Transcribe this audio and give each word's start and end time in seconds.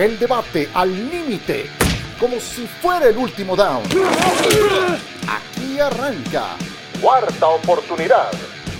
El 0.00 0.18
debate 0.18 0.66
al 0.72 0.90
límite, 1.10 1.66
como 2.18 2.40
si 2.40 2.66
fuera 2.66 3.06
el 3.08 3.18
último 3.18 3.54
down. 3.54 3.82
Aquí 5.28 5.78
arranca. 5.78 6.56
Cuarta 7.02 7.48
oportunidad. 7.48 8.30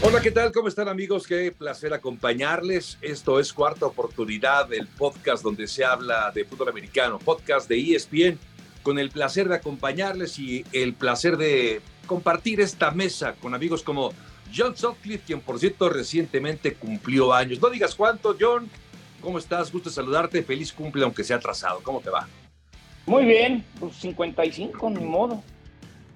Hola, 0.02 0.22
¿qué 0.22 0.30
tal? 0.30 0.50
¿Cómo 0.50 0.68
están 0.68 0.88
amigos? 0.88 1.26
Qué 1.26 1.52
placer 1.52 1.92
acompañarles. 1.92 2.96
Esto 3.02 3.38
es 3.38 3.52
Cuarta 3.52 3.84
Oportunidad, 3.84 4.72
el 4.72 4.86
podcast 4.86 5.42
donde 5.42 5.68
se 5.68 5.84
habla 5.84 6.30
de 6.34 6.46
fútbol 6.46 6.70
americano, 6.70 7.18
podcast 7.18 7.68
de 7.68 7.96
ESPN, 7.96 8.38
con 8.82 8.98
el 8.98 9.10
placer 9.10 9.46
de 9.46 9.56
acompañarles 9.56 10.38
y 10.38 10.64
el 10.72 10.94
placer 10.94 11.36
de 11.36 11.82
compartir 12.06 12.62
esta 12.62 12.92
mesa 12.92 13.34
con 13.34 13.52
amigos 13.52 13.82
como 13.82 14.14
John 14.56 14.74
Sutcliffe, 14.74 15.24
quien 15.26 15.42
por 15.42 15.58
cierto 15.58 15.90
recientemente 15.90 16.72
cumplió 16.76 17.34
años. 17.34 17.60
No 17.60 17.68
digas 17.68 17.94
cuánto, 17.94 18.34
John. 18.40 18.70
¿Cómo 19.20 19.38
estás? 19.38 19.70
Gusto 19.70 19.90
saludarte. 19.90 20.42
Feliz 20.42 20.72
cumple, 20.72 21.04
aunque 21.04 21.24
sea 21.24 21.36
atrasado. 21.36 21.80
¿Cómo 21.82 22.00
te 22.00 22.10
va? 22.10 22.26
Muy 23.06 23.24
bien, 23.24 23.64
pues 23.78 23.96
55, 23.96 24.90
ni 24.90 25.04
modo. 25.04 25.42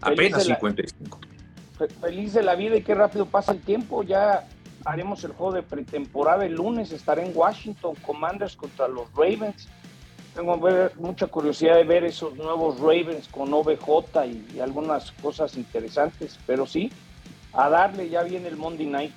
Apenas 0.01 0.45
55. 0.45 1.19
feliz 2.01 2.35
de 2.35 2.43
la 2.43 2.55
vida 2.55 2.77
y 2.77 2.83
qué 2.83 2.95
rápido 2.95 3.27
pasa 3.27 3.53
el 3.53 3.61
tiempo. 3.61 4.03
Ya 4.03 4.47
haremos 4.85 5.25
el 5.25 5.33
juego 5.33 5.53
de 5.53 5.63
pretemporada 5.63 6.45
el 6.47 6.55
lunes. 6.55 6.93
Estaré 6.93 7.27
en 7.27 7.33
Washington, 7.35 7.95
Commanders 8.07 8.57
contra 8.57 8.89
los 8.89 9.11
Ravens. 9.15 9.69
Tengo 10.35 10.61
mucha 10.97 11.29
curiosidad 11.29 11.77
de 11.77 11.85
ver 11.85 12.05
esos 12.05 12.35
nuevos 12.35 12.81
Ravens 12.81 13.29
con 13.29 13.55
OBJ 13.55 14.27
y 14.55 14.59
algunas 14.59 15.13
cosas 15.13 15.57
interesantes, 15.57 16.41
pero 16.45 16.67
sí, 16.67 16.91
a 17.53 17.69
darle, 17.69 18.09
ya 18.09 18.25
viene 18.25 18.49
el 18.49 18.57
Monday 18.57 18.87
Night. 18.87 19.15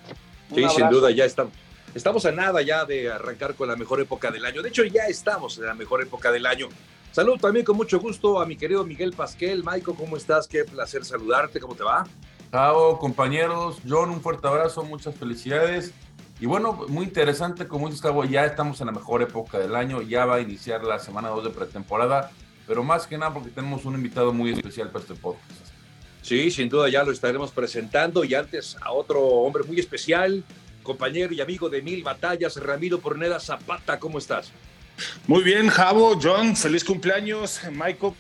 sí, 0.54 0.64
sin 0.70 0.90
duda, 0.90 1.10
ya 1.10 1.26
estamos. 1.26 1.54
Estamos 1.98 2.28
a 2.28 2.32
nada 2.32 2.62
ya 2.62 2.86
de 2.86 3.12
arrancar 3.12 3.56
con 3.56 3.68
la 3.68 3.76
mejor 3.76 4.00
época 4.00 4.30
del 4.30 4.46
año. 4.46 4.62
De 4.62 4.70
hecho, 4.70 4.84
ya 4.84 5.08
estamos 5.08 5.58
en 5.58 5.66
la 5.66 5.74
mejor 5.74 6.00
época 6.04 6.32
del 6.32 6.46
año. 6.46 6.70
Saludo 7.12 7.38
también 7.38 7.66
con 7.66 7.76
mucho 7.76 8.00
gusto 8.00 8.40
a 8.40 8.46
mi 8.46 8.56
querido 8.56 8.86
Miguel 8.86 9.14
Pasquel. 9.14 9.64
Michael, 9.64 9.98
¿cómo 9.98 10.16
estás? 10.16 10.48
Qué 10.48 10.64
placer 10.64 11.04
saludarte. 11.04 11.60
¿Cómo 11.60 11.74
te 11.74 11.84
va? 11.84 12.06
Chao, 12.52 13.00
compañeros. 13.00 13.80
John, 13.90 14.12
un 14.12 14.22
fuerte 14.22 14.48
abrazo, 14.48 14.84
muchas 14.84 15.16
felicidades. 15.16 15.92
Y 16.40 16.46
bueno, 16.46 16.86
muy 16.88 17.06
interesante, 17.06 17.68
como 17.68 17.88
dices, 17.88 18.04
Cabo, 18.04 18.24
ya 18.26 18.46
estamos 18.46 18.80
en 18.80 18.86
la 18.86 18.94
mejor 18.94 19.24
época 19.24 19.58
del 19.58 19.76
año, 19.76 20.04
ya 20.04 20.28
va 20.28 20.36
a 20.36 20.40
iniciar 20.40 20.84
la 20.84 21.00
semana 21.00 21.30
2 21.30 21.46
de 21.46 21.50
pretemporada, 21.50 22.30
pero 22.68 22.84
más 22.84 23.08
que 23.08 23.18
nada 23.18 23.34
porque 23.34 23.50
tenemos 23.50 23.86
un 23.86 23.96
invitado 23.96 24.32
muy 24.32 24.52
especial 24.52 24.92
para 24.92 25.02
este 25.02 25.16
podcast. 25.16 25.66
Sí, 26.22 26.52
sin 26.52 26.70
duda 26.70 26.90
ya 26.90 27.04
lo 27.04 27.12
estaremos 27.12 27.50
presentando 27.50 28.24
y 28.24 28.36
antes 28.36 28.78
a 28.82 28.92
otro 28.92 29.20
hombre 29.20 29.64
muy 29.64 29.80
especial, 29.80 30.44
compañero 30.88 31.34
y 31.34 31.42
amigo 31.42 31.70
de 31.70 31.82
mil 31.82 32.02
batallas, 32.02 32.56
Ramiro 32.56 33.00
Porneda 33.00 33.40
Zapata, 33.40 34.00
¿cómo 34.00 34.18
estás? 34.18 34.52
Muy 35.28 35.44
bien, 35.44 35.68
Javo, 35.68 36.18
John, 36.20 36.56
feliz 36.56 36.84
cumpleaños, 36.84 37.60
Michael. 37.72 38.14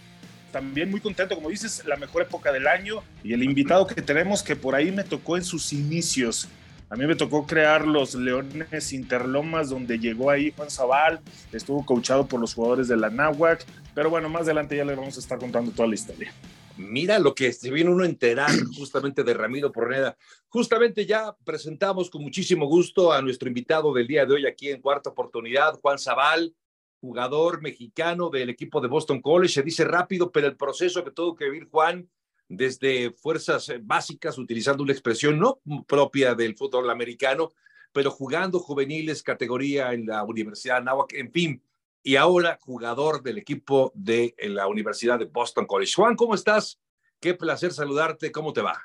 También 0.51 0.91
muy 0.91 0.99
contento, 0.99 1.33
como 1.33 1.49
dices, 1.49 1.83
la 1.85 1.95
mejor 1.95 2.23
época 2.23 2.51
del 2.51 2.67
año 2.67 3.01
y 3.23 3.33
el 3.33 3.43
invitado 3.43 3.87
que 3.87 4.01
tenemos 4.01 4.43
que 4.43 4.55
por 4.55 4.75
ahí 4.75 4.91
me 4.91 5.03
tocó 5.03 5.37
en 5.37 5.43
sus 5.43 5.71
inicios. 5.71 6.49
A 6.89 6.95
mí 6.95 7.05
me 7.05 7.15
tocó 7.15 7.45
crear 7.45 7.87
los 7.87 8.15
Leones 8.15 8.93
Interlomas, 8.93 9.69
donde 9.69 9.97
llegó 9.97 10.29
ahí 10.29 10.53
Juan 10.55 10.69
Zabal, 10.69 11.19
estuvo 11.52 11.85
coachado 11.85 12.27
por 12.27 12.39
los 12.39 12.53
jugadores 12.53 12.87
de 12.87 12.97
la 12.97 13.09
Náhuac, 13.09 13.65
pero 13.95 14.09
bueno, 14.09 14.29
más 14.29 14.43
adelante 14.43 14.75
ya 14.75 14.85
le 14.85 14.95
vamos 14.95 15.15
a 15.17 15.19
estar 15.19 15.37
contando 15.37 15.71
toda 15.71 15.87
la 15.87 15.95
historia. 15.95 16.33
Mira 16.78 17.17
lo 17.17 17.33
que 17.33 17.52
se 17.53 17.72
viene 17.72 17.89
uno 17.89 18.03
a 18.03 18.08
enterar 18.08 18.52
justamente 18.78 19.23
de 19.23 19.33
Ramiro 19.33 19.72
Porneda. 19.72 20.16
Justamente 20.47 21.06
ya 21.06 21.36
presentamos 21.44 22.09
con 22.09 22.22
muchísimo 22.22 22.67
gusto 22.67 23.11
a 23.11 23.22
nuestro 23.22 23.47
invitado 23.47 23.94
del 23.94 24.08
día 24.08 24.25
de 24.25 24.36
hoy 24.36 24.45
aquí 24.45 24.70
en 24.70 24.81
cuarta 24.81 25.09
oportunidad, 25.09 25.80
Juan 25.80 25.98
Zabal, 25.98 26.55
jugador 27.02 27.61
mexicano 27.61 28.30
del 28.30 28.50
equipo 28.50 28.80
de 28.80 28.88
Boston 28.88 29.22
College. 29.22 29.55
Se 29.55 29.64
dice 29.64 29.86
rápido, 29.86 30.31
pero 30.31 30.48
el 30.48 30.55
proceso 30.55 31.03
que 31.03 31.11
tuvo 31.11 31.36
que 31.36 31.45
vivir 31.45 31.67
Juan 31.70 32.08
desde 32.48 33.11
fuerzas 33.11 33.72
básicas, 33.81 34.37
utilizando 34.37 34.83
una 34.83 34.93
expresión 34.93 35.39
no 35.39 35.60
propia 35.87 36.36
del 36.36 36.55
fútbol 36.55 36.89
americano, 36.89 37.52
pero 37.92 38.11
jugando 38.11 38.60
juveniles, 38.60 39.23
categoría 39.23 39.93
en 39.93 40.05
la 40.05 40.23
Universidad 40.23 40.77
de 40.77 40.86
Nahuac, 40.86 41.14
en 41.14 41.32
fin, 41.32 41.64
y 42.07 42.15
ahora 42.15 42.57
jugador 42.61 43.21
del 43.21 43.37
equipo 43.37 43.91
de 43.93 44.33
la 44.39 44.67
Universidad 44.67 45.19
de 45.19 45.25
Boston 45.25 45.65
College. 45.65 45.91
Juan, 45.93 46.15
¿cómo 46.15 46.35
estás? 46.35 46.79
Qué 47.19 47.33
placer 47.33 47.73
saludarte. 47.73 48.31
¿Cómo 48.31 48.53
te 48.53 48.61
va? 48.61 48.81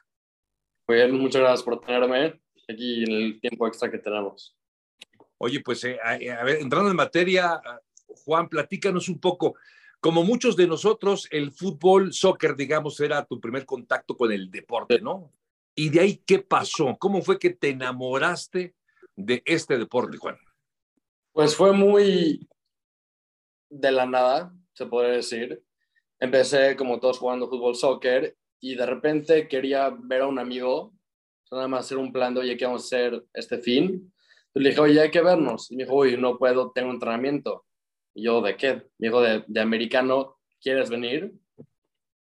Muy 0.88 0.96
bien, 0.96 1.12
muchas 1.12 1.40
gracias 1.40 1.62
por 1.62 1.80
tenerme 1.82 2.40
aquí 2.68 3.04
en 3.04 3.12
el 3.12 3.40
tiempo 3.40 3.68
extra 3.68 3.88
que 3.92 3.98
tenemos. 3.98 4.56
Oye, 5.38 5.60
pues 5.60 5.84
eh, 5.84 6.00
a, 6.02 6.16
ver, 6.42 6.62
entrando 6.62 6.90
en 6.90 6.96
materia, 6.96 7.62
Juan, 8.24 8.48
platícanos 8.48 9.08
un 9.08 9.20
poco. 9.20 9.54
Como 10.00 10.24
muchos 10.24 10.56
de 10.56 10.66
nosotros, 10.66 11.28
el 11.30 11.52
fútbol, 11.52 12.12
soccer, 12.12 12.56
digamos, 12.56 12.98
era 12.98 13.24
tu 13.24 13.40
primer 13.40 13.64
contacto 13.64 14.16
con 14.16 14.32
el 14.32 14.50
deporte, 14.50 15.00
¿no? 15.00 15.30
Y 15.76 15.90
de 15.90 16.00
ahí, 16.00 16.22
¿qué 16.26 16.40
pasó? 16.40 16.96
¿Cómo 16.98 17.22
fue 17.22 17.38
que 17.38 17.50
te 17.50 17.68
enamoraste 17.68 18.74
de 19.14 19.44
este 19.46 19.78
deporte, 19.78 20.16
Juan? 20.16 20.36
Pues 21.32 21.54
fue 21.54 21.72
muy, 21.72 22.48
de 23.72 23.90
la 23.90 24.06
nada, 24.06 24.52
se 24.74 24.86
podría 24.86 25.14
decir. 25.14 25.62
Empecé 26.20 26.76
como 26.76 27.00
todos 27.00 27.18
jugando 27.18 27.48
fútbol, 27.48 27.74
soccer 27.74 28.36
y 28.60 28.74
de 28.74 28.86
repente 28.86 29.48
quería 29.48 29.90
ver 29.90 30.22
a 30.22 30.28
un 30.28 30.38
amigo, 30.38 30.94
nada 31.50 31.68
más 31.68 31.86
hacer 31.86 31.98
un 31.98 32.12
plan 32.12 32.34
de, 32.34 32.40
oye, 32.40 32.56
¿qué 32.56 32.64
vamos 32.64 32.82
a 32.82 32.86
hacer 32.86 33.24
este 33.34 33.58
fin? 33.58 34.12
le 34.54 34.68
dije, 34.68 34.80
oye, 34.82 35.00
hay 35.00 35.10
que 35.10 35.22
vernos. 35.22 35.70
Y 35.70 35.76
me 35.76 35.84
dijo, 35.84 35.96
uy, 35.96 36.18
no 36.18 36.36
puedo, 36.36 36.72
tengo 36.72 36.90
entrenamiento. 36.90 37.64
Y 38.14 38.24
yo, 38.24 38.42
¿de 38.42 38.54
qué? 38.54 38.74
Me 38.98 39.08
dijo, 39.08 39.22
de, 39.22 39.60
americano, 39.60 40.36
¿quieres 40.60 40.90
venir? 40.90 41.32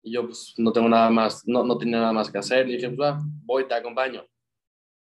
Y 0.02 0.12
yo, 0.12 0.26
pues, 0.26 0.54
no 0.56 0.72
tengo 0.72 0.88
nada 0.88 1.10
más, 1.10 1.42
no, 1.46 1.64
no 1.64 1.76
tenía 1.76 1.98
nada 1.98 2.12
más 2.12 2.30
que 2.30 2.38
hacer. 2.38 2.68
Y 2.68 2.74
dije, 2.74 2.88
pues, 2.90 3.14
voy, 3.44 3.66
te 3.66 3.74
acompaño. 3.74 4.24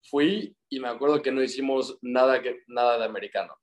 Fui 0.10 0.54
y 0.68 0.80
me 0.82 0.90
acuerdo 0.90 1.22
que 1.22 1.32
no 1.32 1.42
hicimos 1.42 1.98
nada, 2.02 2.42
que, 2.42 2.64
nada 2.68 2.98
de 2.98 3.06
americano 3.06 3.56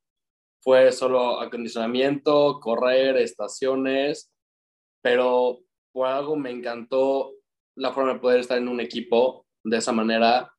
fue 0.62 0.93
solo 0.93 1.41
acondicionamiento, 1.41 2.60
correr, 2.60 3.16
estaciones, 3.16 4.31
pero 5.03 5.60
por 5.93 6.06
algo 6.06 6.37
me 6.37 6.50
encantó 6.50 7.32
la 7.76 7.93
forma 7.93 8.15
de 8.15 8.21
poder 8.21 8.41
estar 8.41 8.59
en 8.59 8.69
un 8.69 8.81
equipo 8.81 9.47
de 9.65 9.78
esa 9.78 9.93
manera 9.93 10.53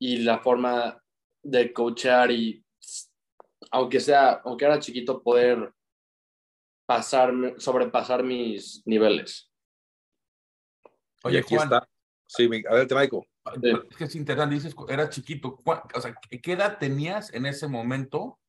y 0.00 0.18
la 0.18 0.38
forma 0.40 1.00
de 1.42 1.72
coachar 1.72 2.30
y 2.30 2.64
aunque 3.70 4.00
sea, 4.00 4.40
aunque 4.44 4.64
era 4.64 4.80
chiquito, 4.80 5.22
poder 5.22 5.72
pasar, 6.86 7.32
sobrepasar 7.58 8.24
mis 8.24 8.82
niveles. 8.84 9.48
Oye, 11.22 11.38
aquí 11.38 11.54
está. 11.54 11.88
Sí, 12.26 12.48
adelante, 12.68 12.94
Michael. 12.94 13.22
Es 13.90 13.96
que 13.96 14.04
es 14.04 14.14
interesante, 14.16 14.54
dices, 14.56 14.74
era 14.88 15.08
chiquito. 15.08 15.56
O 15.64 16.00
sea, 16.00 16.16
¿qué 16.42 16.52
edad 16.52 16.78
tenías 16.78 17.32
en 17.32 17.46
ese 17.46 17.68
momento 17.68 18.39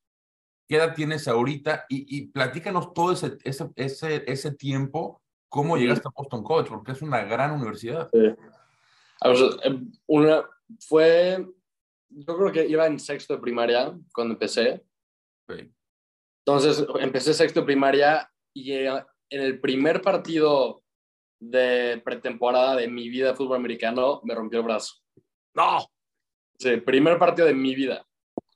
¿Qué 0.71 0.77
edad 0.77 0.95
tienes 0.95 1.27
ahorita? 1.27 1.85
Y, 1.89 2.27
platícanos 2.27 2.93
todo 2.93 3.11
ese, 3.11 3.37
ese, 3.43 3.69
ese, 3.75 4.23
ese 4.25 4.51
tiempo, 4.53 5.21
cómo 5.49 5.75
llegaste 5.75 6.07
a 6.07 6.13
Boston 6.15 6.45
College, 6.45 6.69
porque 6.69 6.93
es 6.93 7.01
una 7.01 7.25
gran 7.25 7.51
universidad. 7.51 8.09
Em, 8.13 9.91
una, 10.07 10.49
fue, 10.79 11.45
yo 12.07 12.37
creo 12.37 12.51
que 12.53 12.65
iba 12.67 12.87
en 12.87 13.01
sexto 13.01 13.33
de 13.33 13.41
primaria 13.41 13.93
cuando 14.13 14.35
empecé. 14.35 14.81
Entonces, 16.45 16.85
empecé 17.01 17.33
sexto 17.33 17.59
de 17.59 17.65
primaria 17.65 18.31
y 18.53 18.71
en 18.71 19.03
el 19.29 19.59
primer 19.59 20.01
partido 20.01 20.83
de 21.37 22.01
pretemporada 22.01 22.77
de 22.77 22.87
mi 22.87 23.09
vida 23.09 23.27
de 23.27 23.35
fútbol 23.35 23.57
americano 23.57 24.21
me 24.23 24.33
rompió 24.33 24.59
el 24.59 24.65
brazo. 24.65 25.01
¡No! 25.53 25.85
Sí, 26.57 26.77
primer 26.77 27.19
partido 27.19 27.45
de 27.45 27.55
mi 27.55 27.75
vida. 27.75 28.07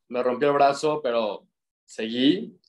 Me 0.08 0.24
rompió 0.24 0.48
el 0.48 0.54
brazo, 0.54 1.02
pero 1.04 1.46
seguí 1.86 2.60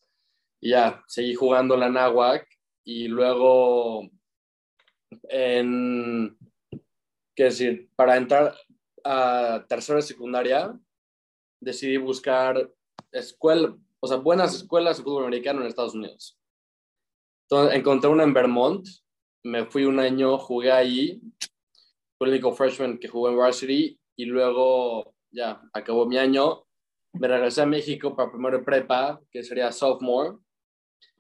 y 0.61 0.71
ya, 0.71 1.03
seguí 1.07 1.35
jugando 1.35 1.77
la 1.77 1.89
Náhuac 1.89 2.47
y 2.85 3.09
luego 3.09 4.09
en, 5.29 6.37
qué 7.35 7.45
decir, 7.45 7.91
para 7.97 8.17
entrar 8.17 8.55
a 9.05 9.65
tercera 9.69 10.01
secundaria 10.03 10.79
decidí 11.61 11.97
buscar 11.97 12.71
escuela, 13.13 13.77
o 14.01 14.07
sea, 14.07 14.19
buenas 14.19 14.55
escuelas 14.55 14.99
de 14.99 15.05
fútbol 15.05 15.25
americano 15.25 15.61
en 15.61 15.69
Estados 15.69 15.95
Unidos. 15.95 16.39
Entonces 17.49 17.77
encontré 17.77 18.11
una 18.11 18.25
en 18.25 18.35
Vermont, 18.35 18.87
me 19.45 19.65
fui 19.67 19.85
un 19.85 20.01
año, 20.01 20.39
jugué 20.39 20.73
ahí, 20.73 21.21
fui 22.19 22.29
el 22.29 22.31
único 22.31 22.53
freshman 22.53 22.99
que 22.99 23.09
jugó 23.09 23.29
en 23.29 23.37
varsity 23.37 23.99
y 24.17 24.25
luego 24.25 25.15
ya 25.31 25.63
acabó 25.73 26.07
mi 26.07 26.19
año 26.19 26.66
me 27.19 27.29
regresé 27.29 27.63
a 27.63 27.67
México 27.67 28.15
para 28.15 28.31
primero 28.31 28.59
de 28.59 28.65
prepa, 28.65 29.21
que 29.31 29.43
sería 29.43 29.73
sophomore, 29.73 30.39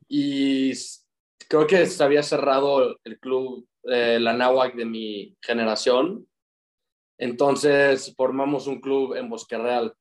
y 0.08 0.72
creo 1.48 1.66
que 1.66 1.86
se 1.86 2.02
había 2.02 2.22
cerrado 2.22 2.98
el 3.04 3.18
club, 3.18 3.66
eh, 3.84 4.18
la 4.20 4.32
de 4.74 4.84
mi 4.84 5.36
generación. 5.40 6.26
Entonces 7.18 8.14
formamos 8.16 8.66
un 8.66 8.80
club 8.80 9.14
en 9.14 9.28
Bosque 9.28 9.56
Real, 9.56 9.94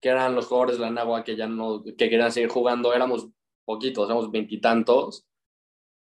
que 0.00 0.08
eran 0.08 0.34
los 0.34 0.46
jugadores 0.46 0.78
de 0.78 0.84
la 0.84 0.90
que 1.24 1.36
ya 1.36 1.46
no, 1.46 1.82
que 1.82 1.96
querían 1.96 2.32
seguir 2.32 2.50
jugando. 2.50 2.94
Éramos 2.94 3.28
poquitos, 3.64 4.06
éramos 4.06 4.30
veintitantos, 4.30 5.26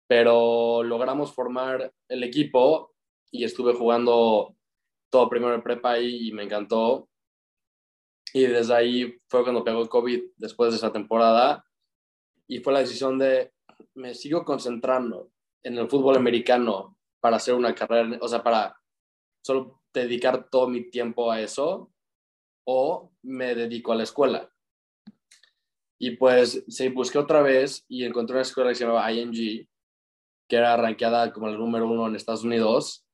pero 0.07 0.83
logramos 0.83 1.33
formar 1.33 1.93
el 2.09 2.23
equipo 2.23 2.93
y 3.31 3.43
estuve 3.45 3.73
jugando 3.73 4.55
todo 5.09 5.29
primero 5.29 5.55
en 5.55 5.63
prepa 5.63 5.99
y 5.99 6.31
me 6.31 6.43
encantó. 6.43 7.07
Y 8.33 8.47
desde 8.47 8.73
ahí 8.73 9.15
fue 9.29 9.43
cuando 9.43 9.63
pegó 9.63 9.81
el 9.81 9.89
COVID 9.89 10.23
después 10.37 10.71
de 10.71 10.77
esa 10.77 10.91
temporada 10.91 11.63
y 12.47 12.59
fue 12.59 12.73
la 12.73 12.79
decisión 12.79 13.19
de 13.19 13.53
me 13.93 14.15
sigo 14.15 14.43
concentrando 14.43 15.31
en 15.63 15.77
el 15.77 15.87
fútbol 15.87 16.17
americano 16.17 16.97
para 17.19 17.37
hacer 17.37 17.53
una 17.53 17.75
carrera, 17.75 18.17
o 18.19 18.27
sea, 18.27 18.43
para 18.43 18.75
solo 19.45 19.81
dedicar 19.93 20.49
todo 20.49 20.67
mi 20.67 20.89
tiempo 20.89 21.31
a 21.31 21.39
eso 21.39 21.91
o 22.65 23.11
me 23.21 23.53
dedico 23.53 23.91
a 23.91 23.95
la 23.95 24.03
escuela. 24.03 24.49
Y 25.99 26.17
pues 26.17 26.65
se 26.67 26.89
busqué 26.89 27.19
otra 27.19 27.43
vez 27.43 27.85
y 27.87 28.03
encontré 28.03 28.35
una 28.35 28.41
escuela 28.41 28.71
que 28.71 28.75
se 28.75 28.85
llamaba 28.85 29.11
IMG, 29.11 29.67
que 30.49 30.55
era 30.55 30.75
rankeada 30.75 31.31
como 31.31 31.49
el 31.49 31.57
número 31.57 31.87
uno 31.87 32.07
en 32.07 32.15
Estados 32.15 32.43
Unidos. 32.43 33.05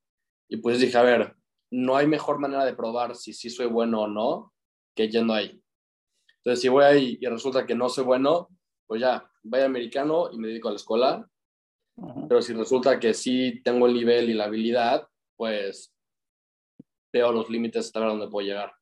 Y 0.49 0.57
pues 0.57 0.79
dije, 0.79 0.97
a 0.97 1.03
ver, 1.03 1.35
no 1.71 1.97
hay 1.97 2.07
mejor 2.07 2.39
manera 2.39 2.63
de 2.65 2.73
probar 2.73 3.15
si 3.15 3.33
sí 3.33 3.49
soy 3.49 3.67
bueno 3.67 4.03
o 4.03 4.07
no 4.07 4.53
que 4.95 5.09
yendo 5.09 5.33
ahí. 5.33 5.61
Entonces, 6.37 6.61
si 6.61 6.69
voy 6.69 6.83
ahí 6.83 7.17
y 7.19 7.25
resulta 7.27 7.65
que 7.65 7.75
no 7.75 7.89
soy 7.89 8.03
bueno, 8.03 8.49
pues 8.87 9.01
ya, 9.01 9.29
voy 9.43 9.61
americano 9.61 10.29
y 10.31 10.37
me 10.37 10.47
dedico 10.47 10.69
a 10.69 10.71
la 10.71 10.77
escuela. 10.77 11.29
Pero 12.27 12.41
si 12.41 12.53
resulta 12.53 12.99
que 12.99 13.13
sí 13.13 13.61
tengo 13.63 13.87
el 13.87 13.93
nivel 13.93 14.29
y 14.29 14.33
la 14.33 14.45
habilidad, 14.45 15.07
pues 15.35 15.93
veo 17.11 17.31
los 17.31 17.49
límites 17.49 17.87
hasta 17.87 17.99
ver 17.99 18.09
dónde 18.09 18.29
puedo 18.29 18.47
llegar. 18.47 18.73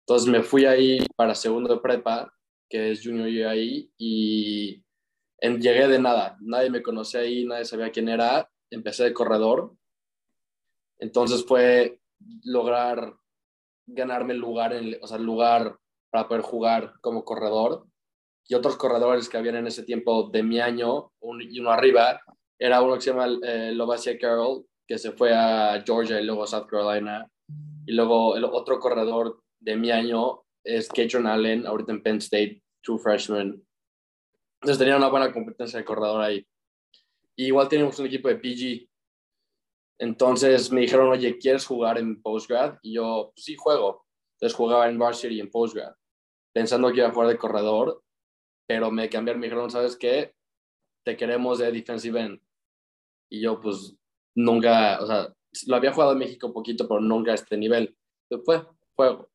Entonces 0.00 0.28
me 0.28 0.42
fui 0.42 0.66
ahí 0.66 0.98
para 1.16 1.34
segundo 1.34 1.74
de 1.74 1.80
prepa, 1.80 2.32
que 2.68 2.92
es 2.92 3.02
junior 3.02 3.28
year 3.28 3.48
ahí, 3.48 3.90
y 3.96 4.84
llegué 5.40 5.88
de 5.88 5.98
nada. 5.98 6.36
Nadie 6.40 6.70
me 6.70 6.82
conocía 6.82 7.20
ahí, 7.20 7.44
nadie 7.44 7.64
sabía 7.64 7.90
quién 7.90 8.08
era. 8.08 8.50
Empecé 8.70 9.04
de 9.04 9.12
corredor. 9.12 9.74
Entonces 10.98 11.44
fue 11.44 12.00
lograr 12.44 13.16
ganarme 13.86 14.34
el 14.34 14.40
lugar, 14.40 14.72
en, 14.72 14.96
o 15.00 15.06
sea, 15.06 15.18
lugar 15.18 15.76
para 16.10 16.28
poder 16.28 16.42
jugar 16.42 16.94
como 17.00 17.24
corredor. 17.24 17.86
Y 18.48 18.54
otros 18.54 18.76
corredores 18.76 19.28
que 19.28 19.38
habían 19.38 19.56
en 19.56 19.66
ese 19.66 19.82
tiempo 19.82 20.28
de 20.30 20.42
mi 20.42 20.60
año, 20.60 21.10
y 21.40 21.60
uno 21.60 21.70
arriba, 21.70 22.20
era 22.58 22.80
uno 22.80 22.94
que 22.94 23.00
se 23.00 23.10
llama 23.10 23.28
eh, 23.42 23.72
Lovacia 23.72 24.18
Carroll, 24.18 24.64
que 24.86 24.98
se 24.98 25.12
fue 25.12 25.34
a 25.34 25.82
Georgia 25.84 26.20
y 26.20 26.24
luego 26.24 26.46
South 26.46 26.66
Carolina. 26.66 27.28
Y 27.86 27.92
luego 27.92 28.36
el 28.36 28.44
otro 28.44 28.78
corredor 28.78 29.40
de 29.60 29.76
mi 29.76 29.90
año 29.90 30.42
es 30.64 30.88
Katron 30.88 31.26
Allen, 31.26 31.66
ahorita 31.66 31.92
en 31.92 32.02
Penn 32.02 32.16
State, 32.18 32.62
true 32.82 32.98
freshman. 32.98 33.62
Entonces 34.60 34.78
tenía 34.78 34.96
una 34.96 35.08
buena 35.08 35.32
competencia 35.32 35.78
de 35.78 35.84
corredor 35.84 36.22
ahí. 36.22 36.46
Igual 37.36 37.68
teníamos 37.68 37.98
un 37.98 38.06
equipo 38.06 38.28
de 38.28 38.36
PG. 38.36 38.88
Entonces 39.98 40.70
me 40.70 40.82
dijeron, 40.82 41.08
oye, 41.08 41.38
¿quieres 41.38 41.66
jugar 41.66 41.98
en 41.98 42.20
postgrad? 42.20 42.78
Y 42.82 42.94
yo, 42.94 43.32
pues 43.34 43.44
sí, 43.44 43.56
juego. 43.56 44.06
Entonces 44.34 44.56
jugaba 44.56 44.88
en 44.88 44.98
varsity 44.98 45.36
y 45.36 45.40
en 45.40 45.50
postgrad, 45.50 45.94
pensando 46.52 46.90
que 46.92 46.98
iba 46.98 47.08
a 47.08 47.12
jugar 47.12 47.28
de 47.28 47.38
corredor, 47.38 48.02
pero 48.68 48.90
me 48.90 49.08
cambiaron, 49.08 49.40
me 49.40 49.46
dijeron, 49.46 49.70
¿sabes 49.70 49.96
qué? 49.96 50.34
Te 51.04 51.16
queremos 51.16 51.58
de 51.58 51.72
defensive 51.72 52.20
end. 52.20 52.40
Y 53.30 53.40
yo, 53.40 53.60
pues, 53.60 53.96
nunca, 54.34 55.00
o 55.00 55.06
sea, 55.06 55.34
lo 55.66 55.76
había 55.76 55.92
jugado 55.92 56.12
en 56.12 56.18
México 56.18 56.48
un 56.48 56.52
poquito, 56.52 56.86
pero 56.86 57.00
nunca 57.00 57.32
a 57.32 57.36
este 57.36 57.56
nivel. 57.56 57.96
Después, 58.28 58.62
juego. 58.94 59.30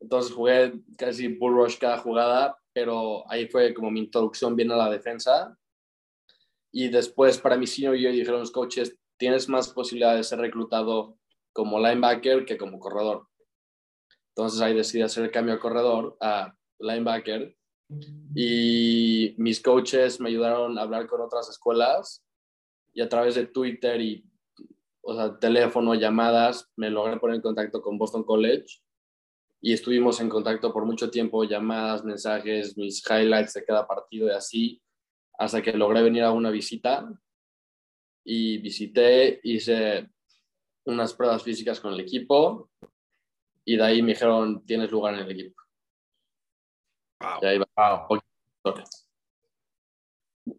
Entonces 0.00 0.32
jugué 0.32 0.72
casi 0.96 1.28
bull 1.28 1.54
rush 1.54 1.78
cada 1.78 1.98
jugada, 1.98 2.58
pero 2.72 3.30
ahí 3.30 3.48
fue 3.48 3.72
como 3.74 3.90
mi 3.90 4.00
introducción 4.00 4.54
bien 4.54 4.70
a 4.70 4.76
la 4.76 4.90
defensa. 4.90 5.58
Y 6.72 6.88
después 6.88 7.38
para 7.38 7.56
mi 7.56 7.66
senior 7.66 7.96
year 7.96 8.12
dijeron 8.12 8.40
los 8.40 8.50
coaches, 8.50 8.96
tienes 9.18 9.48
más 9.48 9.68
posibilidades 9.68 10.18
de 10.18 10.24
ser 10.24 10.38
reclutado 10.40 11.16
como 11.52 11.78
linebacker 11.78 12.44
que 12.44 12.58
como 12.58 12.78
corredor. 12.78 13.26
Entonces 14.34 14.60
ahí 14.60 14.74
decidí 14.74 15.02
hacer 15.02 15.24
el 15.24 15.30
cambio 15.30 15.54
a 15.54 15.60
corredor 15.60 16.16
a 16.20 16.54
linebacker. 16.78 17.56
Y 18.34 19.34
mis 19.38 19.62
coaches 19.62 20.20
me 20.20 20.28
ayudaron 20.28 20.78
a 20.78 20.82
hablar 20.82 21.06
con 21.06 21.20
otras 21.20 21.48
escuelas 21.48 22.24
y 22.92 23.00
a 23.00 23.08
través 23.08 23.36
de 23.36 23.46
Twitter 23.46 24.00
y 24.00 24.24
o 25.08 25.14
sea, 25.14 25.38
teléfono, 25.38 25.94
llamadas, 25.94 26.68
me 26.74 26.90
logré 26.90 27.16
poner 27.18 27.36
en 27.36 27.42
contacto 27.42 27.80
con 27.80 27.96
Boston 27.96 28.24
College. 28.24 28.80
Y 29.62 29.72
estuvimos 29.72 30.20
en 30.20 30.28
contacto 30.28 30.72
por 30.72 30.84
mucho 30.84 31.10
tiempo, 31.10 31.44
llamadas, 31.44 32.04
mensajes, 32.04 32.76
mis 32.76 33.02
highlights 33.08 33.54
de 33.54 33.64
cada 33.64 33.86
partido 33.86 34.26
y 34.26 34.32
así, 34.32 34.82
hasta 35.38 35.62
que 35.62 35.72
logré 35.72 36.02
venir 36.02 36.24
a 36.24 36.32
una 36.32 36.50
visita 36.50 37.08
y 38.28 38.58
visité, 38.58 39.38
hice 39.44 40.08
unas 40.84 41.14
pruebas 41.14 41.44
físicas 41.44 41.78
con 41.78 41.92
el 41.92 42.00
equipo 42.00 42.70
y 43.64 43.76
de 43.76 43.84
ahí 43.84 44.02
me 44.02 44.12
dijeron, 44.12 44.64
tienes 44.66 44.90
lugar 44.90 45.14
en 45.14 45.20
el 45.20 45.30
equipo. 45.30 45.62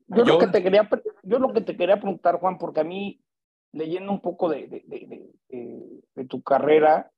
Yo, 0.07 0.23
lo 0.23 0.39
que 0.39 0.47
te 0.47 0.63
quería, 0.63 0.89
yo 1.23 1.39
lo 1.39 1.53
que 1.53 1.61
te 1.61 1.75
quería 1.75 1.99
preguntar, 1.99 2.39
Juan, 2.39 2.57
porque 2.57 2.79
a 2.79 2.85
mí, 2.85 3.21
leyendo 3.73 4.11
un 4.11 4.21
poco 4.21 4.49
de, 4.49 4.67
de, 4.67 4.83
de, 5.49 6.01
de 6.15 6.25
tu 6.25 6.41
carrera, 6.41 7.11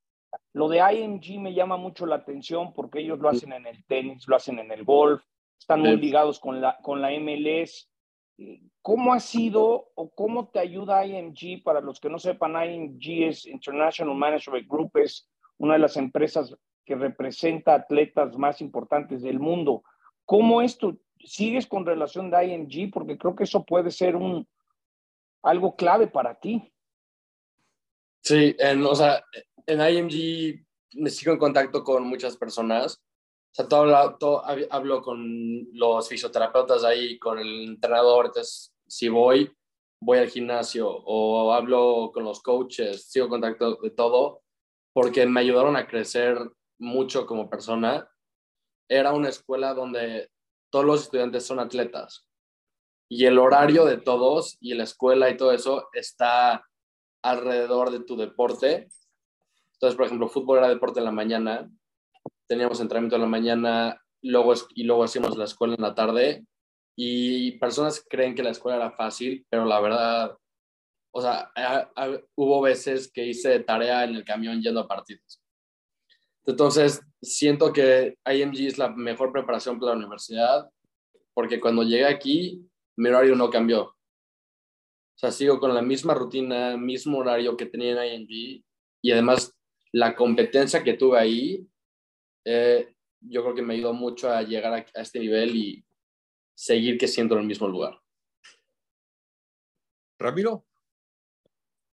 lo 0.54 0.68
de 0.68 0.80
IMG 0.80 1.40
me 1.40 1.54
llama 1.54 1.78
mucho 1.78 2.06
la 2.08 2.16
atención 2.16 2.74
porque 2.74 3.00
ellos 3.00 3.20
lo 3.20 3.30
hacen 3.30 3.54
en 3.54 3.68
el 3.68 3.84
tenis, 3.86 4.28
lo 4.28 4.36
hacen 4.36 4.58
en 4.60 4.72
el 4.72 4.84
golf, 4.84 5.24
están 5.60 5.82
muy 5.82 5.98
ligados 5.98 6.40
con 6.40 6.60
la, 6.60 6.78
con 6.82 7.02
la 7.02 7.12
MLS. 7.12 7.90
¿Cómo 8.82 9.14
ha 9.14 9.20
sido 9.20 9.92
o 9.96 10.10
cómo 10.10 10.50
te 10.50 10.60
ayuda 10.60 11.06
IMG? 11.06 11.64
Para 11.64 11.82
los 11.82 12.00
que 12.00 12.10
no 12.10 12.20
sepan, 12.20 12.54
IMG 12.56 13.28
es 13.28 13.46
International 13.46 14.16
Management 14.16 14.68
Group, 14.68 14.92
es 14.96 15.30
una 15.58 15.74
de 15.74 15.80
las 15.80 15.98
empresas 15.98 16.56
que 16.86 16.96
representa 16.96 17.76
atletas 17.76 18.38
más 18.38 18.62
importantes 18.62 19.22
del 19.22 19.40
mundo. 19.40 19.84
¿Cómo 20.26 20.62
esto? 20.62 20.98
¿Sigues 21.24 21.68
con 21.68 21.86
relación 21.86 22.32
de 22.32 22.46
IMG? 22.46 22.92
Porque 22.92 23.18
creo 23.18 23.36
que 23.36 23.44
eso 23.44 23.64
puede 23.66 23.92
ser 23.92 24.16
un, 24.16 24.48
algo 25.44 25.76
clave 25.76 26.08
para 26.08 26.40
ti. 26.40 26.74
Sí, 28.22 28.56
en, 28.60 28.86
o 28.86 28.96
sea, 28.96 29.24
en 29.66 29.82
IMG 29.82 30.66
me 30.94 31.10
sigo 31.10 31.34
en 31.34 31.40
contacto 31.40 31.84
con 31.84 32.08
muchas 32.08 32.38
personas. 32.38 33.02
O 33.52 33.56
sea, 33.56 33.68
todo, 33.68 34.18
todo, 34.18 34.44
hablo 34.70 35.02
con 35.02 35.68
los 35.74 36.08
fisioterapeutas 36.08 36.84
ahí, 36.84 37.18
con 37.18 37.40
el 37.40 37.70
entrenador. 37.70 38.28
Entonces, 38.28 38.74
si 38.88 39.10
voy, 39.10 39.52
voy 40.02 40.20
al 40.20 40.30
gimnasio 40.30 40.90
o 40.90 41.52
hablo 41.54 42.12
con 42.14 42.24
los 42.24 42.42
coaches, 42.42 43.10
sigo 43.10 43.28
contacto 43.28 43.76
de 43.82 43.90
todo, 43.92 44.42
porque 44.94 45.26
me 45.26 45.42
ayudaron 45.42 45.76
a 45.76 45.88
crecer 45.88 46.38
mucho 46.80 47.26
como 47.26 47.50
persona. 47.50 48.10
Era 48.88 49.14
una 49.14 49.30
escuela 49.30 49.74
donde 49.74 50.30
todos 50.72 50.86
los 50.86 51.02
estudiantes 51.04 51.46
son 51.46 51.60
atletas 51.60 52.28
y 53.12 53.26
el 53.26 53.40
horario 53.40 53.86
de 53.86 53.98
todos 53.98 54.58
y 54.60 54.76
la 54.76 54.84
escuela 54.84 55.30
y 55.30 55.38
todo 55.38 55.52
eso 55.52 55.90
está 55.94 56.64
alrededor 57.24 57.90
de 57.90 58.02
tu 58.02 58.16
deporte 58.16 58.90
entonces, 59.80 59.96
por 59.96 60.08
ejemplo, 60.08 60.28
fútbol 60.28 60.58
era 60.58 60.68
deporte 60.68 61.00
en 61.00 61.06
la 61.06 61.12
mañana, 61.14 61.72
teníamos 62.50 62.82
entrenamiento 62.82 63.16
en 63.16 63.22
la 63.22 63.28
mañana 63.28 64.02
luego, 64.22 64.54
y 64.74 64.84
luego 64.84 65.04
hacíamos 65.04 65.38
la 65.38 65.46
escuela 65.46 65.76
en 65.76 65.84
la 65.84 65.96
tarde. 65.96 66.46
Y 66.98 67.52
personas 67.60 68.04
creen 68.10 68.36
que 68.36 68.44
la 68.44 68.50
escuela 68.50 68.76
era 68.76 68.92
fácil, 68.92 69.46
pero 69.50 69.66
la 69.66 69.80
verdad, 69.80 70.38
o 71.12 71.22
sea, 71.22 71.52
hubo 72.36 72.62
veces 72.62 73.10
que 73.10 73.26
hice 73.26 73.62
tarea 73.62 74.04
en 74.04 74.16
el 74.16 74.26
camión 74.26 74.62
yendo 74.62 74.82
a 74.82 74.88
partidos. 74.88 75.42
Entonces, 76.46 77.02
siento 77.22 77.72
que 77.72 78.18
IMG 78.26 78.68
es 78.68 78.78
la 78.78 78.90
mejor 78.90 79.32
preparación 79.32 79.80
para 79.80 79.94
la 79.94 80.00
universidad, 80.00 80.70
porque 81.34 81.60
cuando 81.60 81.84
llegué 81.84 82.06
aquí, 82.06 82.68
mi 82.98 83.10
horario 83.10 83.36
no 83.36 83.50
cambió. 83.50 83.84
O 83.84 83.96
sea, 85.16 85.32
sigo 85.32 85.60
con 85.60 85.74
la 85.74 85.82
misma 85.82 86.16
rutina, 86.16 86.76
mismo 86.76 87.20
horario 87.20 87.56
que 87.56 87.68
tenía 87.68 88.04
en 88.04 88.22
IMG, 88.24 88.64
y 89.02 89.12
además 89.12 89.56
la 89.94 90.16
competencia 90.16 90.84
que 90.84 90.96
tuve 90.96 91.18
ahí, 91.18 91.69
eh, 92.52 92.96
yo 93.22 93.44
creo 93.44 93.54
que 93.54 93.62
me 93.62 93.76
ayudó 93.76 93.94
mucho 93.94 94.32
a 94.32 94.42
llegar 94.42 94.74
a, 94.74 95.02
este 95.02 95.20
nivel 95.20 95.56
y 95.56 95.86
seguir 96.56 96.98
que 96.98 97.08
siento 97.08 97.36
en 97.36 97.42
el 97.42 97.48
mismo 97.48 97.68
lugar. 97.68 98.00
Ramiro. 100.18 100.66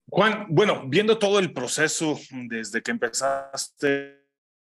Juan, 0.08 0.46
bueno, 0.48 0.84
viendo 0.88 1.18
todo 1.18 1.38
el 1.40 1.52
proceso 1.52 2.18
desde 2.48 2.82
que 2.82 2.90
empezaste 2.90 4.24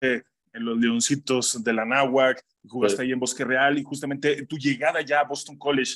en 0.00 0.24
los 0.64 0.78
Leoncitos 0.78 1.62
de 1.62 1.72
la 1.72 1.84
Náhuac, 1.84 2.44
jugaste 2.66 3.02
ahí 3.02 3.12
en 3.12 3.20
Bosque 3.20 3.44
Real 3.44 3.78
y 3.78 3.84
justamente 3.84 4.46
tu 4.46 4.56
llegada 4.56 5.00
ya 5.02 5.20
a 5.20 5.24
Boston 5.24 5.56
College, 5.56 5.94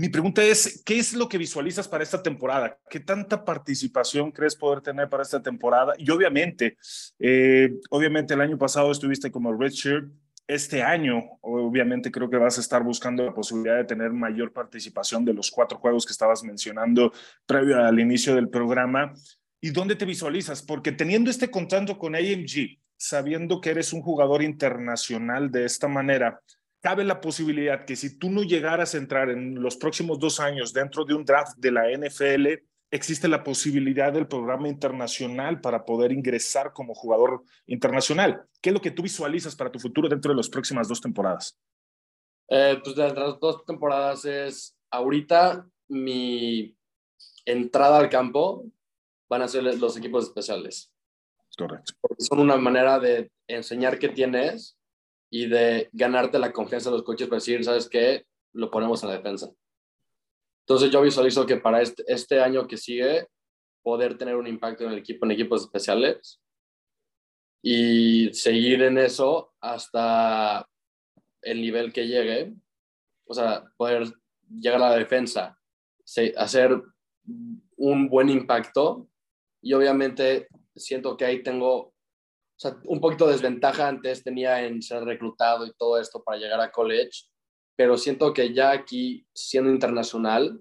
mi 0.00 0.08
pregunta 0.08 0.42
es, 0.42 0.82
¿qué 0.82 0.98
es 0.98 1.12
lo 1.12 1.28
que 1.28 1.36
visualizas 1.36 1.86
para 1.86 2.02
esta 2.02 2.22
temporada? 2.22 2.78
¿Qué 2.88 3.00
tanta 3.00 3.44
participación 3.44 4.32
crees 4.32 4.56
poder 4.56 4.80
tener 4.80 5.10
para 5.10 5.22
esta 5.22 5.42
temporada? 5.42 5.92
Y 5.98 6.10
obviamente, 6.10 6.78
eh, 7.18 7.78
obviamente 7.90 8.32
el 8.32 8.40
año 8.40 8.56
pasado 8.56 8.90
estuviste 8.90 9.30
como 9.30 9.52
redshirt, 9.52 10.10
este 10.46 10.82
año, 10.82 11.22
obviamente 11.42 12.10
creo 12.10 12.30
que 12.30 12.38
vas 12.38 12.56
a 12.56 12.62
estar 12.62 12.82
buscando 12.82 13.26
la 13.26 13.34
posibilidad 13.34 13.76
de 13.76 13.84
tener 13.84 14.10
mayor 14.10 14.54
participación 14.54 15.22
de 15.22 15.34
los 15.34 15.50
cuatro 15.50 15.78
juegos 15.78 16.06
que 16.06 16.12
estabas 16.12 16.42
mencionando 16.44 17.12
previo 17.44 17.84
al 17.84 18.00
inicio 18.00 18.34
del 18.34 18.48
programa. 18.48 19.12
¿Y 19.60 19.68
dónde 19.68 19.96
te 19.96 20.06
visualizas? 20.06 20.62
Porque 20.62 20.92
teniendo 20.92 21.30
este 21.30 21.50
contacto 21.50 21.98
con 21.98 22.14
AMG, 22.14 22.78
sabiendo 22.96 23.60
que 23.60 23.68
eres 23.68 23.92
un 23.92 24.00
jugador 24.00 24.42
internacional 24.42 25.50
de 25.50 25.66
esta 25.66 25.88
manera, 25.88 26.40
cabe 26.80 27.04
la 27.04 27.20
posibilidad 27.20 27.84
que 27.84 27.96
si 27.96 28.18
tú 28.18 28.30
no 28.30 28.42
llegaras 28.42 28.94
a 28.94 28.98
entrar 28.98 29.30
en 29.30 29.62
los 29.62 29.76
próximos 29.76 30.18
dos 30.18 30.40
años 30.40 30.72
dentro 30.72 31.04
de 31.04 31.14
un 31.14 31.24
draft 31.24 31.56
de 31.58 31.70
la 31.70 31.90
NFL, 31.90 32.46
existe 32.90 33.28
la 33.28 33.44
posibilidad 33.44 34.12
del 34.12 34.26
programa 34.26 34.68
internacional 34.68 35.60
para 35.60 35.84
poder 35.84 36.12
ingresar 36.12 36.72
como 36.72 36.94
jugador 36.94 37.44
internacional. 37.66 38.42
¿Qué 38.60 38.70
es 38.70 38.74
lo 38.74 38.80
que 38.80 38.90
tú 38.90 39.02
visualizas 39.02 39.54
para 39.54 39.70
tu 39.70 39.78
futuro 39.78 40.08
dentro 40.08 40.32
de 40.32 40.36
las 40.36 40.48
próximas 40.48 40.88
dos 40.88 41.00
temporadas? 41.00 41.58
Eh, 42.48 42.80
pues 42.82 42.96
de 42.96 43.14
las 43.14 43.38
dos 43.38 43.64
temporadas 43.64 44.24
es 44.24 44.76
ahorita 44.90 45.68
mi 45.88 46.76
entrada 47.44 47.98
al 47.98 48.08
campo 48.08 48.64
van 49.28 49.42
a 49.42 49.48
ser 49.48 49.62
los 49.62 49.96
equipos 49.96 50.24
especiales. 50.24 50.92
Correcto. 51.56 51.92
Porque 52.00 52.24
son 52.24 52.40
una 52.40 52.56
manera 52.56 52.98
de 52.98 53.30
enseñar 53.46 53.98
qué 53.98 54.08
tienes 54.08 54.76
y 55.30 55.46
de 55.46 55.88
ganarte 55.92 56.38
la 56.38 56.52
confianza 56.52 56.90
de 56.90 56.96
los 56.96 57.04
coches 57.04 57.28
para 57.28 57.38
decir, 57.38 57.64
¿sabes 57.64 57.88
qué? 57.88 58.26
Lo 58.52 58.70
ponemos 58.70 59.02
en 59.02 59.10
la 59.10 59.16
defensa. 59.16 59.50
Entonces 60.66 60.90
yo 60.90 61.00
visualizo 61.02 61.46
que 61.46 61.56
para 61.56 61.80
este, 61.80 62.04
este 62.06 62.40
año 62.40 62.66
que 62.66 62.76
sigue, 62.76 63.28
poder 63.82 64.18
tener 64.18 64.36
un 64.36 64.46
impacto 64.46 64.84
en 64.84 64.92
el 64.92 64.98
equipo, 64.98 65.24
en 65.24 65.32
equipos 65.32 65.62
especiales 65.62 66.40
y 67.62 68.32
seguir 68.34 68.82
en 68.82 68.98
eso 68.98 69.52
hasta 69.60 70.66
el 71.42 71.60
nivel 71.60 71.92
que 71.92 72.06
llegue, 72.06 72.54
o 73.26 73.34
sea, 73.34 73.64
poder 73.76 74.12
llegar 74.48 74.82
a 74.82 74.90
la 74.90 74.96
defensa, 74.96 75.58
hacer 76.36 76.82
un 77.76 78.08
buen 78.08 78.28
impacto 78.28 79.08
y 79.62 79.72
obviamente 79.74 80.48
siento 80.74 81.16
que 81.16 81.24
ahí 81.24 81.42
tengo 81.42 81.89
sea, 82.60 82.76
un 82.84 83.00
poquito 83.00 83.26
de 83.26 83.32
desventaja 83.32 83.88
antes 83.88 84.22
tenía 84.22 84.62
en 84.66 84.82
ser 84.82 85.04
reclutado 85.04 85.66
y 85.66 85.72
todo 85.78 85.98
esto 85.98 86.22
para 86.22 86.38
llegar 86.38 86.60
a 86.60 86.70
college, 86.70 87.24
pero 87.74 87.96
siento 87.96 88.34
que 88.34 88.52
ya 88.52 88.70
aquí, 88.70 89.26
siendo 89.32 89.70
internacional, 89.70 90.60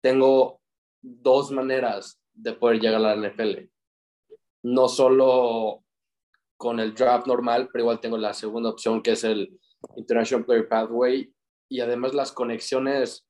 tengo 0.00 0.60
dos 1.02 1.50
maneras 1.50 2.20
de 2.32 2.52
poder 2.52 2.80
llegar 2.80 3.04
a 3.04 3.16
la 3.16 3.28
NFL. 3.28 3.68
No 4.62 4.88
solo 4.88 5.84
con 6.56 6.78
el 6.78 6.94
draft 6.94 7.26
normal, 7.26 7.68
pero 7.72 7.84
igual 7.84 8.00
tengo 8.00 8.16
la 8.16 8.32
segunda 8.32 8.70
opción 8.70 9.02
que 9.02 9.12
es 9.12 9.24
el 9.24 9.58
International 9.96 10.46
Player 10.46 10.68
Pathway 10.68 11.34
y 11.68 11.80
además 11.80 12.14
las 12.14 12.30
conexiones 12.30 13.26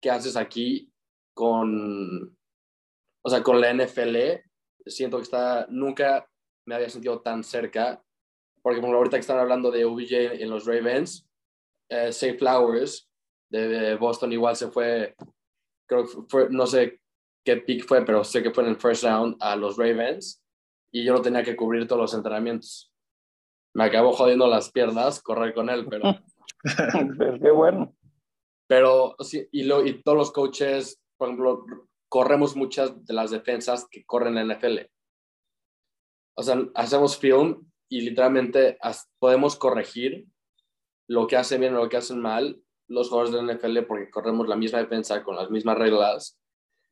que 0.00 0.10
haces 0.10 0.36
aquí 0.36 0.90
con, 1.32 2.36
o 3.22 3.30
sea, 3.30 3.42
con 3.44 3.60
la 3.60 3.72
NFL, 3.72 4.16
siento 4.86 5.18
que 5.18 5.22
está, 5.22 5.66
nunca 5.70 6.27
me 6.68 6.74
había 6.74 6.90
sentido 6.90 7.20
tan 7.22 7.42
cerca, 7.42 8.02
porque 8.60 8.82
por 8.82 8.94
ahorita 8.94 9.16
que 9.16 9.22
están 9.22 9.38
hablando 9.38 9.70
de 9.70 9.86
OBJ 9.86 10.42
en 10.42 10.50
los 10.50 10.66
Ravens, 10.66 11.26
eh, 11.88 12.12
Safe 12.12 12.36
Flowers 12.36 13.08
de 13.50 13.94
Boston 13.94 14.32
igual 14.32 14.54
se 14.54 14.68
fue, 14.68 15.16
creo 15.88 16.04
que 16.04 16.10
fue, 16.28 16.48
no 16.50 16.66
sé 16.66 17.00
qué 17.42 17.56
pick 17.56 17.86
fue, 17.86 18.04
pero 18.04 18.22
sé 18.22 18.42
que 18.42 18.50
fue 18.50 18.64
en 18.64 18.70
el 18.70 18.76
first 18.76 19.04
round 19.04 19.36
a 19.40 19.56
los 19.56 19.78
Ravens 19.78 20.44
y 20.92 21.02
yo 21.04 21.14
no 21.14 21.22
tenía 21.22 21.42
que 21.42 21.56
cubrir 21.56 21.88
todos 21.88 22.02
los 22.02 22.14
entrenamientos. 22.14 22.92
Me 23.74 23.84
acabó 23.84 24.12
jodiendo 24.12 24.46
las 24.46 24.70
piernas 24.70 25.22
correr 25.22 25.54
con 25.54 25.70
él, 25.70 25.86
pero... 25.88 26.18
qué 27.42 27.50
bueno. 27.50 27.94
Pero 28.66 29.16
sí, 29.20 29.48
y, 29.52 29.62
lo, 29.62 29.86
y 29.86 30.02
todos 30.02 30.18
los 30.18 30.32
coaches, 30.32 31.00
por 31.16 31.28
ejemplo, 31.28 31.64
corremos 32.10 32.56
muchas 32.56 33.06
de 33.06 33.14
las 33.14 33.30
defensas 33.30 33.86
que 33.90 34.04
corren 34.04 34.36
en 34.36 34.48
la 34.48 34.56
NFL 34.56 34.80
o 36.38 36.42
sea, 36.44 36.56
hacemos 36.74 37.18
film 37.18 37.68
y 37.88 38.00
literalmente 38.02 38.78
podemos 39.18 39.56
corregir 39.56 40.24
lo 41.08 41.26
que 41.26 41.36
hacen 41.36 41.60
bien 41.60 41.74
o 41.74 41.82
lo 41.82 41.88
que 41.88 41.96
hacen 41.96 42.20
mal 42.20 42.62
los 42.86 43.08
jugadores 43.08 43.34
de 43.34 43.42
la 43.42 43.54
NFL 43.54 43.80
porque 43.88 44.08
corremos 44.08 44.46
la 44.46 44.54
misma 44.54 44.78
defensa 44.78 45.24
con 45.24 45.34
las 45.34 45.50
mismas 45.50 45.76
reglas. 45.76 46.38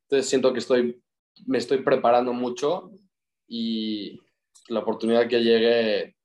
Entonces 0.02 0.28
siento 0.28 0.52
que 0.52 0.58
estoy, 0.58 1.00
me 1.46 1.58
estoy 1.58 1.78
preparando 1.78 2.32
mucho 2.32 2.90
y 3.46 4.20
la 4.68 4.80
oportunidad 4.80 5.28
que 5.28 5.40
llegue 5.40 6.16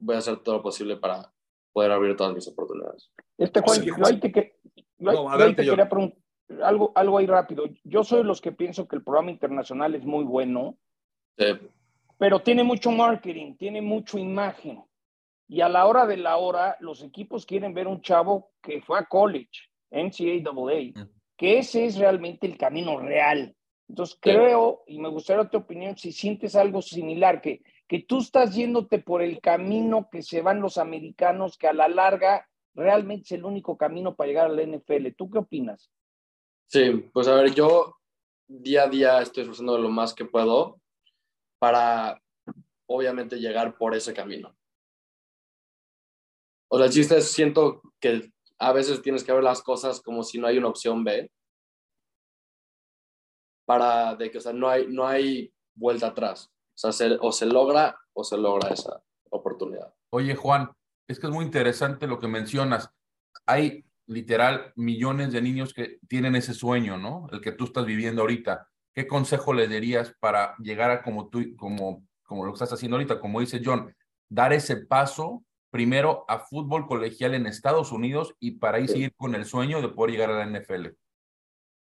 voy 0.00 0.16
a 0.16 0.18
hacer 0.18 0.38
todo 0.38 0.56
lo 0.56 0.62
posible 0.62 0.96
para 0.96 1.32
poder 1.72 1.92
abrir 1.92 2.16
todas 2.16 2.34
mis 2.34 2.48
oportunidades. 2.48 3.12
Este 3.36 3.60
Juan, 3.60 3.82
yo 3.82 3.94
ahí 4.04 4.18
te, 4.18 4.32
que, 4.32 4.58
quería 5.54 5.88
preguntar 5.88 6.18
algo, 6.60 6.90
algo 6.96 7.18
ahí 7.18 7.26
rápido. 7.26 7.66
Yo 7.84 8.02
soy 8.02 8.18
de 8.18 8.24
los 8.24 8.40
que 8.40 8.50
pienso 8.50 8.88
que 8.88 8.96
el 8.96 9.04
programa 9.04 9.30
internacional 9.30 9.94
es 9.94 10.04
muy 10.04 10.24
bueno. 10.24 10.76
Sí 11.36 11.46
pero 12.18 12.40
tiene 12.40 12.64
mucho 12.64 12.90
marketing, 12.90 13.54
tiene 13.56 13.80
mucho 13.80 14.18
imagen. 14.18 14.82
Y 15.46 15.62
a 15.62 15.68
la 15.68 15.86
hora 15.86 16.04
de 16.04 16.18
la 16.18 16.36
hora, 16.36 16.76
los 16.80 17.02
equipos 17.02 17.46
quieren 17.46 17.72
ver 17.72 17.86
un 17.86 18.02
chavo 18.02 18.50
que 18.60 18.82
fue 18.82 18.98
a 18.98 19.06
college, 19.06 19.70
NCAA, 19.90 21.06
que 21.36 21.58
ese 21.58 21.86
es 21.86 21.96
realmente 21.96 22.46
el 22.46 22.58
camino 22.58 22.98
real. 22.98 23.54
Entonces 23.88 24.18
creo, 24.20 24.82
y 24.86 24.98
me 24.98 25.08
gustaría 25.08 25.48
tu 25.48 25.58
opinión, 25.58 25.96
si 25.96 26.12
sientes 26.12 26.54
algo 26.56 26.82
similar, 26.82 27.40
que, 27.40 27.62
que 27.86 28.00
tú 28.00 28.18
estás 28.18 28.54
yéndote 28.54 28.98
por 28.98 29.22
el 29.22 29.40
camino 29.40 30.10
que 30.12 30.20
se 30.20 30.42
van 30.42 30.60
los 30.60 30.76
americanos, 30.76 31.56
que 31.56 31.68
a 31.68 31.72
la 31.72 31.88
larga 31.88 32.46
realmente 32.74 33.22
es 33.22 33.32
el 33.32 33.44
único 33.44 33.78
camino 33.78 34.14
para 34.14 34.28
llegar 34.28 34.46
a 34.46 34.50
la 34.50 34.62
NFL. 34.62 35.14
¿Tú 35.16 35.30
qué 35.30 35.38
opinas? 35.38 35.90
Sí, 36.66 37.08
pues 37.14 37.28
a 37.28 37.34
ver, 37.34 37.54
yo 37.54 37.96
día 38.46 38.82
a 38.82 38.88
día 38.88 39.22
estoy 39.22 39.42
esforzando 39.42 39.78
lo 39.78 39.88
más 39.88 40.12
que 40.12 40.26
puedo 40.26 40.78
para 41.58 42.22
obviamente 42.86 43.38
llegar 43.38 43.76
por 43.76 43.94
ese 43.94 44.14
camino. 44.14 44.56
O 46.70 46.76
sea, 46.76 46.86
el 46.86 46.92
chiste 46.92 47.20
siento 47.20 47.82
que 48.00 48.30
a 48.58 48.72
veces 48.72 49.02
tienes 49.02 49.24
que 49.24 49.32
ver 49.32 49.42
las 49.42 49.62
cosas 49.62 50.00
como 50.00 50.22
si 50.22 50.38
no 50.38 50.46
hay 50.46 50.58
una 50.58 50.68
opción 50.68 51.04
B, 51.04 51.30
para 53.66 54.16
de 54.16 54.30
que, 54.30 54.38
o 54.38 54.40
sea, 54.40 54.52
no 54.52 54.68
hay, 54.68 54.86
no 54.86 55.06
hay 55.06 55.52
vuelta 55.74 56.08
atrás. 56.08 56.50
O 56.82 56.92
sea, 56.92 57.08
o 57.20 57.32
se 57.32 57.46
logra 57.46 58.00
o 58.14 58.24
se 58.24 58.38
logra 58.38 58.70
esa 58.70 59.02
oportunidad. 59.30 59.94
Oye, 60.10 60.34
Juan, 60.34 60.70
es 61.06 61.18
que 61.18 61.26
es 61.26 61.32
muy 61.32 61.44
interesante 61.44 62.06
lo 62.06 62.18
que 62.18 62.28
mencionas. 62.28 62.90
Hay 63.46 63.84
literal 64.06 64.72
millones 64.74 65.32
de 65.32 65.42
niños 65.42 65.74
que 65.74 65.98
tienen 66.08 66.34
ese 66.34 66.54
sueño, 66.54 66.96
¿no? 66.96 67.28
El 67.30 67.40
que 67.40 67.52
tú 67.52 67.64
estás 67.64 67.84
viviendo 67.84 68.22
ahorita. 68.22 68.70
¿Qué 68.98 69.06
consejo 69.06 69.52
le 69.52 69.68
darías 69.68 70.12
para 70.18 70.56
llegar 70.56 70.90
a 70.90 71.04
como 71.04 71.28
tú, 71.28 71.54
como, 71.56 72.04
como 72.24 72.44
lo 72.44 72.52
estás 72.52 72.72
haciendo 72.72 72.96
ahorita, 72.96 73.20
como 73.20 73.38
dice 73.38 73.62
John, 73.64 73.94
dar 74.28 74.52
ese 74.52 74.74
paso 74.86 75.44
primero 75.70 76.24
a 76.26 76.40
fútbol 76.40 76.88
colegial 76.88 77.34
en 77.34 77.46
Estados 77.46 77.92
Unidos 77.92 78.34
y 78.40 78.58
para 78.58 78.78
ahí 78.78 78.88
seguir 78.88 79.14
con 79.14 79.36
el 79.36 79.44
sueño 79.44 79.80
de 79.80 79.90
poder 79.90 80.10
llegar 80.10 80.30
a 80.32 80.44
la 80.44 80.58
NFL? 80.58 80.88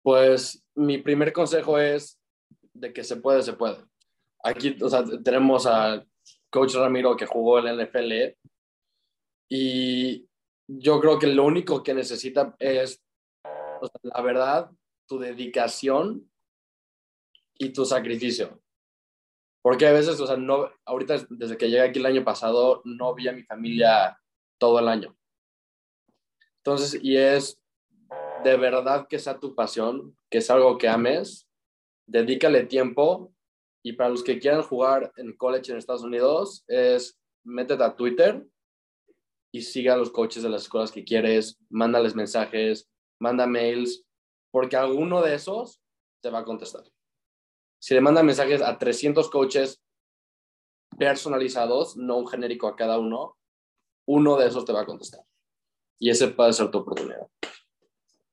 Pues 0.01 0.65
mi 0.73 0.97
primer 0.97 1.31
consejo 1.33 1.77
es 1.77 2.19
de 2.73 2.91
que 2.91 3.03
se 3.03 3.17
puede, 3.17 3.43
se 3.43 3.53
puede. 3.53 3.77
Aquí 4.43 4.75
o 4.81 4.89
sea, 4.89 5.03
tenemos 5.23 5.67
a 5.67 6.03
Coach 6.49 6.73
Ramiro 6.73 7.15
que 7.15 7.27
jugó 7.27 7.59
en 7.59 7.65
la 7.65 7.85
NFL 7.85 8.35
y 9.49 10.27
yo 10.67 10.99
creo 10.99 11.19
que 11.19 11.27
lo 11.27 11.45
único 11.45 11.83
que 11.83 11.93
necesita 11.93 12.55
es, 12.57 13.03
la 14.01 14.21
verdad, 14.21 14.71
tu 15.05 15.19
dedicación 15.19 16.27
y 17.57 17.69
tu 17.69 17.85
sacrificio. 17.85 18.61
Porque 19.61 19.87
a 19.87 19.93
veces, 19.93 20.19
o 20.19 20.27
sea, 20.27 20.35
no, 20.35 20.69
ahorita 20.85 21.25
desde 21.29 21.57
que 21.57 21.69
llegué 21.69 21.81
aquí 21.81 21.99
el 21.99 22.05
año 22.05 22.23
pasado, 22.23 22.81
no 22.83 23.15
vi 23.15 23.29
a 23.29 23.31
mi 23.31 23.43
familia 23.43 24.19
todo 24.59 24.79
el 24.79 24.87
año. 24.89 25.17
Entonces, 26.57 26.99
y 27.01 27.17
es 27.17 27.59
de 28.43 28.57
verdad 28.57 29.07
que 29.07 29.19
sea 29.19 29.39
tu 29.39 29.55
pasión, 29.55 30.17
que 30.29 30.39
es 30.39 30.49
algo 30.49 30.77
que 30.77 30.89
ames, 30.89 31.47
dedícale 32.05 32.65
tiempo 32.65 33.33
y 33.83 33.93
para 33.93 34.09
los 34.09 34.23
que 34.23 34.39
quieran 34.39 34.63
jugar 34.63 35.11
en 35.15 35.35
college 35.35 35.71
en 35.71 35.77
Estados 35.77 36.03
Unidos, 36.03 36.63
es 36.67 37.17
métete 37.45 37.83
a 37.83 37.95
Twitter 37.95 38.45
y 39.53 39.61
siga 39.61 39.93
a 39.93 39.97
los 39.97 40.11
coaches 40.11 40.43
de 40.43 40.49
las 40.49 40.63
escuelas 40.63 40.91
que 40.91 41.03
quieres, 41.03 41.57
mándales 41.69 42.15
mensajes, 42.15 42.89
manda 43.19 43.47
mails, 43.47 44.05
porque 44.51 44.75
alguno 44.75 45.21
de 45.21 45.35
esos 45.35 45.81
te 46.21 46.29
va 46.29 46.39
a 46.39 46.45
contestar 46.45 46.92
si 47.83 47.93
le 47.93 47.99
mandan 47.99 48.25
mensajes 48.25 48.61
a 48.61 48.77
300 48.77 49.29
coaches 49.29 49.83
personalizados, 50.97 51.97
no 51.97 52.15
un 52.15 52.25
genérico 52.25 52.69
a 52.69 52.77
cada 52.77 52.97
uno, 52.97 53.37
uno 54.05 54.37
de 54.37 54.47
esos 54.47 54.63
te 54.63 54.71
va 54.71 54.83
a 54.83 54.85
contestar. 54.85 55.19
Y 55.99 56.09
ese 56.09 56.29
puede 56.29 56.53
ser 56.53 56.71
tu 56.71 56.77
oportunidad. 56.77 57.27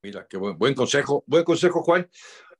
Mira, 0.01 0.25
qué 0.25 0.37
buen, 0.37 0.73
consejo. 0.73 1.25
Buen 1.27 1.43
consejo, 1.43 1.83
Juan. 1.83 2.09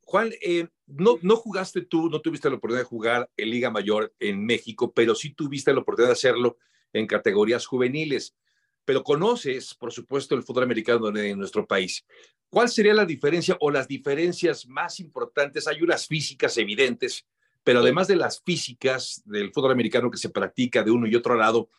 Juan, 0.02 0.32
eh, 0.42 0.68
no, 0.86 1.18
no 1.22 1.38
jugaste 1.38 1.80
tú, 1.80 2.10
no 2.10 2.20
tuviste 2.20 2.50
la 2.50 2.58
oportunidad 2.58 2.84
de 2.84 2.90
jugar 2.90 3.30
en 3.38 3.50
Liga 3.50 3.70
Mayor 3.70 4.14
en 4.20 4.46
México, 4.46 4.92
pero 4.94 5.16
sí 5.16 5.34
tuviste 5.34 5.74
la 5.74 5.80
oportunidad 5.80 6.10
de 6.10 6.20
hacerlo 6.20 6.58
en 6.92 7.08
categorías 7.08 7.66
juveniles. 7.68 8.36
Pero 8.86 9.04
conoces, 9.04 9.74
por 9.76 9.92
supuesto, 9.92 10.36
el 10.36 10.44
fútbol 10.44 10.64
americano 10.64 11.16
en 11.16 11.38
nuestro 11.38 11.66
país. 11.66 12.06
¿Cuál 12.50 12.68
sería 12.70 12.94
la 12.94 13.06
diferencia 13.06 13.56
o 13.60 13.72
las 13.72 13.88
diferencias 13.88 14.68
más 14.68 15.00
importantes? 15.00 15.68
Hay 15.68 15.82
unas 15.82 16.08
físicas 16.08 16.58
evidentes, 16.58 17.26
pero 17.64 17.80
además 17.80 18.08
de 18.08 18.18
las 18.18 18.42
físicas 18.42 19.22
del 19.26 19.54
fútbol 19.54 19.72
americano 19.72 20.12
que 20.12 20.18
se 20.18 20.30
practica 20.30 20.84
de 20.84 20.92
uno 20.92 21.08
y 21.08 21.16
otro 21.16 21.36
lado, 21.36 21.70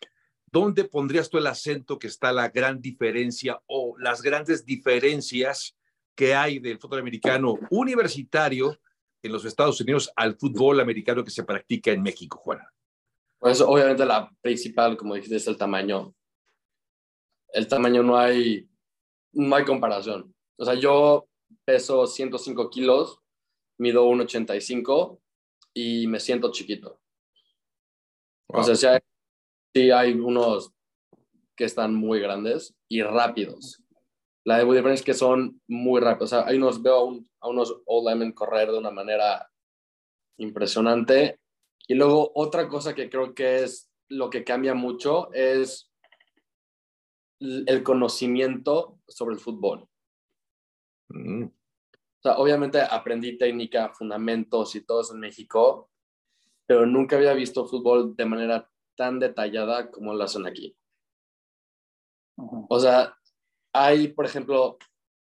¿dónde 0.50 0.84
pondrías 0.84 1.28
tú 1.28 1.38
el 1.38 1.46
acento 1.46 1.98
que 1.98 2.06
está 2.06 2.32
la 2.32 2.48
gran 2.48 2.80
diferencia 2.80 3.60
o 3.66 3.96
las 3.98 4.22
grandes 4.22 4.64
diferencias 4.64 5.76
que 6.14 6.34
hay 6.34 6.58
del 6.58 6.78
fútbol 6.78 7.00
americano 7.00 7.58
universitario 7.70 8.78
en 9.22 9.32
los 9.32 9.44
Estados 9.44 9.80
Unidos 9.80 10.10
al 10.16 10.36
fútbol 10.36 10.80
americano 10.80 11.24
que 11.24 11.30
se 11.30 11.44
practica 11.44 11.90
en 11.90 12.02
México, 12.02 12.38
Juana? 12.38 12.72
Pues 13.38 13.60
obviamente 13.60 14.04
la 14.04 14.30
principal, 14.40 14.96
como 14.96 15.14
dijiste, 15.14 15.36
es 15.36 15.46
el 15.46 15.56
tamaño. 15.56 16.14
El 17.52 17.68
tamaño 17.68 18.02
no 18.02 18.16
hay, 18.16 18.68
no 19.32 19.54
hay 19.54 19.64
comparación. 19.64 20.34
O 20.56 20.64
sea, 20.64 20.74
yo 20.74 21.28
peso 21.64 22.06
105 22.06 22.70
kilos, 22.70 23.18
mido 23.78 24.06
1,85 24.06 25.20
y 25.74 26.06
me 26.06 26.20
siento 26.20 26.50
chiquito. 26.50 27.00
O 28.48 28.62
sea, 28.62 28.74
sí 28.74 28.86
hay, 28.86 29.00
sí 29.74 29.90
hay, 29.90 30.12
unos 30.12 30.72
que 31.56 31.64
están 31.64 31.94
muy 31.94 32.20
grandes 32.20 32.74
y 32.88 33.02
rápidos. 33.02 33.82
La 34.44 34.58
diferencia 34.58 34.92
es 34.92 35.02
que 35.02 35.14
son 35.14 35.60
muy 35.68 36.00
rápidos. 36.00 36.32
O 36.32 36.36
sea, 36.36 36.46
hay 36.46 36.56
unos, 36.56 36.82
veo 36.82 36.96
a, 36.96 37.04
un, 37.04 37.30
a 37.40 37.48
unos 37.48 37.80
Old 37.86 38.08
Lemon 38.08 38.32
correr 38.32 38.70
de 38.70 38.78
una 38.78 38.90
manera 38.90 39.48
impresionante. 40.38 41.38
Y 41.86 41.94
luego 41.94 42.32
otra 42.34 42.68
cosa 42.68 42.94
que 42.94 43.08
creo 43.08 43.34
que 43.34 43.62
es 43.62 43.90
lo 44.08 44.28
que 44.28 44.44
cambia 44.44 44.74
mucho 44.74 45.32
es 45.32 45.91
el 47.66 47.82
conocimiento 47.82 48.98
sobre 49.08 49.34
el 49.34 49.40
fútbol. 49.40 49.88
Mm. 51.08 51.44
O 51.44 52.22
sea, 52.22 52.38
obviamente 52.38 52.80
aprendí 52.80 53.36
técnica, 53.36 53.92
fundamentos 53.92 54.76
y 54.76 54.84
todo 54.84 55.00
eso 55.00 55.14
en 55.14 55.20
México, 55.20 55.90
pero 56.66 56.86
nunca 56.86 57.16
había 57.16 57.34
visto 57.34 57.66
fútbol 57.66 58.14
de 58.14 58.24
manera 58.26 58.70
tan 58.96 59.18
detallada 59.18 59.90
como 59.90 60.14
lo 60.14 60.22
hacen 60.22 60.46
aquí. 60.46 60.76
O 62.36 62.78
sea, 62.78 63.16
hay, 63.72 64.08
por 64.08 64.24
ejemplo, 64.24 64.78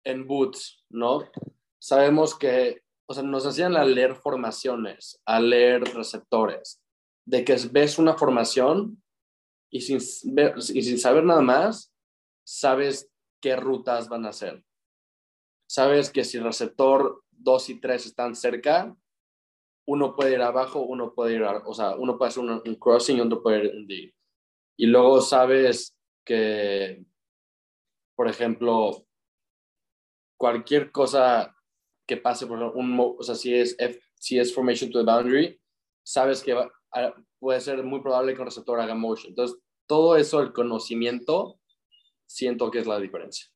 en 0.04 0.25
Boots, 0.25 0.84
¿no? 0.89 1.24
Sabemos 1.80 2.38
que, 2.38 2.82
o 3.08 3.13
sea, 3.13 3.24
nos 3.24 3.46
hacían 3.46 3.75
a 3.75 3.86
leer 3.86 4.16
formaciones, 4.16 5.22
a 5.25 5.39
leer 5.39 5.84
receptores, 5.94 6.82
de 7.25 7.46
que 7.46 7.56
ves 7.72 8.00
una 8.00 8.18
formación 8.18 9.01
y 9.72 9.82
sin, 9.82 9.98
y 9.98 10.82
sin 10.82 10.98
saber 11.00 11.24
nada 11.24 11.42
más, 11.42 11.94
sabes 12.50 13.12
qué 13.41 13.56
rutas 13.56 14.10
van 14.10 14.25
a 14.25 14.29
hacer. 14.29 14.65
Sabes 15.68 16.10
que 16.10 16.24
si 16.24 16.39
receptor 16.39 17.24
2 17.32 17.70
y 17.70 17.79
3 17.79 18.08
están 18.08 18.36
cerca, 18.36 18.96
uno 19.86 20.15
puede 20.15 20.34
ir 20.34 20.41
abajo, 20.41 20.82
uno 20.82 21.13
puede 21.13 21.36
ir, 21.36 21.44
o 21.44 21.74
sea, 21.74 21.96
uno 21.96 22.18
puede 22.18 22.29
hacer 22.29 22.44
un, 22.44 22.75
crossing 22.75 23.18
y 23.18 23.22
otro 23.22 23.41
puede 23.44 23.65
ir 23.65 23.75
un. 23.75 23.88
Y 24.77 24.86
luego 24.88 25.22
sabes 25.22 25.96
que 26.25 27.06
por 28.15 28.27
ejemplo, 28.27 29.06
cualquier 30.38 30.91
cosa 30.91 31.56
que 32.06 32.18
pase 32.18 32.48
por 32.48 32.62
un, 32.62 33.00
o 33.00 33.24
sea, 33.24 33.34
si 33.34 33.53
es, 33.53 33.77
si 34.15 34.38
es 34.38 34.53
formation 34.53 34.91
to 34.91 35.00
the 35.00 35.06
boundary, 35.06 35.62
sabes 36.03 36.44
que 36.44 36.53
puede 37.39 37.62
ser 37.62 37.82
muy 37.84 38.01
probable 38.01 38.34
que 38.34 38.41
un 38.41 38.48
receptor 38.48 38.82
haga 38.82 38.94
motion. 38.94 39.29
Entonces, 39.29 39.58
todo 39.88 40.18
eso, 40.18 40.41
el 40.41 40.51
conocimiento, 40.51 41.59
siento 42.30 42.70
que 42.70 42.80
es 42.80 42.88
la 42.88 43.00
diferencia. 43.00 43.48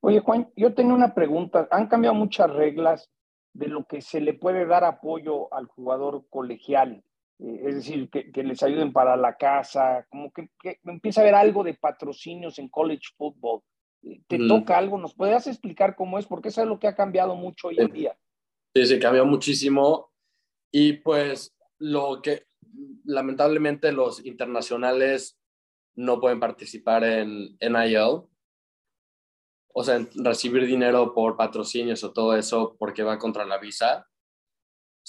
Oye, 0.00 0.20
Juan, 0.20 0.50
yo 0.56 0.74
tengo 0.74 0.94
una 0.94 1.14
pregunta. 1.14 1.68
Han 1.70 1.86
cambiado 1.86 2.14
muchas 2.14 2.50
reglas 2.50 3.10
de 3.52 3.68
lo 3.68 3.86
que 3.86 4.00
se 4.00 4.20
le 4.20 4.34
puede 4.34 4.66
dar 4.66 4.84
apoyo 4.84 5.52
al 5.54 5.66
jugador 5.66 6.26
colegial. 6.28 7.02
Eh, 7.38 7.62
es 7.66 7.74
decir, 7.76 8.10
que, 8.10 8.42
les 8.42 8.62
ayuden 8.62 8.92
para 8.92 9.16
la 9.16 9.36
casa, 9.36 10.06
como 10.10 10.32
que, 10.32 10.50
empieza 10.84 11.20
a 11.20 11.24
haber 11.24 11.34
algo 11.34 11.64
de 11.64 11.74
patrocinios 11.74 12.58
en 12.58 12.68
college 12.68 13.08
football. 13.16 13.62
Eh, 14.02 14.22
¿Te 14.26 14.38
toca 14.46 14.76
algo? 14.76 14.98
¿Nos 14.98 15.14
puedes 15.14 15.46
explicar 15.46 15.96
cómo 15.96 16.18
es? 16.18 16.26
Porque 16.26 16.48
eso 16.48 16.62
es 16.62 16.68
lo 16.68 16.78
que 16.78 16.88
ha 16.88 16.96
cambiado 16.96 17.36
mucho 17.36 17.68
hoy 17.68 17.76
en 17.78 17.92
día. 17.92 18.18
Sí, 18.74 18.86
sí, 18.86 18.98
cambió 18.98 19.24
muchísimo. 19.24 20.12
Y 20.70 20.94
pues 20.94 21.56
lo 21.78 22.20
que 22.22 22.46
lamentablemente 23.04 23.92
los 23.92 24.24
internacionales 24.24 25.37
no 25.98 26.20
pueden 26.20 26.40
participar 26.40 27.04
en 27.04 27.56
NIL, 27.60 28.22
o 29.74 29.84
sea, 29.84 30.06
recibir 30.14 30.66
dinero 30.66 31.12
por 31.14 31.36
patrocinios 31.36 32.02
o 32.04 32.12
todo 32.12 32.36
eso 32.36 32.76
porque 32.78 33.02
va 33.02 33.18
contra 33.18 33.44
la 33.44 33.58
visa 33.58 34.06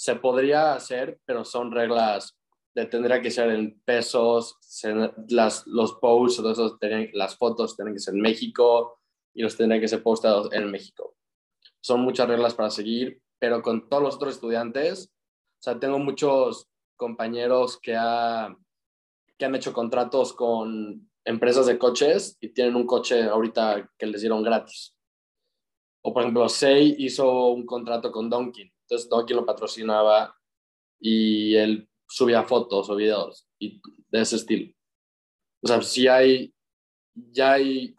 se 0.00 0.16
podría 0.16 0.72
hacer, 0.72 1.20
pero 1.26 1.44
son 1.44 1.70
reglas 1.70 2.34
de 2.74 2.86
tendría 2.86 3.20
que 3.20 3.30
ser 3.30 3.50
en 3.50 3.78
pesos, 3.82 4.56
las, 5.28 5.66
los 5.66 5.96
posts, 5.96 6.38
esos, 6.38 6.78
las 7.12 7.36
fotos 7.36 7.76
tienen 7.76 7.92
que 7.92 8.00
ser 8.00 8.14
en 8.14 8.22
México 8.22 8.98
y 9.34 9.42
los 9.42 9.58
tendrían 9.58 9.82
que 9.82 9.88
ser 9.88 10.02
postados 10.02 10.50
en 10.54 10.70
México. 10.70 11.16
Son 11.82 12.00
muchas 12.00 12.28
reglas 12.28 12.54
para 12.54 12.70
seguir, 12.70 13.20
pero 13.38 13.60
con 13.60 13.90
todos 13.90 14.02
los 14.02 14.14
otros 14.14 14.36
estudiantes, 14.36 15.12
o 15.58 15.62
sea, 15.62 15.78
tengo 15.78 15.98
muchos 15.98 16.70
compañeros 16.96 17.78
que, 17.78 17.94
ha, 17.94 18.56
que 19.40 19.46
han 19.46 19.54
hecho 19.54 19.72
contratos 19.72 20.34
con 20.34 21.10
empresas 21.24 21.64
de 21.64 21.78
coches 21.78 22.36
y 22.40 22.50
tienen 22.50 22.76
un 22.76 22.86
coche 22.86 23.22
ahorita 23.22 23.90
que 23.98 24.06
les 24.06 24.20
dieron 24.20 24.42
gratis. 24.42 24.94
O 26.02 26.12
por 26.12 26.22
ejemplo, 26.22 26.46
Sei 26.48 26.94
hizo 26.98 27.48
un 27.48 27.64
contrato 27.64 28.12
con 28.12 28.28
Donkin 28.28 28.70
entonces 28.90 29.08
quien 29.26 29.38
lo 29.38 29.46
patrocinaba 29.46 30.36
y 31.00 31.54
él 31.54 31.88
subía 32.08 32.42
fotos 32.42 32.90
o 32.90 32.96
videos 32.96 33.48
y 33.58 33.80
de 34.08 34.20
ese 34.20 34.36
estilo. 34.36 34.74
O 35.62 35.68
sea, 35.68 35.80
sí 35.80 36.08
hay, 36.08 36.52
ya 37.14 37.52
hay 37.52 37.94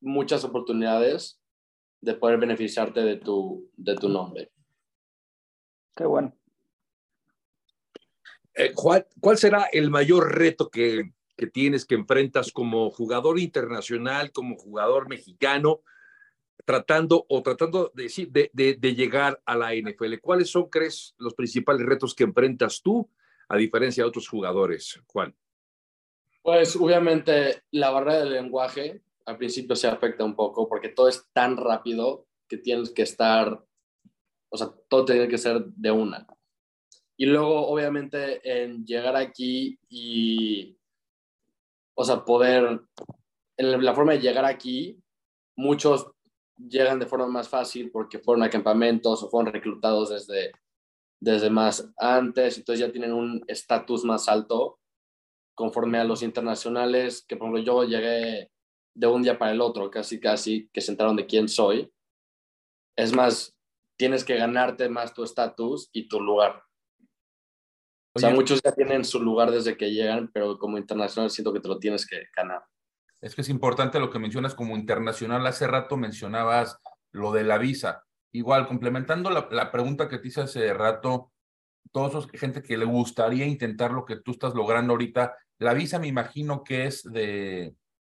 muchas 0.00 0.44
oportunidades 0.44 1.40
de 2.00 2.14
poder 2.14 2.38
beneficiarte 2.38 3.00
de 3.00 3.16
tu, 3.16 3.70
de 3.76 3.94
tu 3.94 4.08
nombre. 4.08 4.52
Qué 5.94 6.04
bueno. 6.04 6.34
Eh, 8.54 8.72
¿cuál 8.74 9.38
será 9.38 9.68
el 9.72 9.90
mayor 9.90 10.34
reto 10.34 10.70
que, 10.70 11.12
que 11.36 11.46
tienes, 11.46 11.84
que 11.84 11.94
enfrentas 11.94 12.52
como 12.52 12.90
jugador 12.90 13.38
internacional, 13.38 14.32
como 14.32 14.56
jugador 14.56 15.08
mexicano? 15.08 15.82
tratando 16.64 17.26
o 17.28 17.42
tratando 17.42 17.90
de, 17.94 18.50
de, 18.52 18.74
de, 18.74 18.94
llegar 18.94 19.40
a 19.44 19.56
la 19.56 19.74
NFL. 19.74 20.18
¿Cuáles 20.20 20.50
son, 20.50 20.68
crees, 20.68 21.14
los 21.18 21.34
principales 21.34 21.84
retos 21.84 22.14
que 22.14 22.22
enfrentas 22.22 22.80
tú 22.80 23.10
a 23.48 23.56
diferencia 23.56 24.04
de 24.04 24.08
otros 24.08 24.28
jugadores, 24.28 25.00
Juan? 25.06 25.34
Pues 26.42 26.76
obviamente 26.76 27.64
la 27.72 27.90
barrera 27.90 28.20
del 28.20 28.32
lenguaje 28.32 29.02
al 29.26 29.36
principio 29.36 29.76
se 29.76 29.88
afecta 29.88 30.24
un 30.24 30.34
poco 30.34 30.68
porque 30.68 30.88
todo 30.88 31.08
es 31.08 31.24
tan 31.32 31.56
rápido 31.56 32.26
que 32.48 32.56
tienes 32.56 32.90
que 32.90 33.02
estar, 33.02 33.64
o 34.48 34.56
sea, 34.56 34.70
todo 34.88 35.04
tiene 35.04 35.28
que 35.28 35.38
ser 35.38 35.64
de 35.64 35.90
una. 35.90 36.26
Y 37.20 37.26
luego 37.26 37.68
obviamente 37.68 38.40
en 38.50 38.82
llegar 38.86 39.14
aquí 39.14 39.78
y, 39.90 40.74
o 41.94 42.02
sea, 42.02 42.24
poder, 42.24 42.80
en 43.58 43.84
la 43.84 43.94
forma 43.94 44.12
de 44.12 44.20
llegar 44.20 44.46
aquí, 44.46 44.98
muchos 45.54 46.10
llegan 46.56 46.98
de 46.98 47.04
forma 47.04 47.26
más 47.26 47.46
fácil 47.46 47.90
porque 47.90 48.20
fueron 48.20 48.42
a 48.42 48.48
campamentos 48.48 49.22
o 49.22 49.28
fueron 49.28 49.52
reclutados 49.52 50.08
desde, 50.08 50.52
desde 51.20 51.50
más 51.50 51.92
antes, 51.98 52.56
entonces 52.56 52.86
ya 52.86 52.90
tienen 52.90 53.12
un 53.12 53.44
estatus 53.48 54.02
más 54.02 54.26
alto 54.26 54.78
conforme 55.54 55.98
a 55.98 56.04
los 56.04 56.22
internacionales, 56.22 57.22
que 57.28 57.36
por 57.36 57.48
ejemplo 57.48 57.62
yo 57.62 57.84
llegué 57.84 58.50
de 58.94 59.06
un 59.06 59.22
día 59.22 59.38
para 59.38 59.52
el 59.52 59.60
otro, 59.60 59.90
casi 59.90 60.18
casi, 60.18 60.70
que 60.72 60.80
se 60.80 60.92
enteraron 60.92 61.16
de 61.16 61.26
quién 61.26 61.50
soy. 61.50 61.92
Es 62.96 63.14
más, 63.14 63.54
tienes 63.98 64.24
que 64.24 64.38
ganarte 64.38 64.88
más 64.88 65.12
tu 65.12 65.22
estatus 65.22 65.90
y 65.92 66.08
tu 66.08 66.18
lugar. 66.18 66.64
O 68.12 68.18
sea, 68.18 68.30
muchos 68.30 68.60
ya 68.62 68.72
tienen 68.72 69.04
su 69.04 69.20
lugar 69.20 69.50
desde 69.50 69.76
que 69.76 69.90
llegan, 69.90 70.30
pero 70.32 70.58
como 70.58 70.78
internacional 70.78 71.30
siento 71.30 71.52
que 71.52 71.60
te 71.60 71.68
lo 71.68 71.78
tienes 71.78 72.06
que 72.06 72.24
ganar 72.36 72.62
es 73.20 73.34
que 73.34 73.42
es 73.42 73.48
importante 73.48 74.00
lo 74.00 74.10
que 74.10 74.18
mencionas 74.18 74.54
como 74.54 74.76
internacional. 74.76 75.46
Hace 75.46 75.66
rato 75.66 75.96
mencionabas 75.96 76.78
lo 77.12 77.32
de 77.32 77.44
la 77.44 77.58
visa. 77.58 78.04
Igual, 78.32 78.66
complementando 78.66 79.30
la, 79.30 79.70
pregunta 79.70 80.08
que 80.08 80.18
te 80.18 80.28
hice 80.28 80.42
hace 80.42 80.72
rato, 80.72 81.32
todos 81.92 82.10
esos 82.10 82.30
gente 82.32 82.62
que 82.62 82.78
le 82.78 82.84
gustaría 82.84 83.46
intentar 83.46 83.90
lo 83.90 84.04
que 84.04 84.16
tú 84.16 84.30
estás 84.32 84.54
logrando 84.54 84.92
ahorita, 84.92 85.36
la 85.58 85.74
visa 85.74 85.98
me 85.98 86.06
imagino 86.06 86.62
que 86.62 86.86
es 86.86 87.02
de, 87.02 87.74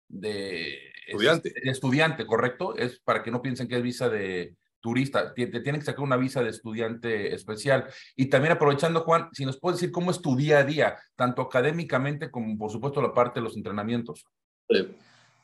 de 0.08 0.78
estudiante. 1.08 1.54
estudiante, 1.70 2.26
¿correcto? 2.26 2.76
Es 2.78 3.00
para 3.00 3.24
que 3.24 3.32
no 3.32 3.42
piensen 3.42 3.68
que 3.68 3.78
es 3.78 3.84
visa 3.84 4.08
de, 4.08 4.56
turista, 4.84 5.34
te, 5.34 5.48
tienen 5.48 5.80
que 5.80 5.86
sacar 5.86 6.04
una 6.04 6.18
visa 6.18 6.44
de 6.44 6.50
estudiante 6.50 7.34
especial. 7.34 7.88
Y 8.18 8.28
también 8.28 8.52
aprovechando, 8.52 9.02
Juan, 9.02 9.30
si 9.32 9.46
nos 9.46 9.58
puedes 9.58 9.80
decir 9.80 9.94
cómo 9.94 10.12
es 10.12 10.22
tu 10.22 10.36
día 10.36 10.60
a 10.60 10.64
día, 10.64 10.98
tanto 11.16 11.42
académicamente 11.42 12.30
como 12.30 12.58
por 12.58 12.70
supuesto 12.70 13.02
la 13.02 13.14
parte 13.14 13.40
de 13.40 13.46
los 13.46 13.56
entrenamientos. 13.56 14.26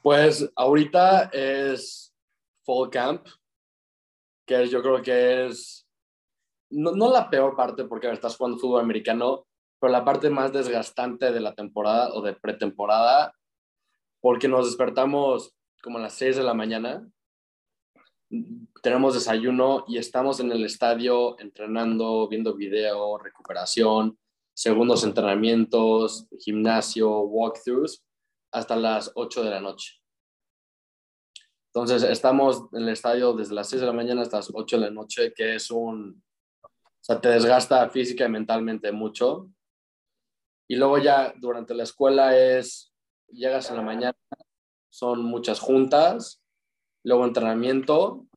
Pues 0.03 0.51
ahorita 0.55 1.29
es 1.31 2.13
Fall 2.65 2.89
Camp, 2.89 3.27
que 4.45 4.67
yo 4.67 4.81
creo 4.81 5.01
que 5.01 5.47
es 5.47 5.87
no, 6.69 6.91
no 6.91 7.09
la 7.11 7.29
peor 7.29 7.55
parte 7.55 7.85
porque 7.85 8.11
estás 8.11 8.35
jugando 8.35 8.59
fútbol 8.59 8.81
americano, 8.81 9.47
pero 9.79 9.93
la 9.93 10.03
parte 10.03 10.29
más 10.29 10.51
desgastante 10.51 11.31
de 11.31 11.39
la 11.39 11.55
temporada 11.55 12.13
o 12.13 12.21
de 12.21 12.33
pretemporada, 12.33 13.33
porque 14.19 14.49
nos 14.49 14.65
despertamos 14.65 15.55
como 15.81 15.97
a 15.97 16.01
las 16.01 16.13
6 16.15 16.35
de 16.35 16.43
la 16.43 16.53
mañana, 16.53 17.07
tenemos 18.81 19.15
desayuno 19.15 19.85
y 19.87 19.97
estamos 19.97 20.39
en 20.39 20.51
el 20.51 20.63
estadio 20.63 21.39
entrenando, 21.39 22.27
viendo 22.27 22.53
video, 22.55 23.17
recuperación, 23.17 24.17
segundos 24.53 25.03
entrenamientos, 25.03 26.27
gimnasio, 26.39 27.21
walkthroughs, 27.21 28.05
hasta 28.51 28.75
las 28.75 29.11
8 29.15 29.43
de 29.43 29.49
la 29.49 29.61
noche. 29.61 29.95
Entonces, 31.73 32.03
estamos 32.03 32.63
en 32.73 32.83
el 32.83 32.89
estadio 32.89 33.33
desde 33.33 33.53
las 33.53 33.69
6 33.69 33.81
de 33.81 33.87
la 33.87 33.93
mañana 33.93 34.21
hasta 34.21 34.37
las 34.37 34.51
8 34.53 34.77
de 34.77 34.85
la 34.85 34.91
noche, 34.91 35.33
que 35.33 35.55
es 35.55 35.69
un... 35.71 36.23
O 36.63 37.01
sea, 37.01 37.21
te 37.21 37.29
desgasta 37.29 37.89
física 37.89 38.25
y 38.25 38.29
mentalmente 38.29 38.91
mucho. 38.91 39.49
Y 40.67 40.75
luego 40.75 40.97
ya 40.97 41.33
durante 41.37 41.73
la 41.73 41.83
escuela 41.83 42.37
es, 42.37 42.93
llegas 43.27 43.69
en 43.69 43.77
la 43.77 43.81
mañana, 43.81 44.17
son 44.89 45.23
muchas 45.23 45.59
juntas, 45.59 46.38
luego 47.09 47.25
entrenamiento, 47.25 48.27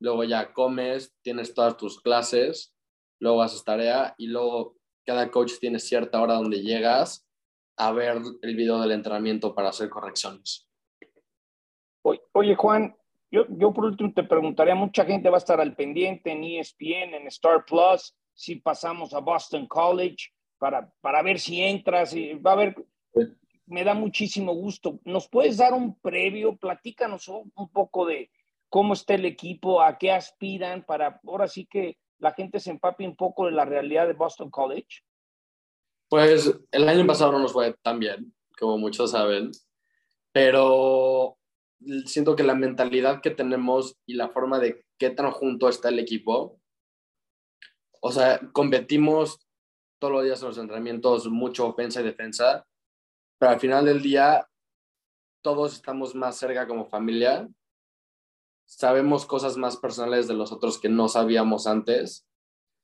luego 0.00 0.24
ya 0.24 0.52
comes, 0.52 1.14
tienes 1.22 1.54
todas 1.54 1.76
tus 1.76 2.00
clases, 2.00 2.74
luego 3.20 3.40
haces 3.40 3.62
tarea 3.62 4.14
y 4.18 4.26
luego 4.26 4.76
cada 5.06 5.30
coach 5.30 5.52
tiene 5.60 5.78
cierta 5.78 6.20
hora 6.20 6.34
donde 6.34 6.60
llegas 6.60 7.24
a 7.78 7.92
ver 7.92 8.20
el 8.42 8.56
video 8.56 8.80
del 8.80 8.90
entrenamiento 8.90 9.54
para 9.54 9.68
hacer 9.68 9.88
correcciones. 9.88 10.68
Oye, 12.32 12.56
Juan, 12.56 12.96
yo, 13.30 13.44
yo 13.48 13.72
por 13.72 13.84
último 13.84 14.12
te 14.12 14.24
preguntaría, 14.24 14.74
mucha 14.74 15.04
gente 15.04 15.30
va 15.30 15.36
a 15.36 15.38
estar 15.38 15.60
al 15.60 15.76
pendiente 15.76 16.32
en 16.32 16.42
ESPN, 16.42 17.14
en 17.14 17.26
Star 17.28 17.64
Plus, 17.64 18.16
si 18.34 18.56
pasamos 18.56 19.14
a 19.14 19.20
Boston 19.20 19.68
College, 19.68 20.30
para, 20.58 20.92
para 21.00 21.22
ver 21.22 21.38
si 21.38 21.62
entras, 21.62 22.12
y 22.14 22.34
va 22.34 22.50
a 22.50 22.54
haber, 22.54 22.74
me 23.70 23.84
da 23.84 23.94
muchísimo 23.94 24.52
gusto. 24.52 25.00
¿Nos 25.04 25.28
puedes 25.28 25.56
dar 25.56 25.72
un 25.72 25.98
previo? 26.00 26.56
Platícanos 26.56 27.28
un, 27.28 27.70
poco 27.72 28.04
de 28.04 28.30
cómo 28.68 28.94
está 28.94 29.14
el 29.14 29.24
equipo, 29.24 29.80
a 29.80 29.96
qué 29.96 30.10
aspiran, 30.10 30.84
para 30.84 31.20
ahora 31.24 31.46
sí 31.46 31.66
que 31.66 31.96
la 32.18 32.32
gente 32.32 32.58
se 32.58 32.70
empape 32.70 33.06
un 33.06 33.16
poco 33.16 33.46
de 33.46 33.52
la 33.52 33.64
realidad 33.64 34.08
de 34.08 34.14
Boston 34.14 34.50
College. 34.50 35.02
Pues 36.08 36.52
el 36.72 36.88
año 36.88 37.06
pasado 37.06 37.30
no 37.30 37.38
nos 37.38 37.52
fue 37.52 37.74
tan 37.82 38.00
bien, 38.00 38.34
como 38.58 38.76
muchos 38.76 39.12
saben, 39.12 39.52
pero 40.32 41.38
siento 42.06 42.34
que 42.34 42.42
la 42.42 42.56
mentalidad 42.56 43.20
que 43.22 43.30
tenemos 43.30 43.96
y 44.04 44.14
la 44.14 44.28
forma 44.30 44.58
de 44.58 44.84
qué 44.98 45.10
tan 45.10 45.30
junto 45.30 45.68
está 45.68 45.90
el 45.90 46.00
equipo, 46.00 46.60
o 48.02 48.10
sea, 48.10 48.40
competimos 48.52 49.38
todos 50.00 50.12
los 50.12 50.24
días 50.24 50.42
en 50.42 50.48
los 50.48 50.58
entrenamientos 50.58 51.28
mucho 51.28 51.68
ofensa 51.68 52.00
y 52.00 52.04
defensa, 52.04 52.66
pero 53.40 53.52
al 53.52 53.58
final 53.58 53.86
del 53.86 54.02
día 54.02 54.46
todos 55.42 55.72
estamos 55.72 56.14
más 56.14 56.36
cerca 56.36 56.68
como 56.68 56.84
familia, 56.84 57.48
sabemos 58.66 59.24
cosas 59.24 59.56
más 59.56 59.78
personales 59.78 60.28
de 60.28 60.34
los 60.34 60.52
otros 60.52 60.78
que 60.78 60.90
no 60.90 61.08
sabíamos 61.08 61.66
antes, 61.66 62.28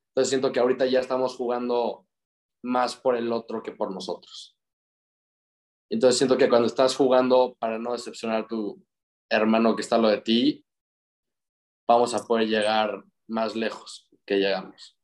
entonces 0.09 0.31
siento 0.31 0.53
que 0.53 0.61
ahorita 0.61 0.87
ya 0.87 1.01
estamos 1.01 1.37
jugando 1.37 2.07
más 2.63 2.97
por 2.97 3.17
el 3.17 3.31
otro 3.33 3.63
que 3.63 3.73
por 3.73 3.93
nosotros. 3.93 4.57
Entonces 5.91 6.17
siento 6.17 6.39
que 6.39 6.49
cuando 6.49 6.67
estás 6.67 6.97
jugando 6.97 7.55
para 7.59 7.79
no 7.79 7.93
decepcionar 7.93 8.45
a 8.45 8.47
tu 8.47 8.83
hermano 9.29 9.77
que 9.77 9.83
está 9.83 9.99
lo 9.99 10.09
de 10.09 10.23
ti, 10.23 10.65
vamos 11.87 12.15
a 12.15 12.25
poder 12.25 12.49
llegar 12.49 13.05
más 13.29 13.55
lejos 13.55 14.09
que 14.25 14.39
llegamos. 14.39 14.97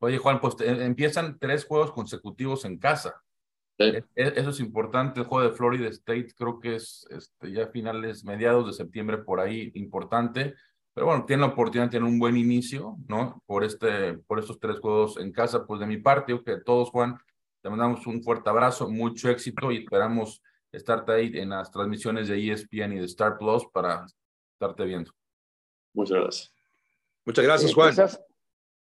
Oye, 0.00 0.18
Juan, 0.18 0.38
pues 0.38 0.56
empiezan 0.60 1.38
tres 1.38 1.64
juegos 1.64 1.92
consecutivos 1.92 2.66
en 2.66 2.78
casa. 2.78 3.22
E, 3.78 4.04
e, 4.14 4.32
eso 4.36 4.50
es 4.50 4.60
importante. 4.60 5.20
El 5.20 5.26
juego 5.26 5.48
de 5.48 5.56
Florida 5.56 5.88
State 5.88 6.34
creo 6.36 6.60
que 6.60 6.76
es 6.76 7.06
este, 7.10 7.52
ya 7.52 7.66
finales, 7.68 8.24
mediados 8.24 8.66
de 8.66 8.72
septiembre 8.72 9.18
por 9.18 9.40
ahí, 9.40 9.70
importante. 9.74 10.54
Pero 10.94 11.06
bueno, 11.06 11.24
tiene 11.24 11.40
la 11.40 11.48
oportunidad 11.48 11.86
de 11.86 11.98
tener 11.98 12.08
un 12.08 12.18
buen 12.18 12.36
inicio, 12.36 12.96
¿no? 13.08 13.42
Por, 13.46 13.64
este, 13.64 14.14
por 14.14 14.38
estos 14.38 14.60
tres 14.60 14.78
juegos 14.78 15.16
en 15.16 15.32
casa. 15.32 15.66
Pues 15.66 15.80
de 15.80 15.86
mi 15.86 15.96
parte, 15.96 16.38
que 16.44 16.58
todos, 16.58 16.90
Juan, 16.90 17.18
te 17.62 17.70
mandamos 17.70 18.06
un 18.06 18.22
fuerte 18.22 18.50
abrazo, 18.50 18.90
mucho 18.90 19.30
éxito 19.30 19.72
y 19.72 19.78
esperamos 19.78 20.42
estarte 20.70 21.12
ahí 21.12 21.30
en 21.34 21.50
las 21.50 21.70
transmisiones 21.70 22.28
de 22.28 22.52
ESPN 22.52 22.94
y 22.94 22.98
de 22.98 23.06
Star 23.06 23.38
Plus 23.38 23.64
para 23.72 24.04
estarte 24.52 24.84
viendo. 24.84 25.12
Muchas 25.94 26.18
gracias. 26.18 26.54
Muchas 27.24 27.44
gracias, 27.44 27.74
Juan. 27.74 27.94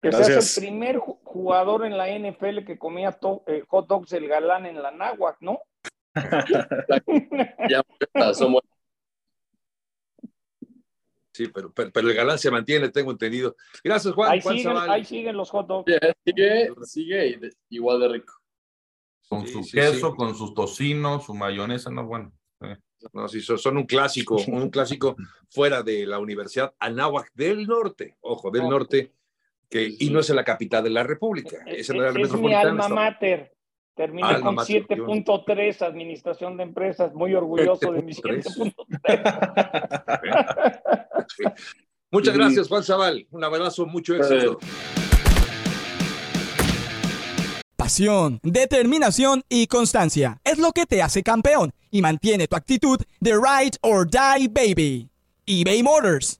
Que 0.02 0.12
seas, 0.12 0.56
el 0.56 0.64
primer 0.64 0.98
jugador 1.30 1.86
en 1.86 1.96
la 1.96 2.08
NFL 2.08 2.64
que 2.66 2.76
comía 2.76 3.16
eh, 3.46 3.62
hot 3.68 3.86
dogs 3.86 4.10
del 4.10 4.26
galán 4.26 4.66
en 4.66 4.82
la 4.82 4.90
náhuac, 4.90 5.36
¿no? 5.40 5.60
ya, 7.68 7.82
Sí, 11.32 11.46
pero, 11.54 11.72
pero, 11.72 12.08
el 12.08 12.14
galán 12.14 12.38
se 12.38 12.50
mantiene, 12.50 12.88
tengo 12.88 13.12
entendido. 13.12 13.54
Gracias, 13.84 14.12
Juan. 14.12 14.32
Ahí, 14.32 14.42
siguen, 14.42 14.76
ahí 14.76 15.04
siguen, 15.04 15.36
los 15.36 15.50
hot 15.50 15.68
dogs. 15.68 15.92
sigue, 16.24 16.68
sigue 16.82 17.40
igual 17.68 18.00
de 18.00 18.08
rico. 18.08 18.34
Con 19.28 19.46
su 19.46 19.62
queso, 19.70 20.16
con 20.16 20.34
sus 20.34 20.52
tocinos, 20.52 21.24
su 21.24 21.34
mayonesa, 21.34 21.90
no, 21.90 22.04
bueno. 22.04 22.32
Eh. 22.62 22.76
No, 23.12 23.28
sí, 23.28 23.40
son 23.40 23.76
un 23.76 23.86
clásico, 23.86 24.36
un 24.48 24.68
clásico 24.68 25.16
fuera 25.48 25.82
de 25.82 26.04
la 26.06 26.18
Universidad 26.18 26.74
Anáhuac 26.78 27.30
del 27.32 27.66
Norte, 27.66 28.18
ojo, 28.20 28.50
del 28.50 28.68
norte, 28.68 29.14
que, 29.70 29.94
y 29.98 30.10
no 30.10 30.20
es 30.20 30.28
en 30.30 30.36
la 30.36 30.44
capital 30.44 30.84
de 30.84 30.90
la 30.90 31.02
República. 31.02 31.64
Es, 31.66 31.88
es, 31.88 31.96
es 31.96 32.34
mi 32.34 32.52
alma 32.52 32.88
mater. 32.88 33.52
Terminé 33.94 34.40
con 34.40 34.56
7.3, 34.56 35.82
Administración 35.82 36.56
de 36.56 36.62
Empresas, 36.62 37.14
muy 37.14 37.34
orgulloso 37.34 37.92
de 37.92 38.02
mi 38.02 38.12
7.3. 38.12 38.74
Muchas 42.10 42.36
gracias, 42.36 42.68
Juan 42.68 42.82
Zaval. 42.82 43.26
Un 43.30 43.44
abrazo, 43.44 43.86
mucho 43.86 44.16
éxito 44.16 44.58
determinación 48.42 49.42
y 49.48 49.66
constancia 49.66 50.40
es 50.44 50.58
lo 50.58 50.72
que 50.72 50.86
te 50.86 51.02
hace 51.02 51.22
campeón 51.22 51.72
y 51.90 52.02
mantiene 52.02 52.46
tu 52.46 52.56
actitud 52.56 53.00
de 53.20 53.32
ride 53.32 53.76
or 53.82 54.08
die 54.08 54.48
baby. 54.48 55.08
eBay 55.46 55.82
Motors 55.82 56.39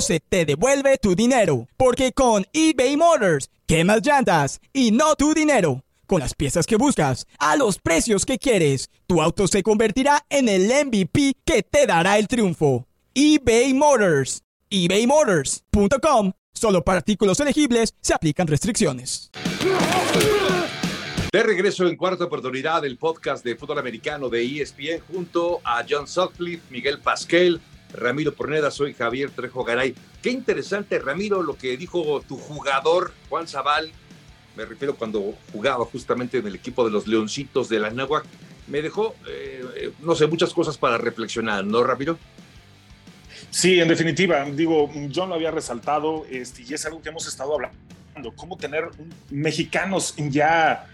se 0.00 0.20
te 0.20 0.44
devuelve 0.44 0.98
tu 0.98 1.14
dinero. 1.14 1.68
Porque 1.76 2.12
con 2.12 2.46
eBay 2.52 2.96
Motors, 2.96 3.50
quemas 3.66 4.02
llantas 4.02 4.60
y 4.72 4.90
no 4.90 5.14
tu 5.14 5.34
dinero. 5.34 5.82
Con 6.06 6.20
las 6.20 6.34
piezas 6.34 6.66
que 6.66 6.76
buscas, 6.76 7.26
a 7.38 7.56
los 7.56 7.78
precios 7.78 8.24
que 8.24 8.38
quieres, 8.38 8.90
tu 9.06 9.20
auto 9.20 9.48
se 9.48 9.62
convertirá 9.62 10.24
en 10.28 10.48
el 10.48 10.68
MVP 10.86 11.34
que 11.44 11.62
te 11.62 11.86
dará 11.86 12.18
el 12.18 12.28
triunfo. 12.28 12.86
eBay 13.14 13.74
Motors. 13.74 14.42
ebaymotors.com 14.70 16.32
Solo 16.52 16.82
para 16.82 16.98
artículos 16.98 17.38
elegibles 17.40 17.94
se 18.00 18.14
aplican 18.14 18.46
restricciones. 18.46 19.30
De 21.30 21.42
regreso 21.42 21.86
en 21.86 21.96
cuarta 21.96 22.24
oportunidad 22.24 22.80
del 22.80 22.96
podcast 22.96 23.44
de 23.44 23.56
fútbol 23.56 23.78
americano 23.78 24.30
de 24.30 24.42
ESPN 24.42 25.00
junto 25.12 25.60
a 25.64 25.84
John 25.86 26.08
Sutcliffe, 26.08 26.62
Miguel 26.70 27.00
Pasquel, 27.00 27.60
Ramiro 27.96 28.32
Porneda, 28.32 28.70
soy 28.70 28.94
Javier 28.94 29.30
Trejo 29.30 29.64
Garay. 29.64 29.94
Qué 30.22 30.30
interesante, 30.30 30.98
Ramiro, 30.98 31.42
lo 31.42 31.56
que 31.56 31.76
dijo 31.76 32.22
tu 32.26 32.36
jugador, 32.36 33.12
Juan 33.28 33.48
Zabal. 33.48 33.90
Me 34.56 34.64
refiero 34.64 34.94
cuando 34.94 35.34
jugaba 35.52 35.84
justamente 35.84 36.38
en 36.38 36.46
el 36.46 36.54
equipo 36.54 36.84
de 36.84 36.90
los 36.90 37.06
Leoncitos 37.06 37.68
de 37.68 37.80
la 37.80 37.90
Me 38.68 38.82
dejó, 38.82 39.14
eh, 39.28 39.92
no 40.00 40.14
sé, 40.14 40.26
muchas 40.26 40.52
cosas 40.52 40.78
para 40.78 40.98
reflexionar, 40.98 41.64
¿no, 41.64 41.82
Ramiro? 41.82 42.18
Sí, 43.50 43.80
en 43.80 43.88
definitiva, 43.88 44.44
digo, 44.44 44.90
John 45.14 45.28
lo 45.28 45.34
había 45.34 45.50
resaltado 45.50 46.26
este, 46.30 46.62
y 46.62 46.74
es 46.74 46.84
algo 46.86 47.02
que 47.02 47.10
hemos 47.10 47.26
estado 47.26 47.54
hablando, 47.54 47.76
cómo 48.34 48.56
tener 48.56 48.88
mexicanos 49.30 50.14
ya 50.16 50.86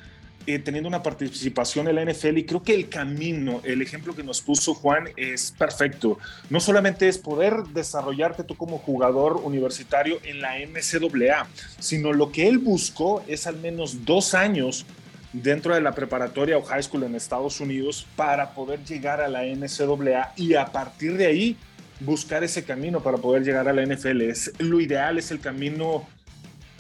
eh, 0.47 0.59
teniendo 0.59 0.89
una 0.89 1.03
participación 1.03 1.89
en 1.89 1.97
la 1.97 2.05
NFL 2.05 2.39
y 2.39 2.45
creo 2.45 2.63
que 2.63 2.75
el 2.75 2.89
camino, 2.89 3.61
el 3.65 3.83
ejemplo 3.83 4.15
que 4.15 4.23
nos 4.23 4.41
puso 4.41 4.75
Juan 4.75 5.09
es 5.17 5.55
perfecto. 5.57 6.19
No 6.51 6.61
solamente 6.61 7.09
es 7.09 7.19
poder 7.19 7.65
desarrollarte 7.73 8.45
tú 8.45 8.57
como 8.57 8.79
jugador 8.79 9.41
universitario 9.43 10.19
en 10.25 10.41
la 10.41 10.59
NCAA, 10.59 11.47
sino 11.79 12.13
lo 12.13 12.33
que 12.33 12.49
él 12.49 12.59
buscó 12.59 13.23
es 13.27 13.47
al 13.47 13.57
menos 13.57 14.05
dos 14.05 14.35
años 14.35 14.87
dentro 15.33 15.75
de 15.75 15.81
la 15.81 15.93
preparatoria 15.93 16.59
o 16.59 16.63
high 16.63 16.83
school 16.83 17.05
en 17.05 17.15
Estados 17.15 17.61
Unidos 17.61 18.07
para 18.17 18.55
poder 18.55 18.85
llegar 18.85 19.21
a 19.21 19.29
la 19.29 19.45
NCAA 19.45 20.35
y 20.37 20.55
a 20.55 20.67
partir 20.67 21.17
de 21.17 21.27
ahí 21.27 21.57
buscar 22.01 22.45
ese 22.45 22.65
camino 22.65 23.03
para 23.03 23.19
poder 23.19 23.45
llegar 23.45 23.69
a 23.69 23.73
la 23.73 23.85
NFL. 23.85 24.23
Es, 24.23 24.53
lo 24.59 24.81
ideal 24.81 25.19
es 25.19 25.31
el 25.31 25.41
camino 25.41 26.07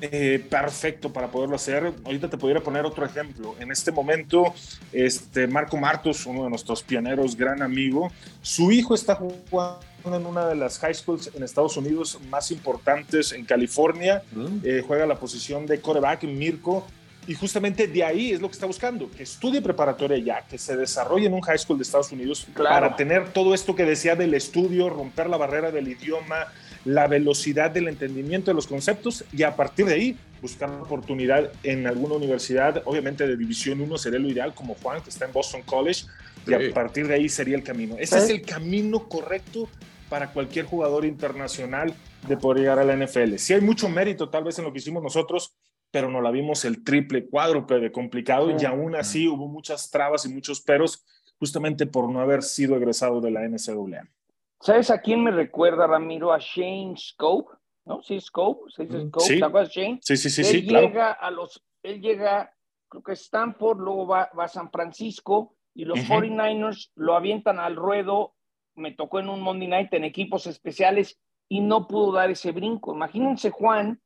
eh, 0.05 0.45
perfecto 0.51 1.12
para 1.12 1.29
poderlo 1.29 1.55
hacer. 1.55 1.93
Ahorita 2.05 2.29
te 2.29 2.37
pudiera 2.37 2.61
poner 2.61 2.85
otro 2.85 3.07
ejemplo. 3.07 3.55
En 3.61 3.71
este 3.71 3.93
momento, 3.93 4.53
este 4.93 5.47
Marco 5.47 5.77
Martos, 5.77 6.27
uno 6.27 6.43
de 6.43 6.51
nuestros 6.51 6.83
pioneros, 6.83 7.37
gran 7.37 7.62
amigo, 7.62 8.11
su 8.41 8.73
hijo 8.73 8.97
está 8.97 9.15
jugando 9.15 9.79
en 10.05 10.27
una 10.27 10.47
de 10.47 10.57
las 10.57 10.81
high 10.81 10.93
schools 10.93 11.31
en 11.33 11.45
Estados 11.45 11.77
Unidos 11.77 12.19
más 12.29 12.51
importantes 12.51 13.31
en 13.31 13.45
California. 13.45 14.25
Mm. 14.33 14.59
Eh, 14.65 14.83
juega 14.85 15.07
la 15.07 15.15
posición 15.15 15.67
de 15.67 15.81
coreback 15.81 16.25
en 16.25 16.37
Mirko. 16.37 16.85
Y 17.29 17.35
justamente 17.35 17.87
de 17.87 18.03
ahí 18.03 18.33
es 18.33 18.41
lo 18.41 18.49
que 18.49 18.55
está 18.55 18.67
buscando, 18.67 19.09
que 19.09 19.23
estudie 19.23 19.62
preparatoria 19.62 20.19
ya, 20.19 20.45
que 20.49 20.59
se 20.59 20.77
desarrolle 20.77 21.27
en 21.27 21.35
un 21.35 21.43
high 21.43 21.59
school 21.59 21.79
de 21.79 21.85
Estados 21.85 22.11
Unidos 22.11 22.45
para 22.57 22.97
tener 22.97 23.29
todo 23.33 23.55
esto 23.55 23.77
que 23.77 23.85
decía 23.85 24.17
del 24.17 24.35
estudio, 24.35 24.91
romper 24.91 25.31
la 25.31 25.37
barrera 25.37 25.71
del 25.71 25.87
idioma, 25.87 26.49
la 26.85 27.07
velocidad 27.07 27.71
del 27.71 27.88
entendimiento 27.88 28.51
de 28.51 28.55
los 28.55 28.66
conceptos 28.66 29.25
y 29.33 29.42
a 29.45 29.55
partir 29.55 29.87
de 29.87 29.95
ahí 29.95 30.16
buscar 30.40 30.68
una 30.68 30.83
oportunidad 30.83 31.53
en 31.62 31.87
alguna 31.87 32.16
universidad, 32.16 32.83
obviamente 32.85 33.27
de 33.27 33.37
División 33.37 33.81
1 33.81 33.99
sería 33.99 34.18
lo 34.18 34.29
ideal, 34.29 34.55
como 34.55 34.75
Juan, 34.75 35.01
que 35.01 35.11
está 35.11 35.25
en 35.25 35.33
Boston 35.33 35.62
College, 35.62 36.07
y 36.47 36.55
a 36.55 36.75
partir 36.75 37.07
de 37.07 37.14
ahí 37.14 37.29
sería 37.29 37.57
el 37.57 37.62
camino. 37.62 37.95
Ese 37.99 38.18
es 38.18 38.29
el 38.29 38.42
camino 38.42 39.09
correcto 39.09 39.68
para 40.09 40.33
cualquier 40.33 40.66
jugador 40.66 41.05
internacional 41.05 41.95
de 42.29 42.37
poder 42.37 42.62
llegar 42.62 42.79
a 42.81 42.85
la 42.85 42.97
NFL. 42.97 43.37
Si 43.37 43.55
hay 43.55 43.61
mucho 43.61 43.88
mérito 43.88 44.29
tal 44.29 44.45
vez 44.45 44.59
en 44.59 44.64
lo 44.64 44.73
que 44.73 44.79
hicimos 44.79 45.03
nosotros, 45.03 45.55
pero 45.92 46.11
no 46.11 46.21
la 46.21 46.31
vimos 46.31 46.64
el 46.64 46.83
triple, 46.83 47.27
cuádruple 47.27 47.79
de 47.79 47.92
complicado 47.92 48.51
y 48.51 48.64
aún 48.64 48.97
así 48.97 49.29
hubo 49.29 49.47
muchas 49.47 49.90
trabas 49.90 50.25
y 50.27 50.29
muchos 50.29 50.61
peros 50.61 51.05
justamente 51.38 51.87
por 51.87 52.11
no 52.11 52.21
haber 52.21 52.42
sido 52.42 52.77
egresado 52.77 53.21
de 53.21 53.31
la 53.31 53.47
NCAA. 53.49 54.09
¿Sabes 54.62 54.90
a 54.90 55.01
quién 55.01 55.25
me 55.25 55.33
recuerda, 55.33 55.88
Ramiro? 55.88 56.33
A 56.33 56.38
Shane 56.38 56.94
Scope, 56.96 57.53
¿no? 57.85 58.01
Sí, 58.01 58.20
Scope, 58.20 58.70
¿se 58.70 58.87
dice 58.87 59.09
Scope? 59.09 59.27
Sí. 59.27 59.40
Shane? 59.40 59.98
Sí, 60.01 60.16
sí, 60.16 60.31
sí, 60.31 60.40
él 60.42 60.46
sí, 60.46 60.62
llega 60.62 61.11
a 61.11 61.33
los, 61.33 61.61
él 61.83 62.01
llega, 62.01 62.55
creo 62.88 63.03
que 63.03 63.11
a 63.11 63.14
Stanford, 63.14 63.81
luego 63.81 64.07
va, 64.07 64.22
a 64.22 64.48
San 64.48 64.70
Francisco 64.70 65.57
y 65.75 65.85
los 65.85 65.98
49ers 65.98 66.92
lo 66.94 67.16
avientan 67.16 67.59
al 67.59 67.75
ruedo. 67.75 68.37
Me 68.77 68.92
tocó 68.92 69.18
en 69.18 69.31
un 69.31 69.40
Monday 69.40 69.66
Night 69.66 69.92
en 69.94 70.05
equipos 70.05 70.46
especiales 70.46 71.18
y 71.48 71.61
no 71.61 71.88
pudo 71.88 72.12
dar 72.12 72.31
ese 72.31 72.53
brinco. 72.53 72.94
Imagínense, 72.94 73.51
Juan, 73.51 74.01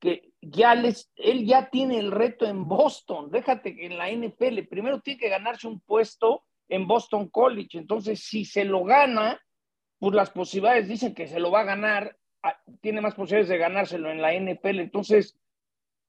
que 0.00 0.32
ya 0.40 0.74
les, 0.74 1.12
él 1.14 1.44
ya 1.44 1.68
tiene 1.68 1.98
el 1.98 2.10
reto 2.10 2.46
en 2.46 2.66
Boston. 2.66 3.30
Déjate 3.30 3.76
que 3.76 3.84
en 3.84 3.98
la 3.98 4.10
NFL 4.10 4.62
primero 4.70 5.02
tiene 5.02 5.20
que 5.20 5.28
ganarse 5.28 5.68
un 5.68 5.80
puesto 5.80 6.44
en 6.70 6.86
Boston 6.86 7.28
College. 7.28 7.76
Entonces, 7.76 8.20
si 8.20 8.46
se 8.46 8.64
lo 8.64 8.82
gana, 8.82 9.38
pues 10.00 10.14
las 10.14 10.30
posibilidades 10.30 10.88
dicen 10.88 11.14
que 11.14 11.28
se 11.28 11.38
lo 11.38 11.50
va 11.50 11.60
a 11.60 11.64
ganar, 11.64 12.16
tiene 12.80 13.02
más 13.02 13.14
posibilidades 13.14 13.50
de 13.50 13.58
ganárselo 13.58 14.10
en 14.10 14.22
la 14.22 14.32
NFL. 14.32 14.80
Entonces, 14.80 15.38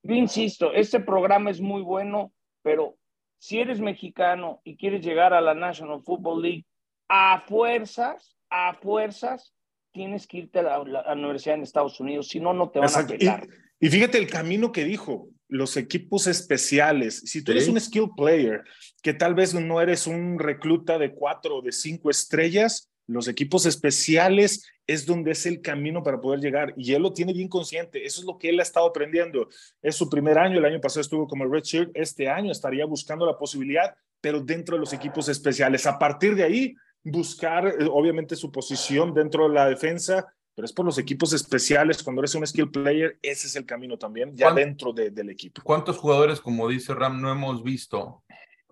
yo 0.01 0.15
insisto, 0.15 0.73
este 0.73 1.01
programa 1.01 1.51
es 1.51 1.59
muy 1.59 1.81
bueno, 1.81 2.33
pero 2.63 2.97
si 3.37 3.59
eres 3.59 3.81
mexicano 3.81 4.61
y 4.63 4.77
quieres 4.77 5.03
llegar 5.03 5.33
a 5.33 5.41
la 5.41 5.53
National 5.53 6.01
Football 6.03 6.41
League, 6.41 6.65
a 7.09 7.43
fuerzas, 7.45 8.37
a 8.49 8.75
fuerzas, 8.75 9.53
tienes 9.91 10.25
que 10.25 10.37
irte 10.37 10.59
a 10.59 10.63
la, 10.63 11.13
universidad 11.13 11.55
en 11.55 11.63
Estados 11.63 11.99
Unidos, 11.99 12.29
si 12.29 12.39
no, 12.39 12.53
no 12.53 12.69
te 12.69 12.79
van 12.79 12.95
a 12.95 13.05
pegar. 13.05 13.47
Y, 13.79 13.89
fíjate 13.89 14.17
el 14.19 14.29
camino 14.29 14.71
que 14.71 14.85
dijo, 14.85 15.27
los 15.49 15.75
equipos 15.75 16.27
especiales. 16.27 17.23
Si 17.25 17.43
tú 17.43 17.51
eres 17.51 17.67
un 17.67 17.79
skill 17.81 18.11
player, 18.15 18.63
que 19.01 19.13
tal 19.13 19.33
vez 19.33 19.53
no 19.53 19.81
eres 19.81 20.07
un 20.07 20.39
recluta 20.39 20.97
de 20.97 21.13
cuatro 21.13 21.57
o 21.57 21.61
de 21.61 21.73
cinco 21.73 22.09
estrellas, 22.09 22.90
los 23.07 23.27
equipos 23.27 23.65
especiales 23.65 24.65
es 24.87 25.05
donde 25.05 25.31
es 25.31 25.45
el 25.45 25.61
camino 25.61 26.03
para 26.03 26.19
poder 26.19 26.39
llegar 26.39 26.73
y 26.77 26.93
él 26.93 27.01
lo 27.01 27.13
tiene 27.13 27.33
bien 27.33 27.47
consciente. 27.47 28.05
Eso 28.05 28.21
es 28.21 28.27
lo 28.27 28.37
que 28.37 28.49
él 28.49 28.59
ha 28.59 28.63
estado 28.63 28.87
aprendiendo. 28.87 29.47
Es 29.81 29.95
su 29.95 30.09
primer 30.09 30.37
año, 30.37 30.57
el 30.57 30.65
año 30.65 30.81
pasado 30.81 31.01
estuvo 31.01 31.27
como 31.27 31.45
Red 31.45 31.63
Shirt, 31.63 31.91
este 31.93 32.29
año 32.29 32.51
estaría 32.51 32.85
buscando 32.85 33.25
la 33.25 33.37
posibilidad, 33.37 33.95
pero 34.19 34.41
dentro 34.41 34.75
de 34.75 34.81
los 34.81 34.93
equipos 34.93 35.29
especiales. 35.29 35.85
A 35.85 35.97
partir 35.97 36.35
de 36.35 36.43
ahí, 36.43 36.75
buscar 37.03 37.67
eh, 37.67 37.87
obviamente 37.89 38.35
su 38.35 38.51
posición 38.51 39.13
dentro 39.13 39.47
de 39.47 39.55
la 39.55 39.67
defensa, 39.67 40.33
pero 40.53 40.65
es 40.65 40.73
por 40.73 40.85
los 40.85 40.97
equipos 40.97 41.33
especiales. 41.33 42.03
Cuando 42.03 42.21
eres 42.21 42.35
un 42.35 42.45
skill 42.45 42.69
player, 42.69 43.17
ese 43.21 43.47
es 43.47 43.55
el 43.55 43.65
camino 43.65 43.97
también, 43.97 44.35
ya 44.35 44.53
dentro 44.53 44.93
del 44.93 45.29
equipo. 45.29 45.61
¿Cuántos 45.63 45.97
jugadores, 45.97 46.39
como 46.39 46.67
dice 46.67 46.93
Ram, 46.93 47.21
no 47.21 47.31
hemos 47.31 47.63
visto 47.63 48.23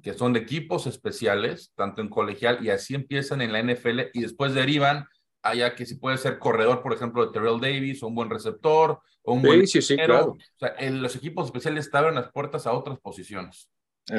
que 0.02 0.14
son 0.14 0.34
de 0.34 0.40
equipos 0.40 0.88
especiales, 0.88 1.74
tanto 1.76 2.02
en 2.02 2.10
colegial, 2.10 2.60
y 2.62 2.70
así 2.70 2.96
empiezan 2.96 3.42
en 3.42 3.52
la 3.52 3.62
NFL 3.62 4.02
y 4.14 4.22
después 4.22 4.54
derivan 4.54 5.08
allá 5.42 5.76
que 5.76 5.86
si 5.86 5.96
puede 5.96 6.18
ser 6.18 6.40
corredor, 6.40 6.82
por 6.82 6.94
ejemplo, 6.94 7.26
de 7.26 7.32
Terrell 7.32 7.60
Davis, 7.60 8.04
o 8.04 8.08
un 8.08 8.16
buen 8.16 8.30
receptor, 8.30 9.00
o 9.24 9.34
un 9.34 9.42
buen... 9.42 9.66
Sí, 9.68 9.82
sí, 9.82 9.96
claro. 9.96 10.32
O 10.32 10.38
sea, 10.60 10.76
en 10.78 11.02
los 11.02 11.16
equipos 11.16 11.46
especiales 11.46 11.90
te 11.90 11.98
abren 11.98 12.16
las 12.16 12.32
puertas 12.32 12.68
a 12.68 12.74
otras 12.74 13.00
posiciones. 13.00 13.70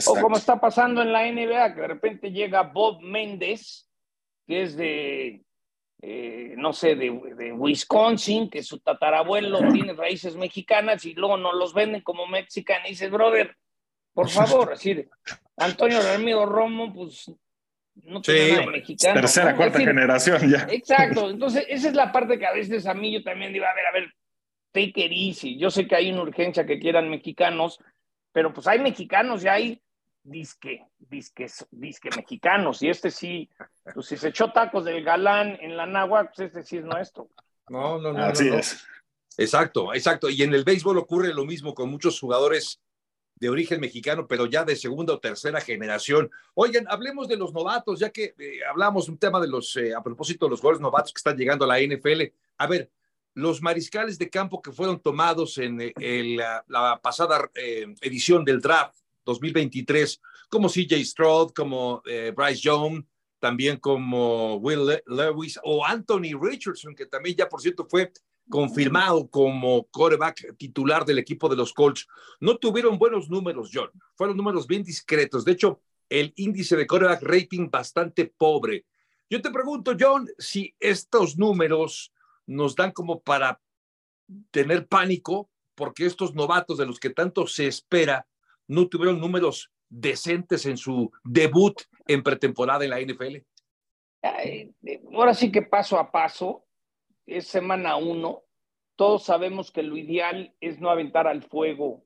O 0.06 0.20
como 0.20 0.36
está 0.36 0.60
pasando 0.60 1.02
en 1.02 1.12
la 1.12 1.30
NBA, 1.30 1.74
que 1.74 1.80
de 1.80 1.88
repente 1.88 2.30
llega 2.30 2.62
Bob 2.62 3.02
Méndez, 3.02 3.88
que 4.46 4.62
es 4.62 4.76
de, 4.76 5.42
eh, 6.00 6.54
no 6.56 6.72
sé, 6.72 6.94
de, 6.94 7.10
de, 7.36 7.52
Wisconsin, 7.52 8.48
que 8.48 8.62
su 8.62 8.78
tatarabuelo 8.78 9.58
tiene 9.72 9.92
raíces 9.94 10.36
mexicanas 10.36 11.04
y 11.04 11.14
luego 11.14 11.36
nos 11.36 11.54
los 11.54 11.74
venden 11.74 12.02
como 12.02 12.26
mexicanos. 12.26 12.86
Y 12.86 12.90
dices, 12.90 13.10
brother, 13.10 13.56
por 14.12 14.28
favor, 14.28 14.72
así 14.72 15.06
Antonio 15.60 16.00
Ramiro 16.02 16.46
Romo, 16.46 16.92
pues 16.92 17.30
no 18.04 18.20
tiene 18.22 18.52
nada 18.52 18.60
de 18.62 18.66
mexicano. 18.72 19.20
Tercera, 19.20 19.56
cuarta 19.56 19.78
generación 19.78 20.50
ya. 20.50 20.66
Exacto, 20.70 21.30
entonces 21.30 21.64
esa 21.68 21.88
es 21.88 21.94
la 21.94 22.10
parte 22.10 22.38
que 22.38 22.46
a 22.46 22.52
veces 22.52 22.86
a 22.86 22.94
mí 22.94 23.12
yo 23.12 23.22
también 23.22 23.52
digo, 23.52 23.66
a 23.66 23.74
ver, 23.74 23.86
a 23.86 23.92
ver, 23.92 24.14
take 24.72 24.92
it 24.96 25.12
easy. 25.12 25.58
Yo 25.58 25.70
sé 25.70 25.86
que 25.86 25.96
hay 25.96 26.10
una 26.10 26.22
urgencia 26.22 26.66
que 26.66 26.78
quieran 26.78 27.10
mexicanos, 27.10 27.78
pero 28.32 28.52
pues 28.52 28.66
hay 28.66 28.78
mexicanos 28.78 29.44
y 29.44 29.48
hay 29.48 29.82
disque, 30.22 30.86
disque, 30.98 31.46
disque 31.70 32.10
mexicanos. 32.16 32.82
Y 32.82 32.88
este 32.88 33.10
sí, 33.10 33.50
pues 33.92 34.06
si 34.06 34.16
se 34.16 34.28
echó 34.28 34.52
tacos 34.52 34.84
del 34.84 35.04
galán 35.04 35.58
en 35.60 35.76
la 35.76 35.86
nagua, 35.86 36.24
pues 36.24 36.40
este 36.40 36.62
sí 36.62 36.78
es 36.78 36.84
nuestro. 36.84 37.28
No, 37.68 37.98
no, 37.98 38.12
no. 38.12 38.24
Así 38.24 38.48
es. 38.48 38.84
Exacto, 39.36 39.94
exacto. 39.94 40.28
Y 40.28 40.42
en 40.42 40.54
el 40.54 40.64
béisbol 40.64 40.98
ocurre 40.98 41.32
lo 41.34 41.44
mismo 41.44 41.74
con 41.74 41.90
muchos 41.90 42.18
jugadores 42.18 42.80
de 43.40 43.48
origen 43.48 43.80
mexicano, 43.80 44.26
pero 44.28 44.46
ya 44.46 44.64
de 44.64 44.76
segunda 44.76 45.14
o 45.14 45.18
tercera 45.18 45.60
generación. 45.62 46.30
Oigan, 46.54 46.84
hablemos 46.88 47.26
de 47.26 47.38
los 47.38 47.54
novatos, 47.54 47.98
ya 47.98 48.10
que 48.10 48.34
eh, 48.38 48.60
hablamos 48.70 49.08
un 49.08 49.16
tema 49.16 49.40
de 49.40 49.48
los, 49.48 49.74
eh, 49.76 49.94
a 49.94 50.02
propósito 50.02 50.44
de 50.44 50.50
los 50.50 50.60
jugadores 50.60 50.82
novatos 50.82 51.12
que 51.12 51.18
están 51.18 51.38
llegando 51.38 51.64
a 51.64 51.68
la 51.68 51.80
NFL. 51.80 52.22
A 52.58 52.66
ver, 52.66 52.90
los 53.32 53.62
mariscales 53.62 54.18
de 54.18 54.28
campo 54.28 54.60
que 54.60 54.72
fueron 54.72 55.00
tomados 55.00 55.56
en, 55.56 55.80
eh, 55.80 56.36
la, 56.68 57.00
pasada 57.02 57.50
edición 57.54 58.44
del 58.44 58.60
draft 58.60 58.96
2023, 59.24 60.20
como 60.50 60.68
CJ 60.68 61.02
Stroud, 61.04 61.52
como 61.52 62.02
Bryce 62.36 62.60
Young, 62.60 63.04
también 63.38 63.78
como 63.78 64.56
Will 64.56 65.00
Lewis 65.06 65.58
o 65.62 65.84
Anthony 65.84 66.38
Richardson, 66.38 66.94
que 66.94 67.06
también 67.06 67.36
ya 67.36 67.48
por 67.48 67.62
cierto 67.62 67.86
fue 67.88 68.12
confirmado 68.50 69.28
como 69.30 69.84
quarterback 69.84 70.56
titular 70.58 71.06
del 71.06 71.18
equipo 71.18 71.48
de 71.48 71.56
los 71.56 71.72
Colts. 71.72 72.06
No 72.40 72.58
tuvieron 72.58 72.98
buenos 72.98 73.30
números, 73.30 73.70
John. 73.72 73.90
Fueron 74.14 74.36
números 74.36 74.66
bien 74.66 74.82
discretos. 74.82 75.44
De 75.44 75.52
hecho, 75.52 75.80
el 76.10 76.32
índice 76.36 76.76
de 76.76 76.86
quarterback 76.86 77.22
rating 77.22 77.70
bastante 77.70 78.26
pobre. 78.26 78.84
Yo 79.30 79.40
te 79.40 79.50
pregunto, 79.50 79.96
John, 79.98 80.28
si 80.36 80.74
estos 80.80 81.38
números 81.38 82.12
nos 82.46 82.74
dan 82.74 82.90
como 82.90 83.20
para 83.20 83.60
tener 84.50 84.86
pánico, 84.88 85.48
porque 85.74 86.04
estos 86.04 86.34
novatos 86.34 86.78
de 86.78 86.86
los 86.86 86.98
que 86.98 87.10
tanto 87.10 87.46
se 87.46 87.66
espera 87.66 88.26
no 88.66 88.88
tuvieron 88.88 89.20
números 89.20 89.70
decentes 89.88 90.66
en 90.66 90.76
su 90.76 91.10
debut 91.24 91.80
en 92.06 92.22
pretemporada 92.22 92.84
en 92.84 92.90
la 92.90 93.00
NFL. 93.00 93.36
ahora 95.14 95.34
sí 95.34 95.50
que 95.50 95.62
paso 95.62 95.98
a 95.98 96.10
paso, 96.10 96.66
es 97.30 97.46
semana 97.46 97.96
uno, 97.96 98.42
todos 98.96 99.24
sabemos 99.24 99.70
que 99.70 99.82
lo 99.82 99.96
ideal 99.96 100.54
es 100.60 100.80
no 100.80 100.90
aventar 100.90 101.26
al 101.26 101.42
fuego 101.42 102.04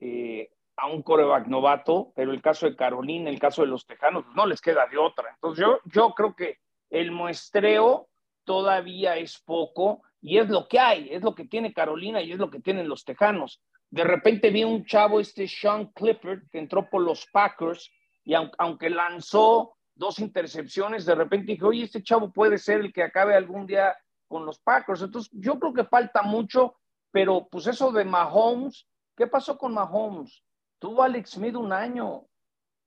eh, 0.00 0.50
a 0.76 0.88
un 0.88 1.02
coreback 1.02 1.46
novato, 1.46 2.12
pero 2.14 2.32
el 2.32 2.42
caso 2.42 2.66
de 2.66 2.76
Carolina, 2.76 3.30
el 3.30 3.38
caso 3.38 3.62
de 3.62 3.68
los 3.68 3.86
Tejanos, 3.86 4.24
no 4.34 4.44
les 4.46 4.60
queda 4.60 4.86
de 4.86 4.98
otra. 4.98 5.30
Entonces 5.34 5.64
yo, 5.64 5.78
yo 5.84 6.10
creo 6.14 6.34
que 6.34 6.58
el 6.90 7.12
muestreo 7.12 8.08
todavía 8.44 9.16
es 9.16 9.38
poco 9.38 10.02
y 10.20 10.38
es 10.38 10.48
lo 10.48 10.68
que 10.68 10.78
hay, 10.78 11.08
es 11.10 11.22
lo 11.22 11.34
que 11.34 11.46
tiene 11.46 11.72
Carolina 11.72 12.20
y 12.20 12.32
es 12.32 12.38
lo 12.38 12.50
que 12.50 12.60
tienen 12.60 12.88
los 12.88 13.04
Tejanos. 13.04 13.62
De 13.88 14.04
repente 14.04 14.50
vi 14.50 14.64
un 14.64 14.84
chavo, 14.84 15.20
este 15.20 15.46
Sean 15.46 15.86
Clifford, 15.92 16.48
que 16.50 16.58
entró 16.58 16.90
por 16.90 17.02
los 17.02 17.26
Packers 17.32 17.90
y 18.24 18.34
aunque 18.34 18.90
lanzó 18.90 19.76
dos 19.94 20.18
intercepciones, 20.18 21.06
de 21.06 21.14
repente 21.14 21.52
dije, 21.52 21.64
oye, 21.64 21.84
este 21.84 22.02
chavo 22.02 22.32
puede 22.32 22.58
ser 22.58 22.80
el 22.80 22.92
que 22.92 23.04
acabe 23.04 23.34
algún 23.34 23.66
día 23.66 23.94
con 24.34 24.44
los 24.44 24.58
Packers. 24.58 25.02
Entonces, 25.02 25.30
yo 25.32 25.60
creo 25.60 25.72
que 25.72 25.84
falta 25.84 26.22
mucho, 26.22 26.74
pero 27.12 27.46
pues 27.48 27.68
eso 27.68 27.92
de 27.92 28.04
Mahomes, 28.04 28.88
¿qué 29.16 29.28
pasó 29.28 29.56
con 29.56 29.72
Mahomes? 29.74 30.42
Tuvo 30.80 31.04
Alex 31.04 31.30
Smith 31.30 31.54
un 31.54 31.72
año. 31.72 32.26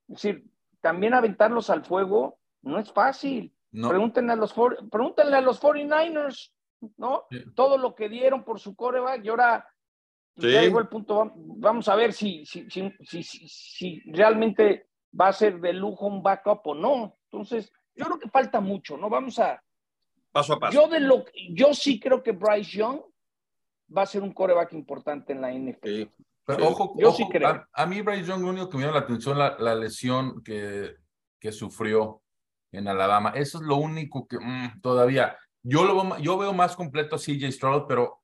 Es 0.09 0.15
decir, 0.15 0.45
también 0.81 1.13
aventarlos 1.13 1.69
al 1.69 1.85
fuego 1.85 2.37
no 2.63 2.79
es 2.79 2.91
fácil. 2.91 3.55
Pregúntenle, 3.71 4.33
a 4.33 4.35
los, 4.35 4.53
pregúntenle 4.91 5.37
a 5.37 5.41
los 5.41 5.61
49ers, 5.61 6.51
¿no? 6.97 7.27
Todo 7.55 7.77
lo 7.77 7.95
que 7.95 8.09
dieron 8.09 8.43
por 8.43 8.59
su 8.59 8.75
coreback 8.75 9.23
y 9.23 9.29
ahora 9.29 9.65
pues, 10.35 10.51
ya 10.51 10.61
llegó 10.63 10.79
el 10.79 10.89
punto. 10.89 11.31
Vamos 11.33 11.87
a 11.87 11.95
ver 11.95 12.11
si, 12.11 12.45
si, 12.45 12.67
si, 12.69 13.23
si, 13.23 14.01
realmente 14.11 14.89
va 15.17 15.29
a 15.29 15.33
ser 15.33 15.61
de 15.61 15.71
lujo 15.71 16.07
un 16.07 16.21
backup 16.21 16.67
o 16.67 16.75
no. 16.75 17.17
Entonces, 17.31 17.71
yo 17.95 18.03
creo 18.03 18.19
que 18.19 18.29
falta 18.29 18.59
mucho, 18.59 18.97
¿no? 18.97 19.09
Vamos 19.09 19.39
a. 19.39 19.63
Paso 20.37 20.53
a 20.53 20.59
paso. 20.59 20.73
Yo, 20.73 20.87
de 20.87 20.99
lo, 20.99 21.25
yo 21.49 21.73
sí 21.73 21.99
creo 21.99 22.21
que 22.21 22.31
Bryce 22.31 22.77
Young 22.77 22.99
va 23.95 24.03
a 24.03 24.05
ser 24.05 24.21
un 24.21 24.31
coreback 24.31 24.71
importante 24.73 25.33
en 25.33 25.41
la 25.41 25.51
NFL. 25.51 26.11
Pero 26.45 26.67
ojo, 26.67 26.93
yo 26.95 27.11
sí 27.11 27.27
creo. 27.27 27.65
A, 27.73 27.85
mí 27.87 28.01
Bryce 28.01 28.25
Young, 28.25 28.43
lo 28.43 28.49
único 28.49 28.69
que 28.69 28.77
me 28.77 28.83
dio 28.83 28.91
la 28.93 28.99
atención, 28.99 29.39
la, 29.39 29.57
la 29.57 29.73
lesión 29.73 30.43
que, 30.43 30.95
que 31.39 31.51
sufrió 31.51 32.21
en 32.71 32.87
Alabama. 32.87 33.31
Eso 33.33 33.57
es 33.57 33.63
lo 33.63 33.77
único 33.77 34.27
que 34.27 34.37
mm, 34.37 34.79
todavía. 34.79 35.35
Yo, 35.63 35.85
lo, 35.85 36.19
yo 36.19 36.37
veo 36.37 36.53
más 36.53 36.75
completo 36.75 37.15
a 37.15 37.19
CJ 37.19 37.51
Stroud, 37.51 37.85
pero 37.87 38.21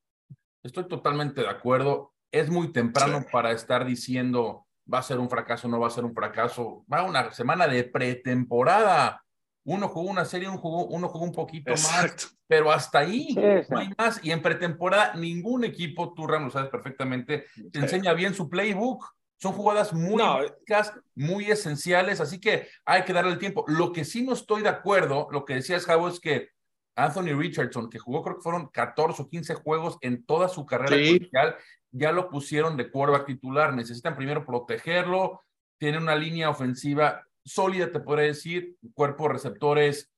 estoy 0.62 0.86
totalmente 0.86 1.40
de 1.40 1.48
acuerdo. 1.48 2.14
Es 2.30 2.48
muy 2.48 2.70
temprano 2.70 3.24
para 3.32 3.50
estar 3.50 3.84
diciendo 3.84 4.68
va 4.92 5.00
a 5.00 5.02
ser 5.02 5.18
un 5.18 5.28
fracaso, 5.28 5.66
no 5.66 5.80
va 5.80 5.88
a 5.88 5.90
ser 5.90 6.04
un 6.04 6.14
fracaso. 6.14 6.84
Va 6.92 7.02
una 7.02 7.32
semana 7.32 7.66
de 7.66 7.82
pretemporada. 7.82 9.20
Uno 9.64 9.88
jugó 9.88 10.10
una 10.10 10.24
serie, 10.24 10.48
uno 10.48 10.58
jugó, 10.58 10.86
uno 10.86 11.08
jugó 11.08 11.24
un 11.24 11.32
poquito 11.32 11.72
más, 11.72 12.36
pero 12.46 12.70
hasta 12.70 12.98
ahí 12.98 13.34
no 13.68 13.78
hay 13.78 13.90
más. 13.96 14.20
Y 14.22 14.30
en 14.30 14.42
pretemporada, 14.42 15.14
ningún 15.14 15.64
equipo, 15.64 16.12
tú 16.12 16.26
Ram 16.26 16.44
lo 16.44 16.50
sabes 16.50 16.70
perfectamente, 16.70 17.46
te 17.72 17.78
enseña 17.78 18.12
bien 18.12 18.34
su 18.34 18.48
playbook. 18.48 19.04
Son 19.36 19.52
jugadas 19.52 19.92
muy 19.92 20.22
muy 21.14 21.50
esenciales, 21.50 22.20
así 22.20 22.40
que 22.40 22.68
hay 22.84 23.02
que 23.02 23.12
darle 23.12 23.32
el 23.32 23.38
tiempo. 23.38 23.64
Lo 23.66 23.92
que 23.92 24.04
sí 24.04 24.22
no 24.22 24.32
estoy 24.32 24.62
de 24.62 24.68
acuerdo, 24.68 25.28
lo 25.30 25.44
que 25.44 25.54
decías, 25.54 25.86
Javo, 25.86 26.08
es 26.08 26.20
que 26.20 26.50
Anthony 26.96 27.36
Richardson, 27.36 27.90
que 27.90 27.98
jugó 27.98 28.22
creo 28.22 28.36
que 28.36 28.42
fueron 28.42 28.68
14 28.68 29.22
o 29.22 29.28
15 29.28 29.54
juegos 29.54 29.98
en 30.00 30.24
toda 30.24 30.48
su 30.48 30.64
carrera 30.64 30.96
colegial, 30.96 31.56
ya 31.90 32.12
lo 32.12 32.28
pusieron 32.28 32.76
de 32.76 32.90
quarterback 32.90 33.26
titular. 33.26 33.74
Necesitan 33.74 34.16
primero 34.16 34.44
protegerlo, 34.44 35.40
tiene 35.78 35.98
una 35.98 36.14
línea 36.14 36.50
ofensiva 36.50 37.26
sólida, 37.44 37.90
te 37.90 38.00
podría 38.00 38.26
decir, 38.26 38.76
cuerpo 38.94 39.24
de 39.24 39.34
receptores 39.34 40.10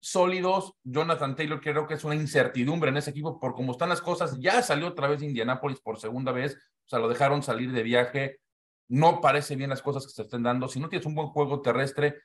sólidos. 0.00 0.74
Jonathan 0.82 1.34
Taylor 1.36 1.60
creo 1.60 1.86
que 1.86 1.94
es 1.94 2.04
una 2.04 2.14
incertidumbre 2.14 2.90
en 2.90 2.98
ese 2.98 3.10
equipo 3.10 3.40
por 3.40 3.54
cómo 3.54 3.72
están 3.72 3.88
las 3.88 4.00
cosas. 4.00 4.38
Ya 4.38 4.62
salió 4.62 4.88
otra 4.88 5.08
vez 5.08 5.20
de 5.20 5.26
Indianápolis 5.26 5.80
por 5.80 5.98
segunda 5.98 6.32
vez, 6.32 6.54
o 6.54 6.88
sea, 6.88 6.98
lo 6.98 7.08
dejaron 7.08 7.42
salir 7.42 7.72
de 7.72 7.82
viaje 7.82 8.40
no 8.88 9.20
parece 9.20 9.56
bien 9.56 9.70
las 9.70 9.82
cosas 9.82 10.06
que 10.06 10.12
se 10.12 10.22
estén 10.22 10.42
dando. 10.42 10.68
Si 10.68 10.80
no 10.80 10.88
tienes 10.88 11.06
un 11.06 11.14
buen 11.14 11.28
juego 11.28 11.60
terrestre 11.60 12.22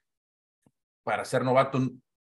para 1.04 1.26
ser 1.26 1.44
novato, 1.44 1.80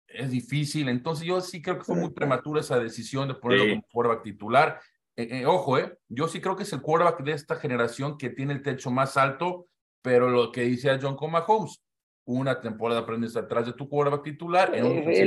es 0.08 0.30
difícil. 0.30 0.89
Entonces, 0.89 1.26
yo 1.26 1.41
sí 1.41 1.62
creo 1.62 1.78
que 1.78 1.84
fue 1.84 1.95
muy 1.95 2.12
prematura 2.12 2.62
esa 2.62 2.80
decisión 2.80 3.28
de 3.28 3.36
ponerlo 3.36 3.69
como 3.69 3.88
quarterback 3.91 4.23
titular. 4.23 4.82
Eh, 5.15 5.39
eh, 5.39 5.45
ojo, 5.45 5.78
eh, 5.78 5.97
yo 6.08 6.28
sí 6.28 6.39
creo 6.39 6.56
que 6.56 6.63
es 6.63 6.73
el 6.73 6.82
quarterback 6.82 7.23
de 7.23 7.32
esta 7.32 7.56
generación 7.56 8.17
que 8.17 8.30
tiene 8.30 8.54
el 8.54 8.62
techo 8.62 8.91
más 8.91 9.17
alto, 9.17 9.67
pero 10.02 10.30
lo 10.30 10.52
que 10.52 10.62
dice 10.62 10.97
John 11.02 11.15
Coma 11.15 11.43
Holmes, 11.47 11.84
una 12.28 12.60
temporada 12.60 13.00
aprendes 13.02 13.36
atrás 13.38 13.66
de 13.66 13.74
tu 13.74 13.88
quarterback 13.88 14.24
titular, 14.24 14.76
en 14.76 14.86
un 14.86 14.98
eh, 15.10 15.26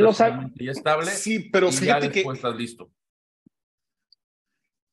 estable, 0.70 1.10
sí, 1.10 1.48
pero 1.50 1.68
y 1.68 1.72
ya 1.72 1.98
después 1.98 2.38
estás 2.38 2.54
listo. 2.54 2.90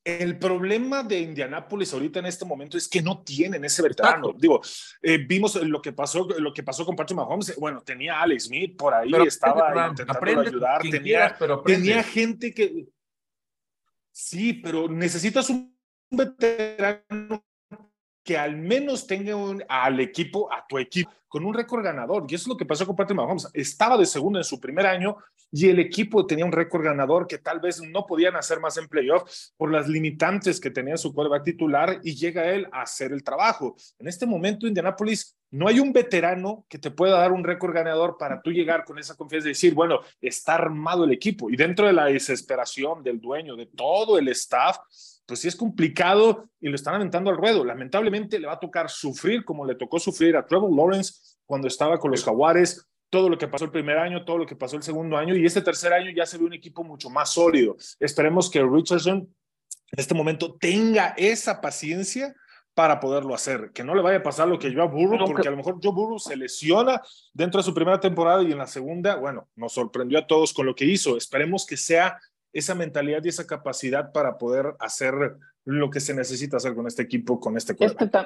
El 0.06 0.39
problema 0.39 1.04
de 1.04 1.20
Indianápolis 1.20 1.93
ahorita 1.93 2.20
en 2.20 2.28
este 2.28 2.46
momento 2.46 2.78
es 2.78 2.88
que 2.88 3.02
no 3.02 3.24
tienen 3.24 3.65
ese 3.65 3.82
veterano. 3.82 4.34
Digo, 4.38 4.62
eh, 5.02 5.17
vimos 5.17 5.56
lo 5.56 5.82
que 5.82 5.91
pasó, 5.91 6.26
lo 6.39 6.54
que 6.54 6.63
pasó 6.63 6.86
con 6.86 6.96
Patrick 6.96 7.17
Mahomes. 7.17 7.54
Bueno, 7.58 7.82
tenía 7.82 8.17
a 8.17 8.22
Alex 8.22 8.46
Smith 8.46 8.78
por 8.78 8.93
ahí, 8.93 9.12
estaba 9.26 9.89
intentando 9.89 10.39
ayudar. 10.39 10.82
Tenía, 10.84 11.38
tenía 11.65 12.04
gente 12.04 12.54
que. 12.54 12.88
Sí, 14.10 14.54
pero 14.54 14.88
necesitas 14.88 15.50
un 15.50 15.78
veterano 16.10 17.43
que 18.28 18.38
al 18.38 18.58
menos 18.58 19.08
tenga 19.08 19.38
un, 19.38 19.63
al 19.70 20.02
equipo, 20.02 20.52
a 20.52 20.68
tu 20.68 20.78
equipo, 20.78 21.10
con 21.30 21.46
un 21.46 21.54
récord 21.54 21.82
ganador. 21.82 22.26
Y 22.28 22.36
eso 22.36 22.44
es 22.44 22.48
lo 22.50 22.58
que 22.58 22.66
pasó 22.66 22.86
con 22.86 22.94
Patrick 22.94 23.16
Mahomes. 23.16 23.48
Estaba 23.54 23.98
de 23.98 24.06
segundo 24.06 24.38
en 24.38 24.44
su 24.44 24.60
primer 24.60 24.86
año 24.86 25.16
y 25.50 25.70
el 25.70 25.80
equipo 25.80 26.28
tenía 26.28 26.44
un 26.44 26.52
récord 26.52 26.84
ganador 26.84 27.26
que 27.26 27.38
tal 27.38 27.62
vez 27.62 27.82
no 27.82 28.06
podían 28.06 28.36
hacer 28.36 28.60
más 28.60 28.76
en 28.76 28.90
playoffs 28.90 29.54
por 29.56 29.72
las 29.72 29.88
limitantes 29.88 30.60
que 30.60 30.72
tenía 30.72 30.98
su 30.98 31.13
quarterback 31.13 31.46
titular 31.46 32.02
y 32.04 32.16
llega 32.16 32.52
él 32.52 32.68
a 32.74 32.82
hacer 32.82 33.13
el 33.13 33.24
trabajo. 33.24 33.78
En 33.98 34.10
este 34.10 34.26
momento, 34.26 34.68
Indianapolis, 34.68 35.38
no 35.52 35.70
hay 35.70 35.80
un 35.80 35.94
veterano 35.94 36.66
que 36.68 36.80
te 36.80 36.92
pueda 36.92 37.20
dar 37.20 37.32
un 37.32 37.46
récord 37.46 37.74
ganador 37.74 38.18
para 38.18 38.42
tú 38.42 38.52
llegar 38.52 38.84
con 38.84 39.00
esa 39.00 39.16
confianza 39.16 39.48
y 39.48 39.52
decir, 39.52 39.74
bueno, 39.74 40.02
está 40.20 40.56
armado 40.56 41.06
el 41.06 41.13
equipo. 41.13 41.50
Y 41.50 41.56
dentro 41.56 41.88
de 41.88 41.94
la 41.94 42.08
desesperación 42.08 43.04
del 43.04 43.22
dueño, 43.22 43.56
de 43.56 43.68
todo 43.68 44.18
el 44.18 44.28
staff, 44.28 44.80
pues 45.28 45.42
sí 45.42 45.48
es 45.50 45.56
complicado 45.56 46.50
y 46.60 46.70
lo 46.70 46.76
están 46.76 46.96
aventando 46.96 47.30
al 47.30 47.38
ruedo. 47.38 47.63
Lamentablemente 47.63 48.40
le 48.40 48.48
va 48.48 48.54
a 48.54 48.60
tocar 48.60 48.90
sufrir 48.90 49.44
como 49.44 49.66
le 49.66 49.76
tocó 49.76 50.00
sufrir 50.00 50.38
a 50.38 50.46
Trevor 50.46 50.74
Lawrence 50.74 51.38
cuando 51.46 51.68
estaba 51.68 52.00
con 52.00 52.12
los 52.12 52.24
Jaguares, 52.24 52.88
todo 53.10 53.30
lo 53.30 53.38
que 53.38 53.48
pasó 53.48 53.66
el 53.66 53.72
primer 53.72 53.98
año, 53.98 54.26
todo 54.26 54.38
lo 54.38 54.46
que 54.46 54.56
pasó 54.56 54.78
el 54.78 54.84
segundo 54.84 55.18
año 55.18 55.36
y 55.36 55.46
este 55.46 55.62
tercer 55.62 55.94
año 55.94 56.12
ya 56.16 56.26
se 56.26 56.38
ve 56.38 56.46
un 56.46 56.54
equipo 56.54 56.84
mucho 56.84 57.10
más 57.10 57.32
sólido. 57.34 57.76
Esperemos 58.00 58.50
que 58.50 58.63
Richardson 58.63 59.18
en 59.20 60.00
este 60.00 60.13
momento 60.13 60.56
tenga 60.60 61.13
esa 61.18 61.60
paciencia 61.62 62.34
para 62.74 63.00
poderlo 63.00 63.34
hacer, 63.34 63.72
que 63.74 63.84
no 63.84 63.96
le 63.96 64.04
vaya 64.04 64.20
a 64.20 64.24
pasar 64.24 64.48
lo 64.48 64.60
que 64.60 64.72
yo 64.72 64.84
a 64.84 64.86
Burrow, 64.86 65.26
porque 65.26 65.48
a 65.48 65.52
lo 65.52 65.58
mejor 65.58 65.80
Joe 65.82 65.92
Burrow 65.92 66.20
se 66.20 66.38
lesiona 66.38 67.02
dentro 67.34 67.60
de 67.60 67.66
su 67.66 67.74
primera 67.74 68.00
temporada 68.00 68.44
y 68.44 68.52
en 68.52 68.60
la 68.60 68.68
segunda, 68.68 69.16
bueno, 69.16 69.50
nos 69.56 69.74
sorprendió 69.74 70.20
a 70.20 70.28
todos 70.28 70.54
con 70.54 70.68
lo 70.68 70.76
que 70.76 70.86
hizo. 70.86 71.18
Esperemos 71.18 71.66
que 71.66 71.76
sea 71.76 72.20
esa 72.58 72.74
mentalidad 72.74 73.24
y 73.24 73.30
esa 73.30 73.46
capacidad 73.46 74.12
para 74.12 74.38
poder 74.38 74.76
hacer 74.80 75.13
lo 75.63 75.89
que 75.91 76.00
se 76.00 76.15
necesita 76.15 76.58
hacer 76.58 76.74
con 76.74 76.88
este 76.88 77.04
equipo, 77.04 77.39
con 77.39 77.56
este 77.56 77.76
cuerpo. 77.76 78.04
Este 78.04 78.20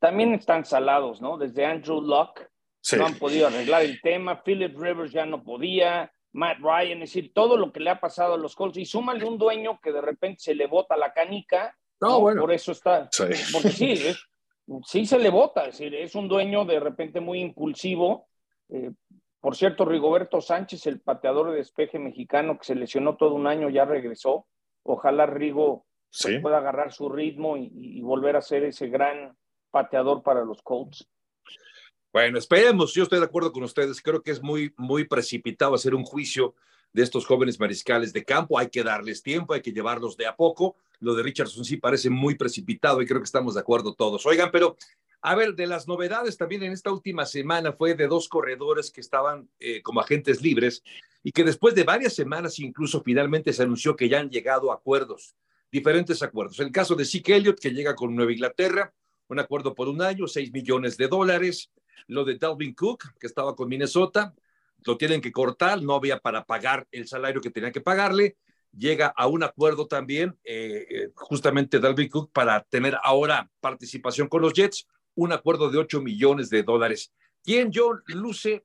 también 0.00 0.34
están 0.34 0.64
salados, 0.64 1.20
¿no? 1.20 1.36
Desde 1.36 1.64
Andrew 1.64 2.00
Luck 2.00 2.40
no 2.96 3.06
han 3.06 3.14
podido 3.14 3.46
arreglar 3.46 3.82
el 3.82 4.00
tema, 4.00 4.42
Philip 4.42 4.76
Rivers 4.76 5.12
ya 5.12 5.24
no 5.24 5.44
podía, 5.44 6.10
Matt 6.32 6.58
Ryan, 6.58 7.02
es 7.02 7.12
decir, 7.12 7.32
todo 7.34 7.56
lo 7.56 7.70
que 7.70 7.80
le 7.80 7.90
ha 7.90 8.00
pasado 8.00 8.34
a 8.34 8.38
los 8.38 8.56
Colts 8.56 8.78
y 8.78 8.86
súmale 8.86 9.24
un 9.24 9.38
dueño 9.38 9.78
que 9.80 9.92
de 9.92 10.00
repente 10.00 10.40
se 10.40 10.54
le 10.54 10.66
bota 10.66 10.96
la 10.96 11.12
canica, 11.12 11.76
no, 12.00 12.20
bueno. 12.20 12.40
por 12.40 12.52
eso 12.52 12.72
está, 12.72 13.08
sí. 13.12 13.24
porque 13.52 13.70
sí, 13.70 13.96
sí 14.86 15.06
se 15.06 15.18
le 15.18 15.28
bota, 15.28 15.66
es 15.66 15.78
decir, 15.78 15.94
es 15.94 16.14
un 16.14 16.26
dueño 16.26 16.64
de 16.64 16.80
repente 16.80 17.20
muy 17.20 17.40
impulsivo, 17.40 18.28
eh, 18.70 18.90
por 19.40 19.56
cierto, 19.56 19.86
Rigoberto 19.86 20.40
Sánchez, 20.40 20.86
el 20.86 21.00
pateador 21.00 21.50
de 21.50 21.56
despeje 21.56 21.98
mexicano 21.98 22.58
que 22.58 22.64
se 22.64 22.74
lesionó 22.74 23.16
todo 23.16 23.34
un 23.34 23.46
año, 23.46 23.70
ya 23.70 23.86
regresó. 23.86 24.46
Ojalá 24.82 25.24
Rigo 25.26 25.86
pues, 26.10 26.40
pueda 26.40 26.58
agarrar 26.58 26.92
su 26.92 27.08
ritmo 27.08 27.56
y, 27.56 28.00
volver 28.02 28.36
a 28.36 28.42
ser 28.42 28.64
ese 28.64 28.88
gran 28.88 29.36
pateador 29.70 30.22
para 30.22 30.44
los 30.44 30.60
Colts. 30.62 31.08
Bueno, 32.12 32.38
esperemos. 32.38 32.92
Yo 32.92 33.04
estoy 33.04 33.18
de 33.18 33.24
acuerdo 33.24 33.52
con 33.52 33.62
ustedes. 33.62 34.02
Creo 34.02 34.22
que 34.22 34.32
es 34.32 34.42
muy, 34.42 34.74
muy 34.76 35.04
precipitado 35.04 35.74
hacer 35.74 35.94
un 35.94 36.04
juicio 36.04 36.54
de 36.92 37.02
estos 37.02 37.24
jóvenes 37.24 37.58
mariscales 37.58 38.12
de 38.12 38.24
campo. 38.24 38.58
Hay 38.58 38.68
que 38.68 38.82
darles 38.82 39.22
tiempo, 39.22 39.54
hay 39.54 39.62
que 39.62 39.72
llevarlos 39.72 40.16
de 40.16 40.26
a 40.26 40.36
poco. 40.36 40.76
Lo 40.98 41.14
de 41.14 41.22
Richardson 41.22 41.64
sí 41.64 41.78
parece 41.78 42.10
muy 42.10 42.34
precipitado 42.34 43.00
y 43.00 43.06
creo 43.06 43.20
que 43.20 43.24
estamos 43.24 43.54
de 43.54 43.60
acuerdo 43.60 43.94
todos. 43.94 44.26
Oigan, 44.26 44.50
pero 44.50 44.76
a 45.22 45.34
ver, 45.34 45.54
de 45.54 45.66
las 45.66 45.86
novedades 45.86 46.36
también 46.36 46.62
en 46.62 46.72
esta 46.72 46.90
última 46.90 47.26
semana 47.26 47.72
fue 47.72 47.94
de 47.94 48.06
dos 48.06 48.28
corredores 48.28 48.90
que 48.90 49.00
estaban 49.00 49.50
eh, 49.58 49.82
como 49.82 50.00
agentes 50.00 50.40
libres 50.40 50.82
y 51.22 51.32
que 51.32 51.44
después 51.44 51.74
de 51.74 51.84
varias 51.84 52.14
semanas 52.14 52.58
incluso 52.58 53.02
finalmente 53.02 53.52
se 53.52 53.62
anunció 53.62 53.96
que 53.96 54.08
ya 54.08 54.20
han 54.20 54.30
llegado 54.30 54.72
a 54.72 54.76
acuerdos, 54.76 55.36
diferentes 55.70 56.22
acuerdos. 56.22 56.58
El 56.60 56.72
caso 56.72 56.94
de 56.94 57.04
Zeke 57.04 57.36
Elliott, 57.36 57.60
que 57.60 57.70
llega 57.70 57.94
con 57.94 58.14
Nueva 58.14 58.32
Inglaterra, 58.32 58.94
un 59.28 59.38
acuerdo 59.38 59.74
por 59.74 59.88
un 59.88 60.00
año, 60.00 60.26
6 60.26 60.52
millones 60.52 60.96
de 60.96 61.08
dólares. 61.08 61.70
Lo 62.06 62.24
de 62.24 62.36
Dalvin 62.36 62.74
Cook, 62.74 63.12
que 63.18 63.26
estaba 63.26 63.54
con 63.54 63.68
Minnesota, 63.68 64.34
lo 64.84 64.96
tienen 64.96 65.20
que 65.20 65.30
cortar, 65.30 65.82
no 65.82 65.94
había 65.94 66.18
para 66.18 66.44
pagar 66.44 66.88
el 66.90 67.06
salario 67.06 67.42
que 67.42 67.50
tenían 67.50 67.72
que 67.72 67.82
pagarle. 67.82 68.38
Llega 68.72 69.08
a 69.08 69.26
un 69.26 69.42
acuerdo 69.42 69.86
también, 69.86 70.38
eh, 70.44 70.86
eh, 70.88 71.08
justamente 71.14 71.78
Dalvin 71.78 72.08
Cook, 72.08 72.32
para 72.32 72.62
tener 72.62 72.96
ahora 73.02 73.50
participación 73.60 74.28
con 74.28 74.42
los 74.42 74.54
Jets 74.54 74.88
un 75.24 75.32
acuerdo 75.32 75.70
de 75.70 75.78
8 75.78 76.00
millones 76.00 76.50
de 76.50 76.62
dólares. 76.62 77.12
¿Quién 77.42 77.70
John 77.74 78.02
luce 78.06 78.64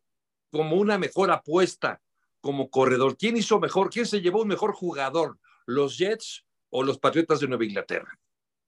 como 0.51 0.77
una 0.77 0.97
mejor 0.97 1.31
apuesta 1.31 2.01
como 2.41 2.69
corredor? 2.69 3.17
¿Quién 3.17 3.37
hizo 3.37 3.59
mejor? 3.59 3.89
¿Quién 3.89 4.05
se 4.05 4.21
llevó 4.21 4.41
un 4.41 4.47
mejor 4.47 4.73
jugador? 4.73 5.37
¿Los 5.65 5.97
Jets 5.97 6.45
o 6.69 6.83
los 6.83 6.97
Patriotas 6.97 7.39
de 7.39 7.47
Nueva 7.47 7.65
Inglaterra? 7.65 8.17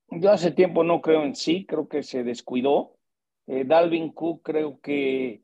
Yo 0.09 0.31
hace 0.31 0.51
tiempo 0.51 0.83
no 0.83 1.01
creo 1.01 1.23
en 1.23 1.35
sí, 1.35 1.65
creo 1.65 1.87
que 1.87 2.03
se 2.03 2.23
descuidó. 2.23 2.97
Eh, 3.45 3.63
Dalvin 3.65 4.11
Cook 4.11 4.41
creo 4.43 4.79
que 4.81 5.43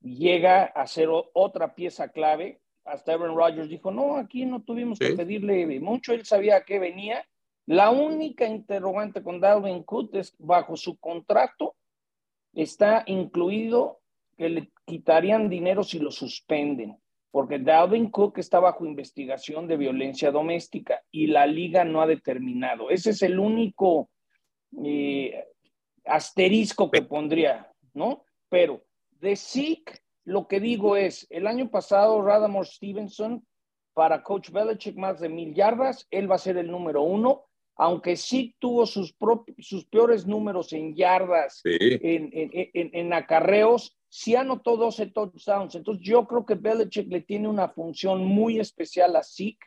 llega 0.00 0.64
a 0.64 0.86
ser 0.86 1.08
otra 1.10 1.74
pieza 1.74 2.08
clave. 2.08 2.60
Hasta 2.84 3.12
Aaron 3.12 3.36
Rodgers 3.36 3.68
dijo, 3.68 3.90
no, 3.90 4.16
aquí 4.16 4.46
no 4.46 4.62
tuvimos 4.62 4.98
que 4.98 5.14
pedirle 5.14 5.78
mucho, 5.80 6.12
él 6.12 6.24
sabía 6.24 6.56
a 6.56 6.64
qué 6.64 6.78
venía. 6.78 7.26
La 7.68 7.90
única 7.90 8.46
interrogante 8.46 9.22
con 9.22 9.40
Dalvin 9.40 9.82
Cook 9.82 10.14
es 10.14 10.34
bajo 10.38 10.74
su 10.74 10.96
contrato 10.96 11.76
está 12.54 13.04
incluido 13.06 14.00
que 14.38 14.48
le 14.48 14.72
quitarían 14.86 15.50
dinero 15.50 15.84
si 15.84 15.98
lo 15.98 16.10
suspenden, 16.10 16.96
porque 17.30 17.58
Dalvin 17.58 18.10
Cook 18.10 18.38
está 18.38 18.58
bajo 18.58 18.86
investigación 18.86 19.68
de 19.68 19.76
violencia 19.76 20.30
doméstica 20.30 21.02
y 21.10 21.26
la 21.26 21.46
liga 21.46 21.84
no 21.84 22.00
ha 22.00 22.06
determinado. 22.06 22.88
Ese 22.88 23.10
es 23.10 23.20
el 23.20 23.38
único 23.38 24.08
eh, 24.82 25.44
asterisco 26.06 26.90
que 26.90 27.02
pondría, 27.02 27.70
¿no? 27.92 28.24
Pero 28.48 28.82
de 29.10 29.36
Zeke, 29.36 29.98
lo 30.24 30.48
que 30.48 30.58
digo 30.58 30.96
es, 30.96 31.26
el 31.28 31.46
año 31.46 31.70
pasado 31.70 32.22
Radamore 32.22 32.66
Stevenson 32.66 33.46
para 33.92 34.22
Coach 34.22 34.48
Belichick 34.50 34.96
más 34.96 35.20
de 35.20 35.28
mil 35.28 35.52
yardas, 35.52 36.06
él 36.10 36.30
va 36.30 36.36
a 36.36 36.38
ser 36.38 36.56
el 36.56 36.70
número 36.70 37.02
uno, 37.02 37.44
aunque 37.78 38.16
sí 38.16 38.56
tuvo 38.58 38.86
sus, 38.86 39.14
sus 39.60 39.84
peores 39.84 40.26
números 40.26 40.72
en 40.72 40.96
yardas, 40.96 41.60
en, 41.64 42.28
en, 42.32 42.90
en, 42.92 43.12
acarreos, 43.12 43.96
sí 44.08 44.34
anotó 44.34 44.76
12 44.76 45.06
touchdowns. 45.06 45.76
Entonces 45.76 46.04
yo 46.04 46.26
creo 46.26 46.44
que 46.44 46.56
Belichick 46.56 47.08
le 47.08 47.20
tiene 47.20 47.46
una 47.46 47.68
función 47.68 48.24
muy 48.24 48.58
especial 48.58 49.14
a 49.14 49.22
Zeke. 49.22 49.64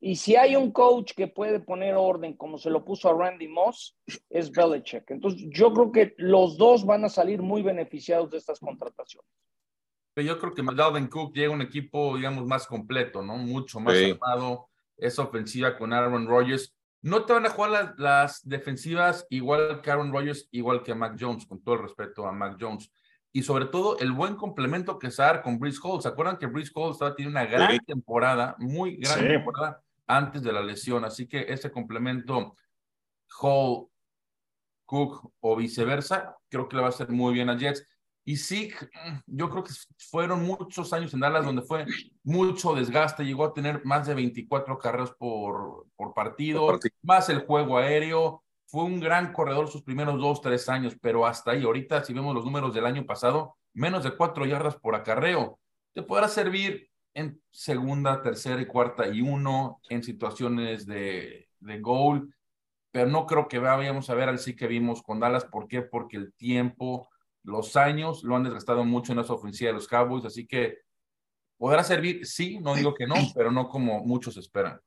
Y 0.00 0.16
si 0.16 0.36
hay 0.36 0.56
un 0.56 0.72
coach 0.72 1.12
que 1.14 1.28
puede 1.28 1.60
poner 1.60 1.96
orden, 1.96 2.34
como 2.34 2.56
se 2.56 2.70
lo 2.70 2.82
puso 2.82 3.10
a 3.10 3.14
Randy 3.14 3.48
Moss, 3.48 3.94
es 4.30 4.50
Belichick. 4.50 5.10
Entonces 5.10 5.46
yo 5.50 5.70
creo 5.74 5.92
que 5.92 6.14
los 6.16 6.56
dos 6.56 6.86
van 6.86 7.04
a 7.04 7.10
salir 7.10 7.42
muy 7.42 7.62
beneficiados 7.62 8.30
de 8.30 8.38
estas 8.38 8.58
contrataciones. 8.58 9.28
Yo 10.16 10.38
creo 10.38 10.54
que 10.54 10.62
Dalvin 10.62 11.08
Cook 11.08 11.34
llega 11.34 11.52
a 11.52 11.56
un 11.56 11.62
equipo, 11.62 12.16
digamos, 12.16 12.46
más 12.46 12.66
completo, 12.66 13.22
¿no? 13.22 13.36
Mucho 13.36 13.80
más 13.80 13.96
armado. 13.96 14.68
Esa 14.96 15.22
ofensiva 15.22 15.78
con 15.78 15.92
Aaron 15.92 16.26
Rodgers 16.26 16.74
no 17.02 17.24
te 17.24 17.32
van 17.32 17.46
a 17.46 17.50
jugar 17.50 17.94
las, 17.98 18.46
defensivas 18.46 19.26
igual 19.30 19.80
que 19.80 19.90
Aaron 19.90 20.12
Rodgers, 20.12 20.48
igual 20.50 20.82
que 20.82 20.92
a 20.92 20.94
Mac 20.94 21.16
Jones, 21.18 21.46
con 21.46 21.62
todo 21.62 21.76
el 21.76 21.82
respeto 21.82 22.26
a 22.26 22.32
Mac 22.32 22.56
Jones. 22.60 22.92
Y 23.32 23.42
sobre 23.42 23.66
todo 23.66 23.98
el 23.98 24.12
buen 24.12 24.34
complemento 24.34 24.98
que 24.98 25.10
se 25.10 25.22
da 25.22 25.40
con 25.40 25.58
Brice 25.58 25.78
Hall. 25.82 26.02
¿Se 26.02 26.08
acuerdan 26.08 26.36
que 26.36 26.46
Brice 26.46 26.72
Hall 26.74 26.92
estaba 26.92 27.14
teniendo 27.14 27.38
una 27.38 27.48
gran 27.48 27.78
temporada, 27.86 28.56
muy 28.58 28.96
gran 28.96 29.20
temporada 29.20 29.80
antes 30.06 30.42
de 30.42 30.52
la 30.52 30.62
lesión? 30.62 31.04
Así 31.04 31.28
que 31.28 31.46
ese 31.48 31.70
complemento 31.70 32.54
Hall, 33.40 33.86
Cook 34.84 35.32
o 35.38 35.56
viceversa, 35.56 36.36
creo 36.48 36.68
que 36.68 36.76
le 36.76 36.82
va 36.82 36.88
a 36.88 36.90
hacer 36.90 37.08
muy 37.08 37.32
bien 37.32 37.48
a 37.48 37.56
Jets. 37.56 37.86
Y 38.30 38.36
sí, 38.36 38.72
yo 39.26 39.50
creo 39.50 39.64
que 39.64 39.72
fueron 40.08 40.44
muchos 40.44 40.92
años 40.92 41.12
en 41.12 41.18
Dallas 41.18 41.44
donde 41.44 41.62
fue 41.62 41.84
mucho 42.22 42.76
desgaste, 42.76 43.24
llegó 43.24 43.44
a 43.44 43.52
tener 43.52 43.84
más 43.84 44.06
de 44.06 44.14
24 44.14 44.78
carreras 44.78 45.10
por, 45.18 45.88
por 45.96 46.14
partido, 46.14 46.78
más 47.02 47.28
el 47.28 47.40
juego 47.40 47.76
aéreo, 47.78 48.44
fue 48.66 48.84
un 48.84 49.00
gran 49.00 49.32
corredor 49.32 49.66
sus 49.66 49.82
primeros 49.82 50.20
dos, 50.20 50.40
tres 50.40 50.68
años, 50.68 50.96
pero 51.02 51.26
hasta 51.26 51.50
ahí, 51.50 51.64
ahorita 51.64 52.04
si 52.04 52.12
vemos 52.12 52.32
los 52.32 52.44
números 52.44 52.72
del 52.72 52.86
año 52.86 53.04
pasado, 53.04 53.56
menos 53.74 54.04
de 54.04 54.16
cuatro 54.16 54.46
yardas 54.46 54.76
por 54.76 54.94
acarreo, 54.94 55.58
te 55.92 56.04
podrá 56.04 56.28
servir 56.28 56.88
en 57.14 57.42
segunda, 57.50 58.22
tercera 58.22 58.62
y 58.62 58.66
cuarta 58.66 59.08
y 59.08 59.22
uno 59.22 59.80
en 59.88 60.04
situaciones 60.04 60.86
de, 60.86 61.48
de 61.58 61.80
goal, 61.80 62.32
pero 62.92 63.10
no 63.10 63.26
creo 63.26 63.48
que 63.48 63.58
vayamos 63.58 64.08
a 64.08 64.14
ver 64.14 64.28
al 64.28 64.38
sí 64.38 64.54
que 64.54 64.68
vimos 64.68 65.02
con 65.02 65.18
Dallas, 65.18 65.46
¿por 65.46 65.66
qué? 65.66 65.82
Porque 65.82 66.16
el 66.16 66.32
tiempo 66.34 67.09
los 67.42 67.76
años 67.76 68.22
lo 68.22 68.36
han 68.36 68.44
desgastado 68.44 68.84
mucho 68.84 69.12
en 69.12 69.20
esa 69.20 69.32
ofensiva 69.32 69.68
de 69.68 69.74
los 69.74 69.88
Cowboys, 69.88 70.24
así 70.24 70.46
que 70.46 70.78
podrá 71.56 71.84
servir, 71.84 72.26
sí, 72.26 72.58
no 72.60 72.74
digo 72.74 72.94
que 72.94 73.06
no, 73.06 73.16
pero 73.34 73.50
no 73.50 73.68
como 73.68 74.04
muchos 74.04 74.36
esperan. 74.36 74.80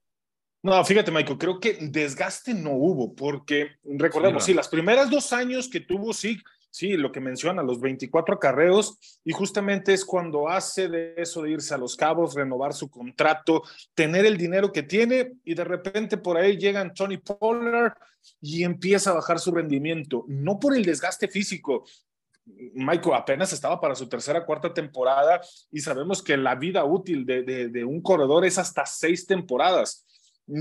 No, 0.64 0.84
fíjate, 0.86 1.12
Michael, 1.12 1.38
creo 1.38 1.60
que 1.60 1.78
desgaste 1.82 2.54
no 2.54 2.72
hubo, 2.72 3.14
porque 3.14 3.72
recordemos, 3.84 4.46
sí, 4.46 4.54
las 4.54 4.70
primeras 4.70 5.10
dos 5.10 5.34
años 5.34 5.68
que 5.70 5.82
tuvo 5.82 6.14
sí, 6.14 6.42
sí, 6.74 6.94
lo 6.94 7.12
que 7.12 7.20
menciona, 7.20 7.62
los 7.62 7.80
24 7.80 8.36
acarreos, 8.36 8.98
y 9.24 9.34
justamente 9.34 9.94
es 9.94 10.06
cuando 10.06 10.48
hace 10.48 10.88
de 10.88 11.14
eso 11.18 11.44
de 11.44 11.52
irse 11.52 11.74
a 11.74 11.78
los 11.78 11.96
cabos, 11.96 12.34
renovar 12.34 12.74
su 12.74 12.90
contrato, 12.90 13.62
tener 13.94 14.26
el 14.26 14.38
dinero 14.38 14.72
que 14.72 14.82
tiene, 14.82 15.34
y 15.44 15.54
de 15.54 15.66
repente 15.66 16.18
por 16.18 16.38
ahí 16.38 16.58
llegan 16.58 16.94
Tony 16.94 17.18
Pollard 17.18 17.94
y 18.42 18.64
empieza 18.64 19.12
a 19.12 19.16
bajar 19.16 19.40
su 19.40 19.52
rendimiento, 19.52 20.26
no 20.28 20.60
por 20.60 20.76
el 20.76 20.86
desgaste 20.86 21.28
físico, 21.28 21.86
Michael 22.46 23.16
apenas 23.16 23.54
estaba 23.54 23.80
para 23.80 23.96
su 23.96 24.10
tercera, 24.10 24.46
cuarta 24.46 24.74
temporada 24.74 25.42
y 25.72 25.80
sabemos 25.80 26.22
que 26.22 26.36
la 26.38 26.56
vida 26.56 26.84
útil 26.84 27.26
de, 27.26 27.86
un 27.86 28.02
corredor 28.02 28.46
es 28.46 28.58
hasta 28.58 28.86
seis 28.86 29.26
temporadas. 29.26 30.06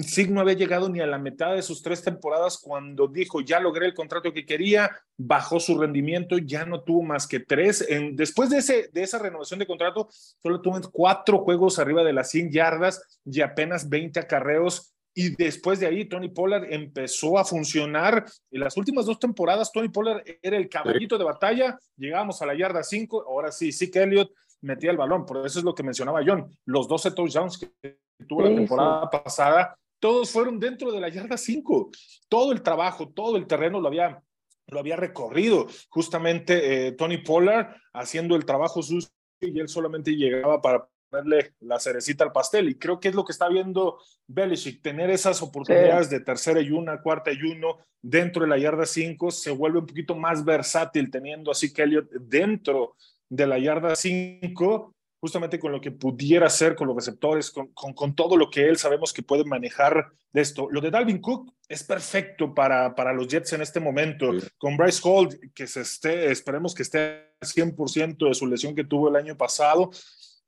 Sig 0.02 0.30
no 0.30 0.40
había 0.40 0.54
llegado 0.54 0.88
ni 0.88 1.00
a 1.00 1.08
la 1.08 1.18
mitad 1.18 1.54
de 1.54 1.62
sus 1.62 1.82
tres 1.82 2.02
temporadas 2.02 2.58
cuando 2.62 3.08
dijo 3.08 3.40
ya 3.40 3.58
logré 3.58 3.86
el 3.86 3.94
contrato 3.94 4.32
que 4.32 4.46
quería, 4.46 4.96
bajó 5.16 5.58
su 5.58 5.76
rendimiento, 5.76 6.38
ya 6.38 6.64
no 6.64 6.82
tuvo 6.84 7.02
más 7.02 7.26
que 7.26 7.40
tres. 7.40 7.84
En, 7.88 8.14
después 8.14 8.48
de, 8.50 8.90
esa 8.94 9.18
renovación 9.18 9.58
de 9.58 9.66
contrato, 9.66 10.08
solo 10.40 10.60
tuvo 10.60 10.80
cuatro 10.92 11.38
juegos 11.38 11.80
arriba 11.80 12.04
de 12.04 12.12
las 12.12 12.30
100 12.30 12.52
yardas 12.52 13.20
y 13.24 13.40
apenas 13.40 13.88
20 13.88 14.20
acarreos 14.20 14.92
y 15.14 15.36
después 15.36 15.78
de 15.78 15.86
ahí, 15.86 16.06
Tony 16.06 16.28
Pollard 16.28 16.72
empezó 16.72 17.38
a 17.38 17.44
funcionar. 17.44 18.24
En 18.50 18.60
las 18.60 18.76
últimas 18.76 19.04
dos 19.04 19.18
temporadas, 19.18 19.70
Tony 19.70 19.88
Pollard 19.88 20.22
era 20.40 20.56
el 20.56 20.68
caballito 20.68 21.18
de 21.18 21.24
batalla. 21.24 21.78
Llegábamos 21.96 22.40
a 22.40 22.46
la 22.46 22.54
yarda 22.54 22.82
5. 22.82 23.24
Ahora 23.28 23.52
sí, 23.52 23.72
sí 23.72 23.90
que 23.90 24.02
Elliott 24.02 24.32
metía 24.62 24.90
el 24.90 24.96
balón. 24.96 25.26
Por 25.26 25.46
eso 25.46 25.58
es 25.58 25.64
lo 25.64 25.74
que 25.74 25.82
mencionaba 25.82 26.22
John. 26.26 26.50
Los 26.64 26.88
12 26.88 27.10
touchdowns 27.10 27.58
que 27.58 27.98
tuvo 28.26 28.42
la 28.42 28.54
temporada 28.54 29.10
pasada, 29.10 29.76
todos 30.00 30.30
fueron 30.30 30.58
dentro 30.58 30.90
de 30.90 31.00
la 31.00 31.10
yarda 31.10 31.36
5. 31.36 31.90
Todo 32.28 32.52
el 32.52 32.62
trabajo, 32.62 33.10
todo 33.10 33.36
el 33.36 33.46
terreno 33.46 33.80
lo 33.80 33.88
había, 33.88 34.22
lo 34.68 34.78
había 34.78 34.96
recorrido. 34.96 35.66
Justamente 35.90 36.86
eh, 36.86 36.92
Tony 36.92 37.18
Pollard 37.18 37.76
haciendo 37.92 38.34
el 38.34 38.46
trabajo 38.46 38.82
sucio 38.82 39.10
y 39.42 39.58
él 39.60 39.68
solamente 39.68 40.12
llegaba 40.12 40.62
para 40.62 40.88
ponerle 41.12 41.54
la 41.60 41.78
cerecita 41.78 42.24
al 42.24 42.32
pastel. 42.32 42.68
Y 42.70 42.76
creo 42.76 42.98
que 42.98 43.08
es 43.08 43.14
lo 43.14 43.24
que 43.24 43.32
está 43.32 43.48
viendo 43.48 43.98
Belichick, 44.26 44.82
tener 44.82 45.10
esas 45.10 45.42
oportunidades 45.42 46.08
de 46.08 46.20
tercera 46.20 46.60
y 46.60 46.70
una, 46.70 47.02
cuarta 47.02 47.30
y 47.32 47.42
uno 47.42 47.78
dentro 48.00 48.42
de 48.42 48.48
la 48.48 48.58
yarda 48.58 48.86
5, 48.86 49.30
se 49.30 49.50
vuelve 49.50 49.78
un 49.78 49.86
poquito 49.86 50.16
más 50.16 50.44
versátil 50.44 51.10
teniendo 51.10 51.50
así 51.50 51.72
que 51.72 51.82
Elliot 51.82 52.10
dentro 52.10 52.96
de 53.28 53.46
la 53.46 53.58
yarda 53.58 53.94
5, 53.94 54.94
justamente 55.20 55.60
con 55.60 55.70
lo 55.70 55.80
que 55.80 55.92
pudiera 55.92 56.46
hacer 56.46 56.74
con 56.74 56.88
los 56.88 56.96
receptores, 56.96 57.50
con, 57.50 57.68
con, 57.72 58.14
todo 58.16 58.36
lo 58.36 58.50
que 58.50 58.68
él 58.68 58.76
sabemos 58.76 59.12
que 59.12 59.22
puede 59.22 59.44
manejar 59.44 60.10
de 60.32 60.40
esto. 60.40 60.68
Lo 60.70 60.80
de 60.80 60.90
Dalvin 60.90 61.20
Cook 61.20 61.52
es 61.68 61.84
perfecto 61.84 62.52
para, 62.54 62.94
para 62.94 63.12
los 63.12 63.28
Jets 63.28 63.52
en 63.52 63.62
este 63.62 63.78
momento. 63.78 64.30
Con 64.58 64.76
Bryce 64.76 65.00
Hall, 65.04 65.28
que 65.54 65.66
se 65.66 65.82
esté, 65.82 66.32
esperemos 66.32 66.74
que 66.74 66.82
esté 66.82 67.34
al 67.40 67.48
100% 67.48 68.28
de 68.28 68.34
su 68.34 68.46
lesión 68.46 68.74
que 68.74 68.84
tuvo 68.84 69.08
el 69.08 69.16
año 69.16 69.36
pasado, 69.36 69.90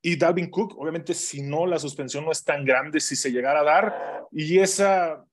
y 0.07 0.17
Dalvin 0.17 0.51
Cook, 0.51 0.79
obviamente, 0.79 1.15
si 1.15 1.41
no, 1.41 1.65
la 1.65 1.79
suspensión 1.79 2.27
no 2.27 2.31
es 2.31 2.45
tan 2.45 2.63
grande 2.63 3.01
si 3.01 3.17
se 3.17 3.33
llegara 3.33 3.61
a 3.61 3.65
dar. 3.65 4.27
Y 4.33 4.59
esa, 4.59 5.25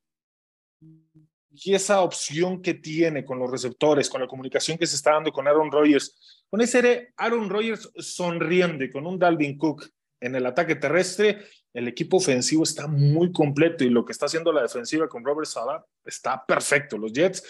y 0.79 1.73
esa 1.73 1.99
opción 1.99 2.61
que 2.61 2.75
tiene 2.75 3.25
con 3.25 3.37
los 3.37 3.51
receptores, 3.51 4.09
con 4.09 4.21
la 4.21 4.29
comunicación 4.29 4.77
que 4.77 4.87
se 4.87 4.95
está 4.95 5.11
dando 5.11 5.33
con 5.33 5.45
Aaron 5.45 5.69
Rodgers, 5.69 6.45
con 6.49 6.61
ese 6.61 7.11
Aaron 7.17 7.49
Rodgers 7.49 7.91
sonriente, 7.97 8.89
con 8.89 9.05
un 9.05 9.19
Dalvin 9.19 9.57
Cook 9.57 9.89
en 10.21 10.35
el 10.35 10.45
ataque 10.45 10.75
terrestre, 10.75 11.39
el 11.73 11.89
equipo 11.89 12.15
ofensivo 12.15 12.63
está 12.63 12.87
muy 12.87 13.33
completo 13.33 13.83
y 13.83 13.89
lo 13.89 14.05
que 14.05 14.13
está 14.13 14.27
haciendo 14.27 14.53
la 14.53 14.61
defensiva 14.61 15.09
con 15.09 15.25
Robert 15.25 15.49
Sala 15.49 15.85
está 16.05 16.45
perfecto. 16.45 16.97
Los 16.97 17.11
Jets, 17.11 17.43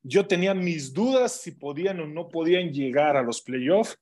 yo 0.00 0.28
tenía 0.28 0.54
mis 0.54 0.92
dudas 0.92 1.40
si 1.40 1.50
podían 1.50 1.98
o 1.98 2.06
no 2.06 2.28
podían 2.28 2.72
llegar 2.72 3.16
a 3.16 3.22
los 3.24 3.42
playoffs 3.42 3.98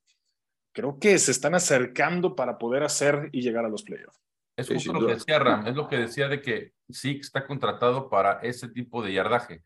creo 0.73 0.99
que 0.99 1.17
se 1.17 1.31
están 1.31 1.55
acercando 1.55 2.35
para 2.35 2.57
poder 2.57 2.83
hacer 2.83 3.29
y 3.31 3.41
llegar 3.41 3.65
a 3.65 3.69
los 3.69 3.83
playoffs. 3.83 4.21
Es 4.55 4.67
justo 4.67 4.93
lo 4.93 5.07
que 5.07 5.13
decía 5.15 5.39
Ram, 5.39 5.67
es 5.67 5.75
lo 5.75 5.87
que 5.87 5.97
decía 5.97 6.27
de 6.27 6.41
que 6.41 6.73
sí 6.89 7.19
está 7.21 7.47
contratado 7.47 8.09
para 8.09 8.39
ese 8.41 8.67
tipo 8.67 9.01
de 9.01 9.13
yardaje. 9.13 9.63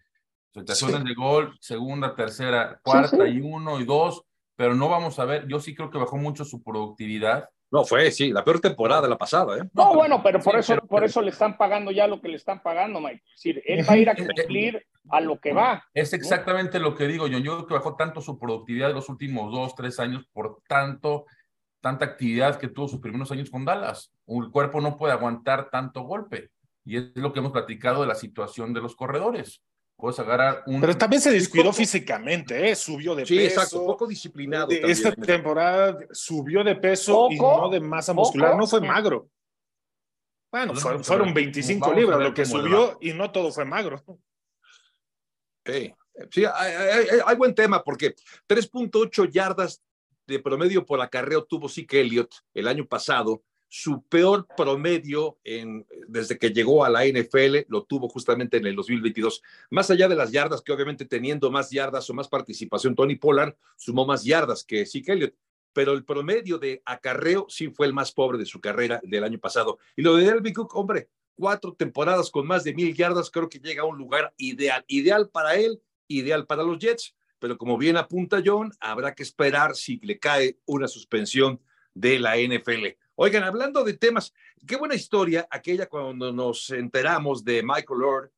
Situaciones 0.53 1.03
de 1.03 1.13
gol, 1.13 1.57
segunda, 1.59 2.15
tercera, 2.15 2.79
cuarta 2.81 3.27
y 3.27 3.41
uno 3.41 3.79
y 3.79 3.85
dos, 3.85 4.23
pero 4.55 4.73
no 4.73 4.87
vamos 4.87 5.19
a 5.19 5.25
ver, 5.25 5.47
yo 5.47 5.59
sí 5.59 5.75
creo 5.75 5.89
que 5.89 5.97
bajó 5.97 6.17
mucho 6.17 6.45
su 6.45 6.63
productividad. 6.63 7.49
No, 7.71 7.83
fue, 7.83 8.11
sí, 8.11 8.31
la 8.31 8.43
peor 8.43 8.59
temporada 8.59 9.01
de 9.01 9.09
la 9.09 9.17
pasada, 9.17 9.57
¿eh? 9.57 9.69
No, 9.73 9.95
bueno, 9.95 10.21
pero 10.23 10.39
por 10.39 10.55
eso, 10.55 10.75
por 10.87 11.03
eso 11.03 11.21
le 11.21 11.31
están 11.31 11.57
pagando 11.57 11.91
ya 11.91 12.07
lo 12.07 12.21
que 12.21 12.29
le 12.29 12.35
están 12.35 12.61
pagando, 12.61 13.01
Mike. 13.01 13.23
Es 13.25 13.31
decir, 13.33 13.63
él 13.65 13.85
va 13.87 13.93
a 13.93 13.97
ir 13.97 14.09
a 14.09 14.15
cumplir 14.15 14.85
a 15.09 15.19
lo 15.19 15.39
que 15.39 15.53
va. 15.53 15.83
Es 15.93 16.13
exactamente 16.13 16.79
lo 16.79 16.95
que 16.95 17.07
digo 17.07 17.27
yo. 17.27 17.39
Yo 17.39 17.55
creo 17.57 17.67
que 17.67 17.73
bajó 17.73 17.95
tanto 17.95 18.21
su 18.21 18.37
productividad 18.39 18.89
en 18.89 18.95
los 18.95 19.09
últimos 19.09 19.51
dos, 19.51 19.75
tres 19.75 19.99
años 19.99 20.25
por 20.31 20.61
tanto, 20.67 21.25
tanta 21.81 22.05
actividad 22.05 22.57
que 22.57 22.67
tuvo 22.67 22.87
sus 22.87 22.99
primeros 22.99 23.31
años 23.31 23.49
con 23.49 23.65
Dallas. 23.65 24.11
el 24.27 24.51
cuerpo 24.51 24.79
no 24.81 24.97
puede 24.97 25.13
aguantar 25.13 25.69
tanto 25.69 26.01
golpe. 26.01 26.51
Y 26.83 26.97
es 26.97 27.15
lo 27.15 27.33
que 27.33 27.39
hemos 27.39 27.51
platicado 27.51 28.01
de 28.01 28.07
la 28.07 28.15
situación 28.15 28.73
de 28.73 28.81
los 28.81 28.95
corredores. 28.95 29.63
Puedes 29.97 30.19
agarrar 30.19 30.63
un... 30.67 30.81
Pero 30.81 30.97
también 30.97 31.21
se 31.21 31.31
descuidó 31.31 31.71
físicamente, 31.71 32.69
¿eh? 32.69 32.75
subió 32.75 33.15
de 33.15 33.23
peso. 33.23 33.33
Sí, 33.33 33.39
exacto, 33.45 33.85
poco 33.85 34.05
disciplinado. 34.05 34.69
Esta 34.71 35.13
temporada 35.13 35.97
subió 36.11 36.63
de 36.63 36.75
peso 36.75 37.29
y 37.31 37.37
no 37.37 37.69
de 37.69 37.79
masa 37.79 38.13
muscular, 38.13 38.57
no 38.57 38.67
fue 38.67 38.81
magro. 38.81 39.29
Bueno, 40.51 40.73
fueron, 41.03 41.33
25 41.33 41.93
libras 41.93 42.19
lo 42.19 42.33
que 42.33 42.45
subió 42.45 42.97
y 43.01 43.13
no 43.13 43.31
todo 43.31 43.51
fue 43.51 43.65
magro. 43.65 44.01
Sí, 45.65 45.93
sí 46.31 46.43
hay, 46.45 47.35
buen 47.35 47.53
tema 47.53 47.83
porque 47.83 48.15
3.8 48.47 49.29
yardas 49.29 49.81
de 50.27 50.39
promedio 50.39 50.85
por 50.85 51.01
acarreo 51.01 51.43
tuvo 51.43 51.67
Zeke 51.67 52.01
Elliott 52.01 52.33
el 52.53 52.67
año 52.67 52.85
pasado. 52.85 53.43
Su 53.77 54.03
peor 54.03 54.47
promedio 54.55 55.37
desde 56.07 56.37
que 56.37 56.51
llegó 56.51 56.85
a 56.85 56.89
la 56.89 57.05
NFL 57.05 57.65
lo 57.67 57.83
tuvo 57.83 58.07
justamente 58.07 58.55
en 58.55 58.65
el 58.67 58.73
2022. 58.73 59.41
Más 59.69 59.91
allá 59.91 60.07
de 60.07 60.15
las 60.15 60.31
yardas, 60.31 60.61
que 60.61 60.71
obviamente 60.71 61.03
teniendo 61.03 61.51
más 61.51 61.71
yardas 61.71 62.09
o 62.09 62.13
más 62.13 62.29
participación, 62.29 62.95
Tony 62.95 63.17
Pollard 63.17 63.53
sumó 63.75 64.05
más 64.05 64.23
yardas 64.23 64.63
que 64.63 64.85
Zeke 64.85 65.11
Elliott 65.11 65.35
pero 65.73 65.91
el 65.91 66.05
promedio 66.05 66.57
de 66.57 66.81
acarreo 66.85 67.47
sí 67.49 67.67
fue 67.67 67.85
el 67.85 67.91
más 67.91 68.13
pobre 68.13 68.37
de 68.37 68.45
su 68.45 68.61
carrera 68.61 69.01
del 69.03 69.25
año 69.25 69.39
pasado. 69.39 69.77
Y 69.97 70.03
lo 70.03 70.15
de 70.15 70.23
Delvin 70.23 70.53
Cook, 70.53 70.73
hombre, 70.73 71.09
cuatro 71.35 71.73
temporadas 71.73 72.31
con 72.31 72.47
más 72.47 72.63
de 72.63 72.73
mil 72.73 72.95
yardas, 72.95 73.29
creo 73.29 73.49
que 73.49 73.59
llega 73.59 73.81
a 73.81 73.85
un 73.85 73.97
lugar 73.97 74.33
ideal, 74.37 74.85
ideal 74.87 75.29
para 75.29 75.55
él, 75.55 75.81
ideal 76.07 76.45
para 76.45 76.63
los 76.63 76.79
Jets, 76.79 77.13
pero 77.39 77.57
como 77.57 77.77
bien 77.77 77.97
apunta 77.97 78.41
John, 78.43 78.71
habrá 78.79 79.13
que 79.13 79.23
esperar 79.23 79.75
si 79.75 79.97
le 79.97 80.17
cae 80.17 80.59
una 80.63 80.87
suspensión 80.87 81.59
de 81.93 82.19
la 82.19 82.37
NFL. 82.37 82.95
Oigan, 83.17 83.43
hablando 83.43 83.85
de 83.85 83.93
temas, 83.93 84.33
qué 84.67 84.75
buena 84.75 84.93
historia 84.93 85.47
aquella 85.49 85.87
cuando 85.87 86.33
nos 86.33 86.69
enteramos 86.71 87.45
de 87.45 87.63
Michael 87.63 87.99
Lord, 87.99 88.31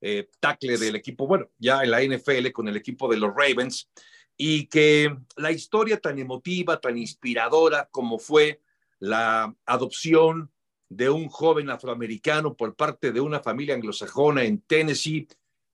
eh, 0.00 0.28
tackle 0.40 0.76
del 0.76 0.96
equipo, 0.96 1.28
bueno, 1.28 1.48
ya 1.56 1.84
en 1.84 1.90
la 1.92 2.02
NFL 2.02 2.50
con 2.50 2.66
el 2.66 2.76
equipo 2.76 3.08
de 3.08 3.16
los 3.16 3.30
Ravens, 3.32 3.88
y 4.36 4.66
que 4.66 5.16
la 5.36 5.52
historia 5.52 6.00
tan 6.00 6.18
emotiva, 6.18 6.80
tan 6.80 6.98
inspiradora 6.98 7.88
como 7.92 8.18
fue 8.18 8.60
la 8.98 9.54
adopción 9.66 10.50
de 10.88 11.10
un 11.10 11.28
joven 11.28 11.70
afroamericano 11.70 12.56
por 12.56 12.74
parte 12.74 13.12
de 13.12 13.20
una 13.20 13.38
familia 13.38 13.76
anglosajona 13.76 14.42
en 14.42 14.60
Tennessee 14.62 15.28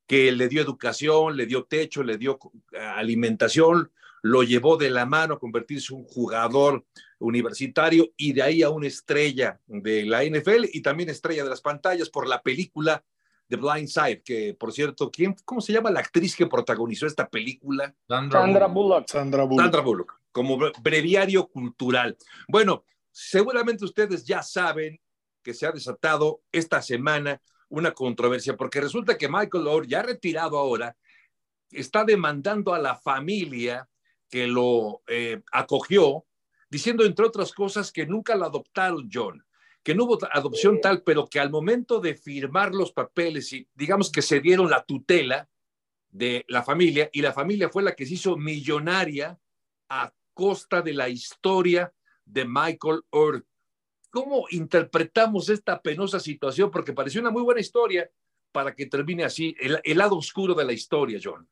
que 0.06 0.32
le 0.32 0.48
dio 0.48 0.60
educación, 0.60 1.34
le 1.34 1.46
dio 1.46 1.64
techo, 1.64 2.02
le 2.02 2.18
dio 2.18 2.38
alimentación, 2.78 3.90
lo 4.22 4.42
llevó 4.42 4.76
de 4.76 4.90
la 4.90 5.06
mano 5.06 5.34
a 5.34 5.38
convertirse 5.38 5.92
en 5.92 6.00
un 6.00 6.06
jugador 6.06 6.84
universitario 7.18 8.10
y 8.16 8.32
de 8.32 8.42
ahí 8.42 8.62
a 8.62 8.70
una 8.70 8.86
estrella 8.86 9.60
de 9.66 10.04
la 10.04 10.24
NFL 10.24 10.66
y 10.72 10.82
también 10.82 11.08
estrella 11.08 11.44
de 11.44 11.50
las 11.50 11.60
pantallas 11.60 12.10
por 12.10 12.26
la 12.26 12.42
película 12.42 13.04
The 13.48 13.56
Blind 13.56 13.88
Side, 13.88 14.22
que 14.22 14.54
por 14.54 14.72
cierto, 14.72 15.10
¿quién, 15.10 15.34
¿cómo 15.44 15.60
se 15.60 15.72
llama 15.72 15.90
la 15.90 16.00
actriz 16.00 16.36
que 16.36 16.46
protagonizó 16.46 17.06
esta 17.06 17.28
película? 17.28 17.94
Sandra, 18.08 18.66
Bullock. 18.66 19.08
Sandra 19.08 19.44
Bullock. 19.44 19.62
Sandra 19.62 19.80
Bullock, 19.82 20.20
como 20.30 20.56
breviario 20.80 21.48
cultural. 21.48 22.16
Bueno, 22.46 22.84
seguramente 23.10 23.84
ustedes 23.84 24.24
ya 24.24 24.42
saben 24.42 25.00
que 25.42 25.52
se 25.52 25.66
ha 25.66 25.72
desatado 25.72 26.42
esta 26.52 26.80
semana 26.80 27.42
una 27.68 27.92
controversia, 27.92 28.56
porque 28.56 28.80
resulta 28.80 29.18
que 29.18 29.28
Michael 29.28 29.64
Lord, 29.64 29.86
ya 29.88 30.02
retirado 30.02 30.56
ahora, 30.56 30.96
está 31.70 32.04
demandando 32.04 32.72
a 32.72 32.78
la 32.78 32.96
familia 32.96 33.88
que 34.30 34.46
lo 34.46 35.02
eh, 35.08 35.42
acogió, 35.52 36.24
diciendo, 36.70 37.04
entre 37.04 37.26
otras 37.26 37.52
cosas, 37.52 37.92
que 37.92 38.06
nunca 38.06 38.36
lo 38.36 38.46
adoptaron, 38.46 39.10
John 39.12 39.44
que 39.82 39.94
no 39.94 40.04
hubo 40.04 40.18
adopción 40.30 40.80
tal, 40.80 41.02
pero 41.02 41.26
que 41.26 41.40
al 41.40 41.50
momento 41.50 42.00
de 42.00 42.14
firmar 42.14 42.74
los 42.74 42.92
papeles 42.92 43.52
y 43.52 43.66
digamos 43.74 44.10
que 44.12 44.22
se 44.22 44.40
dieron 44.40 44.68
la 44.68 44.84
tutela 44.84 45.48
de 46.10 46.44
la 46.48 46.62
familia 46.62 47.08
y 47.12 47.22
la 47.22 47.32
familia 47.32 47.70
fue 47.70 47.82
la 47.82 47.94
que 47.94 48.04
se 48.04 48.14
hizo 48.14 48.36
millonaria 48.36 49.38
a 49.88 50.12
costa 50.34 50.82
de 50.82 50.92
la 50.92 51.08
historia 51.08 51.92
de 52.24 52.44
Michael 52.44 53.02
Earth. 53.12 53.46
¿Cómo 54.10 54.46
interpretamos 54.50 55.48
esta 55.48 55.80
penosa 55.80 56.20
situación? 56.20 56.70
Porque 56.70 56.92
pareció 56.92 57.20
una 57.20 57.30
muy 57.30 57.42
buena 57.42 57.60
historia 57.60 58.10
para 58.52 58.74
que 58.74 58.86
termine 58.86 59.24
así, 59.24 59.54
el, 59.60 59.98
lado 59.98 60.16
oscuro 60.16 60.54
de 60.54 60.64
la 60.64 60.72
historia, 60.72 61.20
John. 61.22 61.48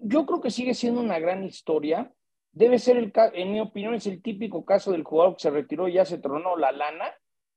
Yo 0.00 0.26
creo 0.26 0.40
que 0.40 0.50
sigue 0.50 0.74
siendo 0.74 1.00
una 1.00 1.18
gran 1.18 1.44
historia 1.44 2.12
debe 2.54 2.78
ser, 2.78 2.96
el, 2.96 3.12
en 3.34 3.52
mi 3.52 3.60
opinión, 3.60 3.94
es 3.94 4.06
el 4.06 4.22
típico 4.22 4.64
caso 4.64 4.92
del 4.92 5.02
jugador 5.02 5.34
que 5.34 5.42
se 5.42 5.50
retiró 5.50 5.88
y 5.88 5.94
ya 5.94 6.04
se 6.04 6.18
tronó 6.18 6.56
la 6.56 6.72
lana. 6.72 7.12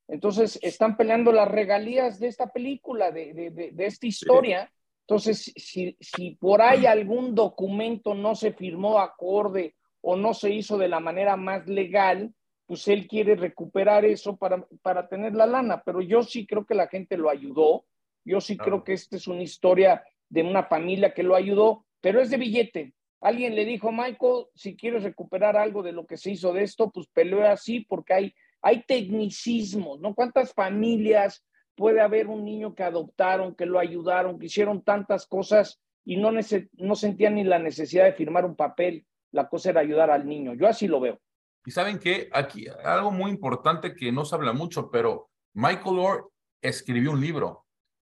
Entonces, 0.07 0.59
están 0.61 0.97
peleando 0.97 1.31
las 1.31 1.49
regalías 1.49 2.19
de 2.19 2.27
esta 2.27 2.51
película, 2.51 3.11
de, 3.11 3.33
de, 3.33 3.71
de, 3.71 3.85
esta 3.85 4.07
historia. 4.07 4.71
Entonces, 5.01 5.53
si, 5.55 5.95
si 5.99 6.31
por 6.31 6.61
ahí 6.61 6.85
algún 6.85 7.35
documento 7.35 8.13
no 8.13 8.35
se 8.35 8.53
firmó 8.53 8.99
acorde 8.99 9.75
o 10.01 10.15
no 10.15 10.33
se 10.33 10.49
hizo 10.49 10.77
de 10.77 10.87
la 10.87 10.99
manera 10.99 11.35
más 11.35 11.67
legal, 11.67 12.33
pues 12.65 12.87
él 12.87 13.07
quiere 13.07 13.35
recuperar 13.35 14.03
eso 14.03 14.35
para, 14.35 14.65
para 14.81 15.07
tener 15.07 15.35
la 15.35 15.45
lana. 15.45 15.83
Pero 15.85 16.01
yo 16.01 16.23
sí 16.23 16.47
creo 16.47 16.65
que 16.65 16.75
la 16.75 16.87
gente 16.87 17.17
lo 17.17 17.29
ayudó. 17.29 17.85
Yo 18.25 18.41
sí 18.41 18.57
creo 18.57 18.83
que 18.83 18.93
esta 18.93 19.15
es 19.15 19.27
una 19.27 19.43
historia 19.43 20.03
de 20.29 20.41
una 20.41 20.63
familia 20.63 21.13
que 21.13 21.23
lo 21.23 21.35
ayudó, 21.35 21.85
pero 22.01 22.21
es 22.21 22.29
de 22.29 22.37
billete. 22.37 22.93
Alguien 23.21 23.55
le 23.55 23.65
dijo, 23.65 23.91
Michael, 23.91 24.45
si 24.53 24.75
quieres 24.75 25.03
recuperar 25.03 25.57
algo 25.57 25.81
de 25.81 25.91
lo 25.91 26.05
que 26.05 26.17
se 26.17 26.31
hizo 26.31 26.53
de 26.53 26.63
esto, 26.63 26.91
pues 26.91 27.07
pelea 27.07 27.51
así 27.51 27.81
porque 27.81 28.13
hay, 28.13 28.35
hay 28.61 28.83
tecnicismos, 28.83 29.99
¿no? 29.99 30.13
¿Cuántas 30.13 30.53
familias 30.53 31.43
puede 31.75 32.01
haber 32.01 32.27
un 32.27 32.45
niño 32.45 32.75
que 32.75 32.83
adoptaron, 32.83 33.55
que 33.55 33.65
lo 33.65 33.79
ayudaron, 33.79 34.39
que 34.39 34.45
hicieron 34.45 34.83
tantas 34.83 35.25
cosas 35.25 35.79
y 36.05 36.17
no, 36.17 36.31
no 36.31 36.95
sentían 36.95 37.35
ni 37.35 37.43
la 37.43 37.59
necesidad 37.59 38.05
de 38.05 38.13
firmar 38.13 38.45
un 38.45 38.55
papel? 38.55 39.05
La 39.31 39.49
cosa 39.49 39.71
era 39.71 39.81
ayudar 39.81 40.11
al 40.11 40.27
niño. 40.27 40.53
Yo 40.53 40.67
así 40.67 40.87
lo 40.87 40.99
veo. 40.99 41.19
Y 41.65 41.71
saben 41.71 41.99
que 41.99 42.29
aquí 42.31 42.67
algo 42.83 43.11
muy 43.11 43.29
importante 43.29 43.93
que 43.95 44.11
no 44.11 44.25
se 44.25 44.35
habla 44.35 44.53
mucho, 44.53 44.89
pero 44.89 45.29
Michael 45.53 45.95
Lord 45.95 46.29
escribió 46.61 47.11
un 47.11 47.21
libro 47.21 47.65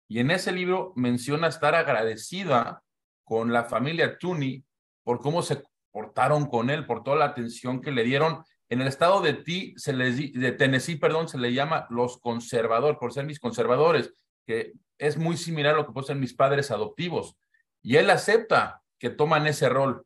y 0.08 0.20
en 0.20 0.32
ese 0.32 0.52
libro 0.52 0.94
menciona 0.96 1.48
estar 1.48 1.76
agradecida 1.76 2.84
con 3.24 3.54
la 3.54 3.64
familia 3.64 4.18
Tooney 4.18 4.64
por 5.04 5.20
cómo 5.20 5.42
se 5.42 5.64
portaron 5.92 6.48
con 6.48 6.70
él, 6.70 6.86
por 6.86 7.04
toda 7.04 7.18
la 7.18 7.26
atención 7.26 7.82
que 7.82 7.92
le 7.92 8.04
dieron. 8.04 8.44
En 8.70 8.82
el 8.82 8.88
estado 8.88 9.22
de, 9.22 9.34
ti, 9.34 9.74
se 9.78 9.94
les, 9.94 10.34
de 10.34 10.52
Tennessee, 10.52 10.96
perdón, 10.96 11.28
se 11.30 11.38
le 11.38 11.54
llama 11.54 11.86
los 11.90 12.20
conservadores, 12.20 12.98
por 12.98 13.14
ser 13.14 13.26
mis 13.26 13.40
conservadores, 13.40 14.14
que 14.46 14.74
es 14.98 15.18
muy 15.18 15.38
similar 15.38 15.76
a 15.76 15.78
lo 15.78 15.86
que 15.86 15.94
pueden 15.94 16.08
ser 16.08 16.16
mis 16.16 16.34
padres 16.34 16.72
adoptivos. 16.72 17.38
Y 17.82 17.98
él 17.98 18.10
acepta 18.10 18.82
que 18.98 19.10
toman 19.10 19.46
ese 19.46 19.70
rol. 19.70 20.06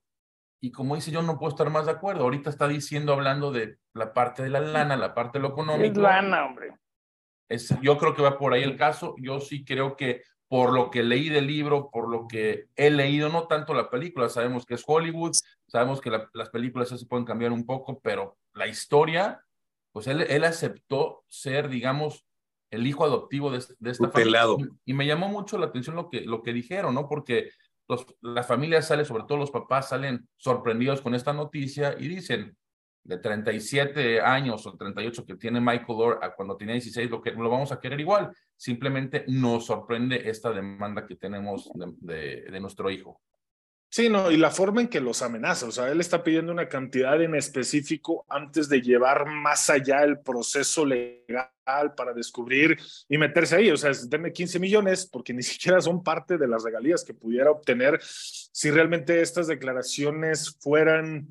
Y 0.59 0.71
como 0.71 0.95
dice, 0.95 1.11
yo 1.11 1.21
no 1.21 1.37
puedo 1.37 1.51
estar 1.51 1.69
más 1.69 1.85
de 1.85 1.91
acuerdo. 1.91 2.23
Ahorita 2.23 2.49
está 2.49 2.67
diciendo, 2.67 3.13
hablando 3.13 3.51
de 3.51 3.77
la 3.93 4.13
parte 4.13 4.43
de 4.43 4.49
la 4.49 4.59
lana, 4.59 4.97
la 4.97 5.13
parte 5.13 5.37
de 5.37 5.43
lo 5.43 5.49
económico. 5.49 5.85
Es 5.85 5.97
lana, 5.97 6.45
hombre. 6.45 6.75
Es, 7.47 7.73
yo 7.81 7.97
creo 7.97 8.15
que 8.15 8.23
va 8.23 8.37
por 8.37 8.53
ahí 8.53 8.63
el 8.63 8.75
caso. 8.75 9.15
Yo 9.19 9.39
sí 9.39 9.63
creo 9.63 9.95
que 9.95 10.23
por 10.47 10.73
lo 10.73 10.89
que 10.89 11.03
leí 11.03 11.29
del 11.29 11.47
libro, 11.47 11.89
por 11.91 12.09
lo 12.09 12.27
que 12.27 12.67
he 12.75 12.89
leído, 12.89 13.29
no 13.29 13.47
tanto 13.47 13.73
la 13.73 13.89
película, 13.89 14.29
sabemos 14.29 14.65
que 14.65 14.75
es 14.75 14.83
Hollywood, 14.85 15.33
sabemos 15.67 15.99
que 15.99 16.11
las 16.33 16.49
películas 16.49 16.89
se 16.89 17.05
pueden 17.05 17.25
cambiar 17.25 17.51
un 17.51 17.65
poco, 17.65 17.99
pero 17.99 18.37
la 18.53 18.67
historia, 18.67 19.43
pues 19.91 20.07
él, 20.07 20.21
él 20.21 20.43
aceptó 20.43 21.23
ser, 21.27 21.67
digamos, 21.67 22.25
el 22.71 22.87
hijo 22.87 23.03
adoptivo 23.03 23.51
de, 23.51 23.63
de 23.79 23.91
esta 23.91 24.09
familia. 24.09 24.43
Y 24.85 24.93
me 24.93 25.05
llamó 25.05 25.27
mucho 25.27 25.57
la 25.57 25.67
atención 25.67 25.95
lo 25.95 26.09
que, 26.09 26.21
lo 26.21 26.41
que 26.41 26.53
dijeron, 26.53 26.95
¿no? 26.95 27.07
Porque 27.07 27.49
los, 27.87 28.05
la 28.21 28.43
familia 28.43 28.81
sale, 28.81 29.05
sobre 29.05 29.23
todo 29.23 29.37
los 29.37 29.51
papás, 29.51 29.89
salen 29.89 30.27
sorprendidos 30.37 31.01
con 31.01 31.15
esta 31.15 31.33
noticia 31.33 31.95
y 31.97 32.07
dicen, 32.07 32.57
de 33.07 33.17
37 33.17 34.19
años 34.21 34.67
o 34.67 34.75
38 34.75 35.25
que 35.25 35.35
tiene 35.35 35.61
Michael 35.61 35.85
Orr 35.87 36.19
a 36.21 36.35
cuando 36.35 36.57
tenía 36.57 36.73
16, 36.73 37.09
lo, 37.09 37.21
que, 37.21 37.31
lo 37.31 37.49
vamos 37.49 37.71
a 37.71 37.79
querer 37.79 37.99
igual. 37.99 38.31
Simplemente 38.57 39.23
nos 39.27 39.67
sorprende 39.67 40.29
esta 40.29 40.51
demanda 40.51 41.05
que 41.05 41.15
tenemos 41.15 41.69
de, 42.01 42.59
nuestro 42.59 42.89
hijo. 42.89 43.21
Sí, 43.89 44.09
no, 44.09 44.31
y 44.31 44.37
la 44.37 44.51
forma 44.51 44.81
en 44.81 44.89
que 44.89 44.99
los 44.99 45.21
amenaza, 45.21 45.65
o 45.67 45.71
sea, 45.71 45.89
él 45.89 46.01
está 46.01 46.21
pidiendo 46.21 46.51
una 46.51 46.67
cantidad 46.67 47.21
en 47.21 47.35
específico 47.35 48.25
antes 48.27 48.67
de 48.67 48.81
llevar 48.81 49.27
más 49.27 49.69
allá 49.69 50.03
el 50.03 50.19
proceso 50.19 50.85
legal 50.85 51.93
para 51.95 52.13
descubrir 52.13 52.77
y 53.07 53.17
meterse 53.17 53.55
ahí, 53.55 53.71
o 53.71 53.77
sea, 53.77 53.91
denme 54.07 54.33
15 54.33 54.59
millones 54.59 55.05
porque 55.05 55.33
ni 55.33 55.41
siquiera 55.43 55.79
son 55.79 56.03
parte 56.03 56.37
de 56.37 56.47
las 56.47 56.63
regalías 56.63 57.05
que 57.05 57.13
pudiera 57.13 57.51
obtener 57.51 57.99
si 58.01 58.71
realmente 58.71 59.21
estas 59.21 59.47
declaraciones 59.47 60.57
fueran 60.59 61.27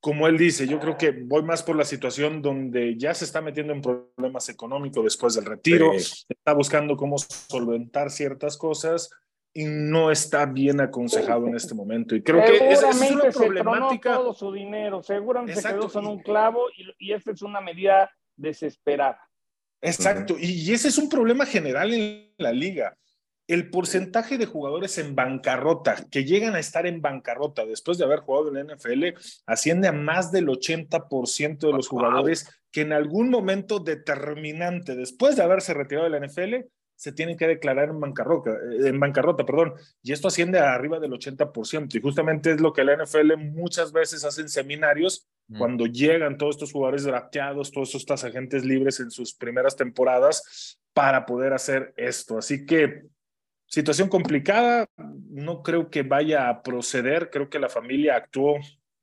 como 0.00 0.28
él 0.28 0.38
dice, 0.38 0.66
yo 0.66 0.78
creo 0.78 0.96
que 0.96 1.10
voy 1.10 1.42
más 1.42 1.62
por 1.62 1.76
la 1.76 1.84
situación 1.84 2.40
donde 2.40 2.96
ya 2.96 3.14
se 3.14 3.24
está 3.24 3.40
metiendo 3.40 3.72
en 3.72 3.82
problemas 3.82 4.48
económicos 4.48 5.04
después 5.04 5.34
del 5.34 5.44
retiro, 5.44 5.92
está 5.92 6.52
buscando 6.54 6.96
cómo 6.96 7.18
solventar 7.18 8.10
ciertas 8.10 8.56
cosas 8.56 9.10
y 9.52 9.64
no 9.64 10.12
está 10.12 10.46
bien 10.46 10.80
aconsejado 10.80 11.48
en 11.48 11.56
este 11.56 11.74
momento. 11.74 12.14
Y 12.14 12.22
creo 12.22 12.44
que 12.44 12.70
esa 12.70 12.90
es 12.90 13.10
una 13.10 13.24
problemática. 13.24 14.10
Se 14.10 14.16
todo 14.18 14.34
su 14.34 14.52
dinero, 14.52 15.02
seguramente 15.02 15.60
se 15.60 15.68
quedó 15.68 15.90
en 15.98 16.06
un 16.06 16.22
clavo 16.22 16.66
y, 16.76 17.08
y 17.08 17.12
esta 17.12 17.32
es 17.32 17.42
una 17.42 17.60
medida 17.60 18.08
desesperada. 18.36 19.20
Exacto, 19.80 20.36
y 20.38 20.72
ese 20.72 20.88
es 20.88 20.98
un 20.98 21.08
problema 21.08 21.44
general 21.44 21.92
en 21.92 22.32
la 22.38 22.52
liga. 22.52 22.96
El 23.48 23.70
porcentaje 23.70 24.38
de 24.38 24.46
jugadores 24.46 24.98
en 24.98 25.16
bancarrota, 25.16 26.06
que 26.10 26.24
llegan 26.24 26.54
a 26.54 26.60
estar 26.60 26.86
en 26.86 27.02
bancarrota 27.02 27.66
después 27.66 27.98
de 27.98 28.04
haber 28.04 28.20
jugado 28.20 28.48
en 28.48 28.68
la 28.68 28.74
NFL, 28.74 29.18
asciende 29.46 29.88
a 29.88 29.92
más 29.92 30.30
del 30.30 30.46
80% 30.46 31.58
de 31.58 31.72
los 31.72 31.88
jugadores 31.88 32.48
que 32.70 32.82
en 32.82 32.92
algún 32.92 33.30
momento 33.30 33.80
determinante, 33.80 34.94
después 34.94 35.34
de 35.34 35.42
haberse 35.42 35.74
retirado 35.74 36.08
de 36.08 36.20
la 36.20 36.24
NFL, 36.24 36.68
se 36.98 37.12
tienen 37.12 37.36
que 37.36 37.46
declarar 37.46 37.90
en 37.90 38.00
bancarrota, 38.00 38.50
eh, 38.50 38.88
en 38.88 38.98
bancarrota, 38.98 39.46
perdón, 39.46 39.74
y 40.02 40.12
esto 40.12 40.28
asciende 40.28 40.58
a 40.58 40.74
arriba 40.74 40.98
del 40.98 41.12
80%, 41.12 41.94
y 41.96 42.00
justamente 42.00 42.50
es 42.50 42.60
lo 42.60 42.72
que 42.72 42.82
la 42.82 42.96
NFL 42.96 43.36
muchas 43.36 43.92
veces 43.92 44.24
hace 44.24 44.40
en 44.40 44.48
seminarios 44.48 45.28
mm. 45.46 45.58
cuando 45.58 45.86
llegan 45.86 46.36
todos 46.36 46.56
estos 46.56 46.72
jugadores 46.72 47.04
drafteados, 47.04 47.70
todos 47.70 47.94
estos 47.94 48.24
agentes 48.24 48.64
libres 48.64 48.98
en 48.98 49.12
sus 49.12 49.32
primeras 49.32 49.76
temporadas 49.76 50.76
para 50.92 51.24
poder 51.24 51.52
hacer 51.52 51.94
esto. 51.96 52.36
Así 52.36 52.66
que 52.66 53.04
situación 53.68 54.08
complicada, 54.08 54.88
no 55.30 55.62
creo 55.62 55.90
que 55.90 56.02
vaya 56.02 56.48
a 56.48 56.62
proceder, 56.62 57.30
creo 57.30 57.48
que 57.48 57.58
la 57.58 57.68
familia 57.68 58.16
actuó 58.16 58.56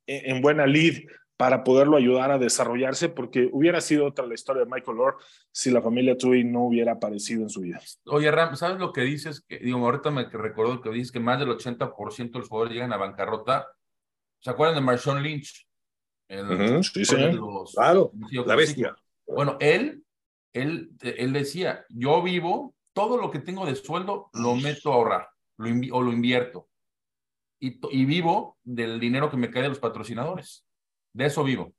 en, 0.06 0.36
en 0.36 0.42
buena 0.42 0.66
lid 0.66 1.06
para 1.36 1.64
poderlo 1.64 1.96
ayudar 1.96 2.30
a 2.30 2.38
desarrollarse, 2.38 3.08
porque 3.08 3.48
hubiera 3.52 3.80
sido 3.80 4.06
otra 4.06 4.26
la 4.26 4.34
historia 4.34 4.64
de 4.64 4.70
Michael 4.70 4.98
Orr 4.98 5.16
si 5.52 5.70
la 5.70 5.82
familia 5.82 6.16
Tui 6.16 6.44
no 6.44 6.64
hubiera 6.64 6.92
aparecido 6.92 7.42
en 7.42 7.50
su 7.50 7.60
vida. 7.60 7.80
Oye, 8.06 8.30
Ram, 8.30 8.56
¿sabes 8.56 8.78
lo 8.78 8.92
que 8.92 9.02
dices? 9.02 9.42
Que, 9.42 9.58
digo, 9.58 9.78
ahorita 9.78 10.10
me 10.10 10.24
recuerdo 10.24 10.80
que 10.80 10.90
dices 10.90 11.12
que 11.12 11.20
más 11.20 11.38
del 11.38 11.50
80% 11.50 12.32
de 12.32 12.38
los 12.38 12.48
jugadores 12.48 12.74
llegan 12.74 12.92
a 12.92 12.96
bancarrota. 12.96 13.66
¿Se 14.38 14.50
acuerdan 14.50 14.76
de 14.76 14.80
Marshawn 14.82 15.22
Lynch? 15.22 15.66
sí, 16.28 17.04
sí. 17.04 17.16
claro, 17.74 18.12
la 18.30 18.56
bestia. 18.56 18.96
Bueno, 19.26 19.56
él, 19.60 20.02
él, 20.52 20.90
él 21.02 21.32
decía, 21.32 21.84
yo 21.90 22.22
vivo, 22.22 22.74
todo 22.96 23.18
lo 23.18 23.30
que 23.30 23.40
tengo 23.40 23.66
de 23.66 23.76
sueldo 23.76 24.30
lo 24.32 24.56
meto 24.56 24.90
a 24.90 24.94
ahorrar 24.94 25.28
lo 25.58 25.68
o 25.92 26.02
lo 26.02 26.12
invierto. 26.12 26.68
Y, 27.60 27.78
y 27.90 28.04
vivo 28.06 28.56
del 28.64 28.98
dinero 28.98 29.30
que 29.30 29.36
me 29.36 29.50
cae 29.50 29.62
de 29.62 29.68
los 29.68 29.78
patrocinadores 29.78 30.66
de 31.16 31.26
eso 31.26 31.42
vivo. 31.42 31.72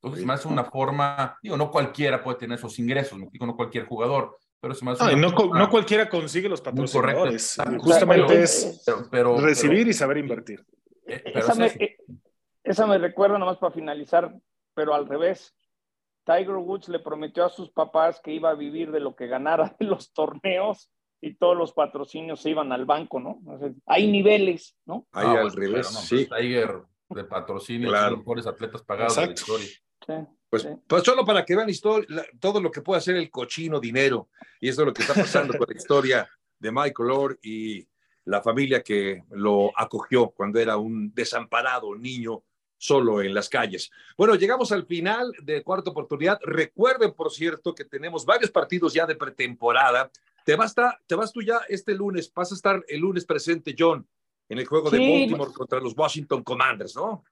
Entonces, 0.00 0.24
me 0.24 0.32
hace 0.32 0.48
una 0.48 0.64
forma, 0.64 1.36
digo, 1.42 1.56
no 1.56 1.70
cualquiera 1.70 2.22
puede 2.22 2.38
tener 2.38 2.58
esos 2.58 2.78
ingresos, 2.78 3.18
me 3.18 3.28
digo, 3.30 3.46
no 3.46 3.56
cualquier 3.56 3.84
jugador, 3.84 4.38
pero 4.60 4.74
se 4.74 4.84
me 4.84 4.92
hace 4.92 5.16
no, 5.16 5.30
no, 5.30 5.68
cualquiera 5.68 6.08
consigue 6.08 6.48
los 6.48 6.60
patrocinadores. 6.60 7.58
Justamente 7.78 8.42
es 8.42 8.84
pero, 9.10 9.38
recibir 9.38 9.88
y 9.88 9.92
saber 9.92 10.18
invertir. 10.18 10.64
Eh, 11.06 11.22
esa, 11.34 11.54
me, 11.54 11.66
eh, 11.66 11.96
esa 12.62 12.86
me 12.86 12.96
recuerda 12.96 13.38
nomás 13.38 13.58
para 13.58 13.74
finalizar, 13.74 14.34
pero 14.72 14.94
al 14.94 15.06
revés. 15.06 15.54
Tiger 16.28 16.56
Woods 16.56 16.88
le 16.88 16.98
prometió 16.98 17.46
a 17.46 17.48
sus 17.48 17.70
papás 17.70 18.20
que 18.22 18.32
iba 18.32 18.50
a 18.50 18.54
vivir 18.54 18.92
de 18.92 19.00
lo 19.00 19.16
que 19.16 19.26
ganara 19.26 19.74
de 19.78 19.86
los 19.86 20.12
torneos 20.12 20.90
y 21.22 21.34
todos 21.34 21.56
los 21.56 21.72
patrocinios 21.72 22.42
se 22.42 22.50
iban 22.50 22.70
al 22.70 22.84
banco, 22.84 23.18
¿no? 23.18 23.40
hay 23.86 24.10
niveles, 24.10 24.76
¿no? 24.84 25.08
Ahí 25.12 25.26
al 25.26 25.42
pues, 25.42 25.54
revés, 25.54 25.86
sí. 25.88 26.26
Pues, 26.26 26.40
Tiger 26.40 26.82
de 27.08 27.24
patrocinio, 27.24 27.90
los 27.90 28.18
mejores 28.18 28.46
atletas 28.46 28.82
pagados 28.82 29.16
de 29.16 29.26
la 29.26 29.32
historia. 29.32 29.68
Pues, 30.50 30.68
pues, 30.86 31.02
solo 31.02 31.24
para 31.24 31.44
que 31.44 31.56
vean 31.56 31.70
historia, 31.70 32.06
todo 32.38 32.60
lo 32.60 32.70
que 32.70 32.82
puede 32.82 32.98
hacer 32.98 33.16
el 33.16 33.30
cochino 33.30 33.80
dinero. 33.80 34.28
Y 34.60 34.68
eso 34.68 34.82
es 34.82 34.86
lo 34.86 34.92
que 34.92 35.02
está 35.02 35.14
pasando 35.14 35.56
con 35.56 35.66
la 35.68 35.76
historia 35.76 36.28
de 36.58 36.70
Michael 36.70 37.10
Orr 37.10 37.38
y 37.42 37.88
la 38.26 38.42
familia 38.42 38.82
que 38.82 39.24
lo 39.30 39.72
acogió 39.74 40.28
cuando 40.30 40.60
era 40.60 40.76
un 40.76 41.12
desamparado 41.14 41.96
niño 41.96 42.44
solo 42.78 43.20
en 43.20 43.34
las 43.34 43.48
calles. 43.48 43.90
Bueno, 44.16 44.36
llegamos 44.36 44.72
al 44.72 44.86
final 44.86 45.32
de 45.42 45.62
cuarta 45.62 45.90
oportunidad. 45.90 46.38
Recuerden, 46.42 47.12
por 47.12 47.30
cierto, 47.30 47.74
que 47.74 47.84
tenemos 47.84 48.24
varios 48.24 48.50
partidos 48.50 48.94
ya 48.94 49.04
de 49.04 49.16
pretemporada. 49.16 50.10
Te 50.44 50.56
vas, 50.56 50.74
te 51.06 51.14
vas 51.14 51.32
tú 51.32 51.42
ya 51.42 51.60
este 51.68 51.94
lunes, 51.94 52.32
vas 52.32 52.52
a 52.52 52.54
estar 52.54 52.82
el 52.88 53.00
lunes 53.00 53.26
presente, 53.26 53.74
John, 53.76 54.06
en 54.48 54.58
el 54.58 54.66
juego 54.66 54.88
de 54.88 54.98
Baltimore 54.98 55.52
contra 55.52 55.80
los 55.80 55.96
Washington 55.96 56.42
Commanders, 56.42 56.96
¿no? 56.96 57.24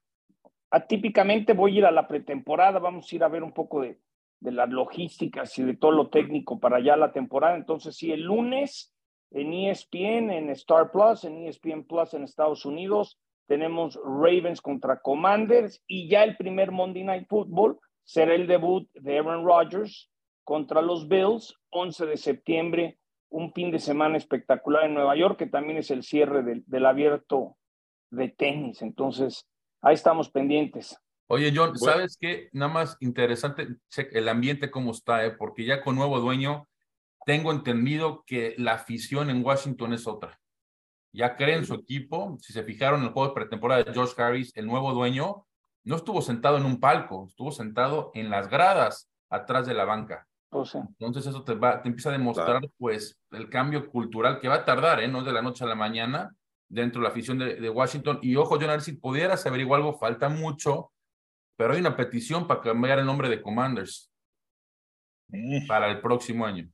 Atípicamente 0.69 1.53
voy 1.53 1.75
a 1.75 1.77
ir 1.79 1.85
a 1.85 1.91
la 1.91 2.07
pretemporada, 2.07 2.77
vamos 2.77 3.11
a 3.11 3.15
ir 3.15 3.23
a 3.23 3.29
ver 3.29 3.41
un 3.41 3.53
poco 3.53 3.81
de, 3.81 3.97
de 4.41 4.51
las 4.51 4.69
logísticas 4.69 5.57
y 5.57 5.63
de 5.63 5.75
todo 5.75 5.91
lo 5.91 6.09
técnico 6.09 6.59
para 6.59 6.77
allá 6.77 6.97
la 6.97 7.13
temporada. 7.13 7.55
Entonces, 7.55 7.95
sí, 7.95 8.11
el 8.11 8.23
lunes 8.23 8.93
en 9.31 9.53
ESPN, 9.53 10.29
en 10.29 10.49
Star 10.51 10.91
Plus, 10.91 11.23
en 11.23 11.37
ESPN 11.37 11.83
Plus 11.83 12.13
en 12.13 12.23
Estados 12.23 12.65
Unidos, 12.65 13.17
tenemos 13.47 13.99
Ravens 14.03 14.61
contra 14.61 14.99
Commanders 14.99 15.81
y 15.87 16.07
ya 16.07 16.23
el 16.23 16.37
primer 16.37 16.71
Monday 16.71 17.03
Night 17.03 17.27
Football 17.27 17.79
será 18.03 18.35
el 18.35 18.47
debut 18.47 18.89
de 18.93 19.17
Aaron 19.17 19.45
Rodgers 19.45 20.09
contra 20.43 20.81
los 20.81 21.07
Bills, 21.07 21.55
11 21.69 22.05
de 22.05 22.17
septiembre 22.17 22.99
un 23.29 23.51
fin 23.53 23.71
de 23.71 23.79
semana 23.79 24.17
espectacular 24.17 24.85
en 24.85 24.93
Nueva 24.93 25.15
York, 25.15 25.37
que 25.37 25.47
también 25.47 25.77
es 25.77 25.91
el 25.91 26.03
cierre 26.03 26.43
del, 26.43 26.85
abierto 26.85 27.57
de 28.09 28.29
tenis. 28.29 28.81
Entonces, 28.81 29.47
ahí 29.81 29.93
estamos 29.93 30.29
pendientes. 30.29 30.97
Oye, 31.27 31.51
John, 31.53 31.77
¿sabes 31.77 32.17
qué? 32.17 32.47
Nada 32.53 32.71
más 32.71 32.97
interesante 33.01 33.67
el 34.11 34.29
ambiente 34.29 34.71
cómo 34.71 34.91
está, 34.91 35.25
¿eh? 35.25 35.31
porque 35.31 35.65
ya 35.65 35.83
con 35.83 35.95
nuevo 35.95 36.21
dueño 36.21 36.67
tengo 37.25 37.51
entendido 37.51 38.23
que 38.25 38.55
la 38.57 38.73
afición 38.75 39.29
en 39.29 39.43
Washington 39.43 39.91
es 39.91 40.07
otra. 40.07 40.39
Ya 41.13 41.35
creen 41.35 41.65
su 41.65 41.73
equipo. 41.73 42.37
Si 42.41 42.53
se 42.53 42.63
fijaron 42.63 43.01
en 43.01 43.07
el 43.07 43.13
juego 43.13 43.29
de 43.29 43.35
pretemporada 43.35 43.83
de 43.83 43.93
George 43.93 44.21
Harris, 44.21 44.55
el 44.55 44.67
nuevo 44.67 44.93
dueño 44.93 45.45
no 45.83 45.95
estuvo 45.95 46.21
sentado 46.21 46.57
en 46.57 46.65
un 46.65 46.79
palco, 46.79 47.27
estuvo 47.27 47.51
sentado 47.51 48.11
en 48.13 48.29
las 48.29 48.49
gradas 48.49 49.09
atrás 49.29 49.65
de 49.65 49.73
la 49.73 49.85
banca. 49.85 50.27
Pues 50.49 50.75
Entonces 50.75 51.25
eso 51.25 51.43
te, 51.43 51.55
va, 51.55 51.81
te 51.81 51.89
empieza 51.89 52.09
a 52.09 52.13
demostrar 52.13 52.61
pues 52.77 53.19
el 53.31 53.49
cambio 53.49 53.89
cultural 53.89 54.39
que 54.39 54.47
va 54.47 54.55
a 54.55 54.65
tardar, 54.65 55.01
¿eh? 55.01 55.07
no 55.07 55.19
es 55.19 55.25
de 55.25 55.33
la 55.33 55.41
noche 55.41 55.63
a 55.63 55.67
la 55.67 55.75
mañana 55.75 56.33
dentro 56.69 56.99
de 56.99 57.03
la 57.03 57.09
afición 57.09 57.37
de, 57.37 57.69
Washington. 57.69 58.19
Y 58.21 58.35
ojo, 58.35 58.57
John, 58.59 58.81
si 58.81 58.93
pudieras 58.93 59.45
averiguar 59.45 59.79
algo, 59.79 59.97
falta 59.97 60.29
mucho, 60.29 60.91
pero 61.57 61.73
hay 61.73 61.79
una 61.79 61.95
petición 61.95 62.47
para 62.47 62.61
cambiar 62.61 62.99
el 62.99 63.05
nombre 63.05 63.29
de 63.29 63.41
Commanders 63.41 64.11
para 65.67 65.89
el 65.89 66.01
próximo 66.01 66.45
año. 66.45 66.69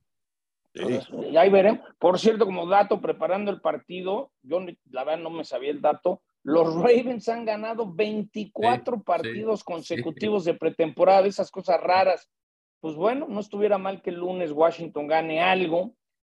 Pues, 0.74 1.08
y 1.30 1.36
ahí 1.36 1.50
veremos. 1.50 1.80
Por 1.98 2.18
cierto, 2.18 2.44
como 2.44 2.66
dato, 2.66 3.00
preparando 3.00 3.50
el 3.50 3.60
partido, 3.60 4.32
yo 4.42 4.60
la 4.90 5.04
verdad 5.04 5.22
no 5.22 5.30
me 5.30 5.44
sabía 5.44 5.70
el 5.70 5.80
dato, 5.80 6.22
los 6.42 6.74
Ravens 6.74 7.28
han 7.28 7.44
ganado 7.44 7.90
24 7.94 9.02
partidos 9.02 9.64
consecutivos 9.64 10.44
de 10.44 10.54
pretemporada, 10.54 11.26
esas 11.26 11.50
cosas 11.50 11.80
raras 11.80 12.28
pues 12.84 12.96
bueno, 12.96 13.24
no 13.30 13.40
estuviera 13.40 13.78
mal 13.78 14.02
que 14.02 14.10
el 14.10 14.16
lunes 14.16 14.52
Washington 14.52 15.06
gane 15.06 15.40
algo. 15.40 15.94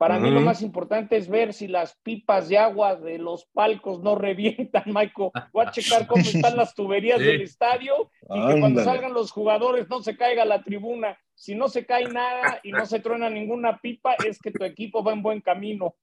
Para 0.05 0.19
mí 0.19 0.31
lo 0.31 0.43
más 0.43 0.61
importante 0.61 1.17
es 1.17 1.31
ver 1.31 1.55
si 1.55 1.67
las 1.67 1.97
pipas 2.03 2.51
de 2.51 2.59
agua 2.59 2.95
de 2.95 3.17
los 3.17 3.47
palcos 3.47 4.03
no 4.03 4.15
revientan, 4.17 4.83
Michael. 4.85 5.31
Voy 5.51 5.65
a 5.65 5.71
checar 5.71 6.07
cómo 6.07 6.21
están 6.21 6.59
las 6.59 6.75
tuberías 6.75 7.19
del 7.19 7.41
estadio 7.41 8.11
y 8.29 8.47
que 8.49 8.61
cuando 8.61 8.85
salgan 8.85 9.15
los 9.15 9.31
jugadores 9.31 9.89
no 9.89 10.03
se 10.03 10.15
caiga 10.15 10.45
la 10.45 10.63
tribuna. 10.63 11.19
Si 11.35 11.55
no 11.55 11.69
se 11.69 11.87
cae 11.87 12.05
nada 12.05 12.61
y 12.63 12.71
no 12.71 12.85
se 12.85 13.01
truena 13.01 13.31
ninguna 13.31 13.79
pipa, 13.79 14.15
es 14.27 14.39
que 14.39 14.51
tu 14.51 14.63
equipo 14.65 15.03
va 15.03 15.15
en 15.15 15.23
buen 15.23 15.41
camino. 15.41 15.95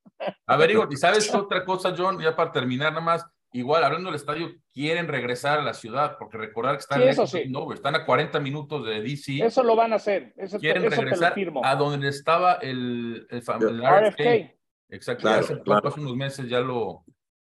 A 0.47 0.57
ver, 0.57 0.71
¿y 0.71 0.95
sabes 0.97 1.33
otra 1.35 1.63
cosa, 1.63 1.93
John? 1.95 2.19
Ya 2.19 2.35
para 2.35 2.51
terminar, 2.51 2.93
nada 2.93 3.05
más 3.05 3.23
igual 3.53 3.83
hablando 3.83 4.09
del 4.09 4.15
estadio, 4.15 4.51
quieren 4.73 5.07
regresar 5.07 5.59
a 5.59 5.63
la 5.63 5.73
ciudad, 5.73 6.17
porque 6.17 6.37
recordar 6.37 6.75
que 6.75 6.81
están, 6.81 7.01
están 7.01 7.95
a 7.95 8.05
40 8.05 8.39
minutos 8.39 8.85
de 8.85 9.01
DC. 9.01 9.43
Eso 9.43 9.63
lo 9.63 9.75
van 9.75 9.93
a 9.93 9.97
hacer. 9.97 10.33
Eso 10.37 10.59
quieren 10.59 10.89
regresar 10.89 11.35
a 11.63 11.75
donde 11.75 12.09
estaba 12.09 12.53
el, 12.55 13.27
el, 13.29 13.41
RFK. 13.41 14.55
Exacto, 14.89 15.29
hace, 15.29 15.53
unos 15.97 16.15
meses 16.15 16.49
ya 16.49 16.59
lo, 16.59 17.05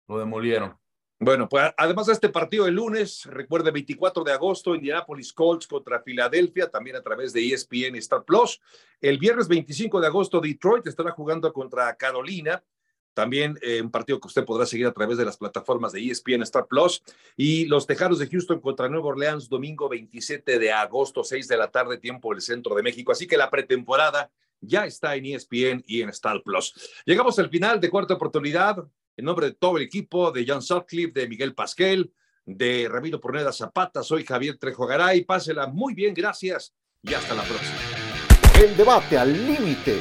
lo 0.07 0.19
demolieron. 0.19 0.77
Bueno, 1.25 1.49
pues 1.49 1.73
además 1.77 2.07
de 2.07 2.15
este 2.15 2.31
partido 2.31 2.67
el 2.67 2.75
lunes, 2.75 3.27
recuerde 3.27 3.71
24 3.71 4.25
de 4.25 4.33
agosto, 4.33 4.75
Indianapolis 4.75 5.33
Colts 5.33 5.69
contra 5.69 6.03
Filadelfia, 6.03 6.69
también 6.69 6.97
a 6.97 7.01
través 7.01 7.33
de 7.33 7.47
ESPN 7.47 7.95
Star 7.99 8.25
Plus. 8.25 8.61
El 9.01 9.19
viernes 9.19 9.47
25 9.47 10.01
de 10.01 10.09
agosto, 10.09 10.41
Detroit 10.41 10.85
estará 10.89 11.13
jugando 11.13 11.53
contra 11.53 11.95
Carolina. 11.95 12.61
También 13.15 13.59
eh, 13.63 13.83
un 13.83 13.91
partido 13.91 14.21
que 14.21 14.29
usted 14.29 14.45
podrá 14.45 14.67
seguir 14.67 14.87
a 14.87 14.93
través 14.93 15.19
de 15.19 15.25
las 15.25 15.37
plataformas 15.37 15.93
de 15.93 16.05
ESPN 16.05 16.43
Star 16.43 16.67
Plus. 16.67 17.03
Y 17.37 17.67
los 17.67 17.87
Tejanos 17.87 18.19
de 18.19 18.29
Houston 18.29 18.61
contra 18.61 18.89
Nueva 18.89 19.09
Orleans, 19.09 19.49
domingo 19.49 19.89
27 19.89 20.59
de 20.59 20.73
agosto, 20.73 21.25
6 21.25 21.49
de 21.49 21.57
la 21.57 21.71
tarde, 21.71 21.99
tiempo 21.99 22.33
del 22.33 22.41
centro 22.41 22.75
de 22.75 22.83
México. 22.83 23.13
Así 23.13 23.27
que 23.27 23.37
la 23.37 23.51
pretemporada 23.51 24.31
ya 24.61 24.87
está 24.87 25.15
en 25.17 25.27
ESPN 25.27 25.85
y 25.87 26.03
en 26.03 26.09
Star 26.11 26.43
Plus. 26.43 26.75
Llegamos 27.05 27.39
al 27.39 27.51
final 27.51 27.81
de 27.81 27.91
cuarta 27.91 28.15
oportunidad. 28.15 28.77
En 29.17 29.27
nombre 29.27 29.47
de 29.47 29.53
todo 29.53 29.77
el 29.77 29.83
equipo, 29.83 30.33
de 30.33 30.45
John 30.49 30.63
Sutcliffe, 30.63 31.13
de 31.13 31.29
Miguel 31.29 31.55
Pasquel, 31.55 32.13
de 32.47 32.89
Ramiro 32.91 33.21
Porneda 33.21 33.53
Zapata, 33.53 34.03
soy 34.03 34.25
Javier 34.25 34.57
Trejo 34.57 34.87
Garay. 34.87 35.25
Pásela 35.25 35.67
muy 35.67 35.95
bien, 35.95 36.15
gracias 36.15 36.73
y 37.03 37.13
hasta 37.13 37.35
la 37.35 37.43
próxima. 37.43 37.77
El 38.59 38.77
debate 38.77 39.19
al 39.19 39.33
límite 39.33 40.01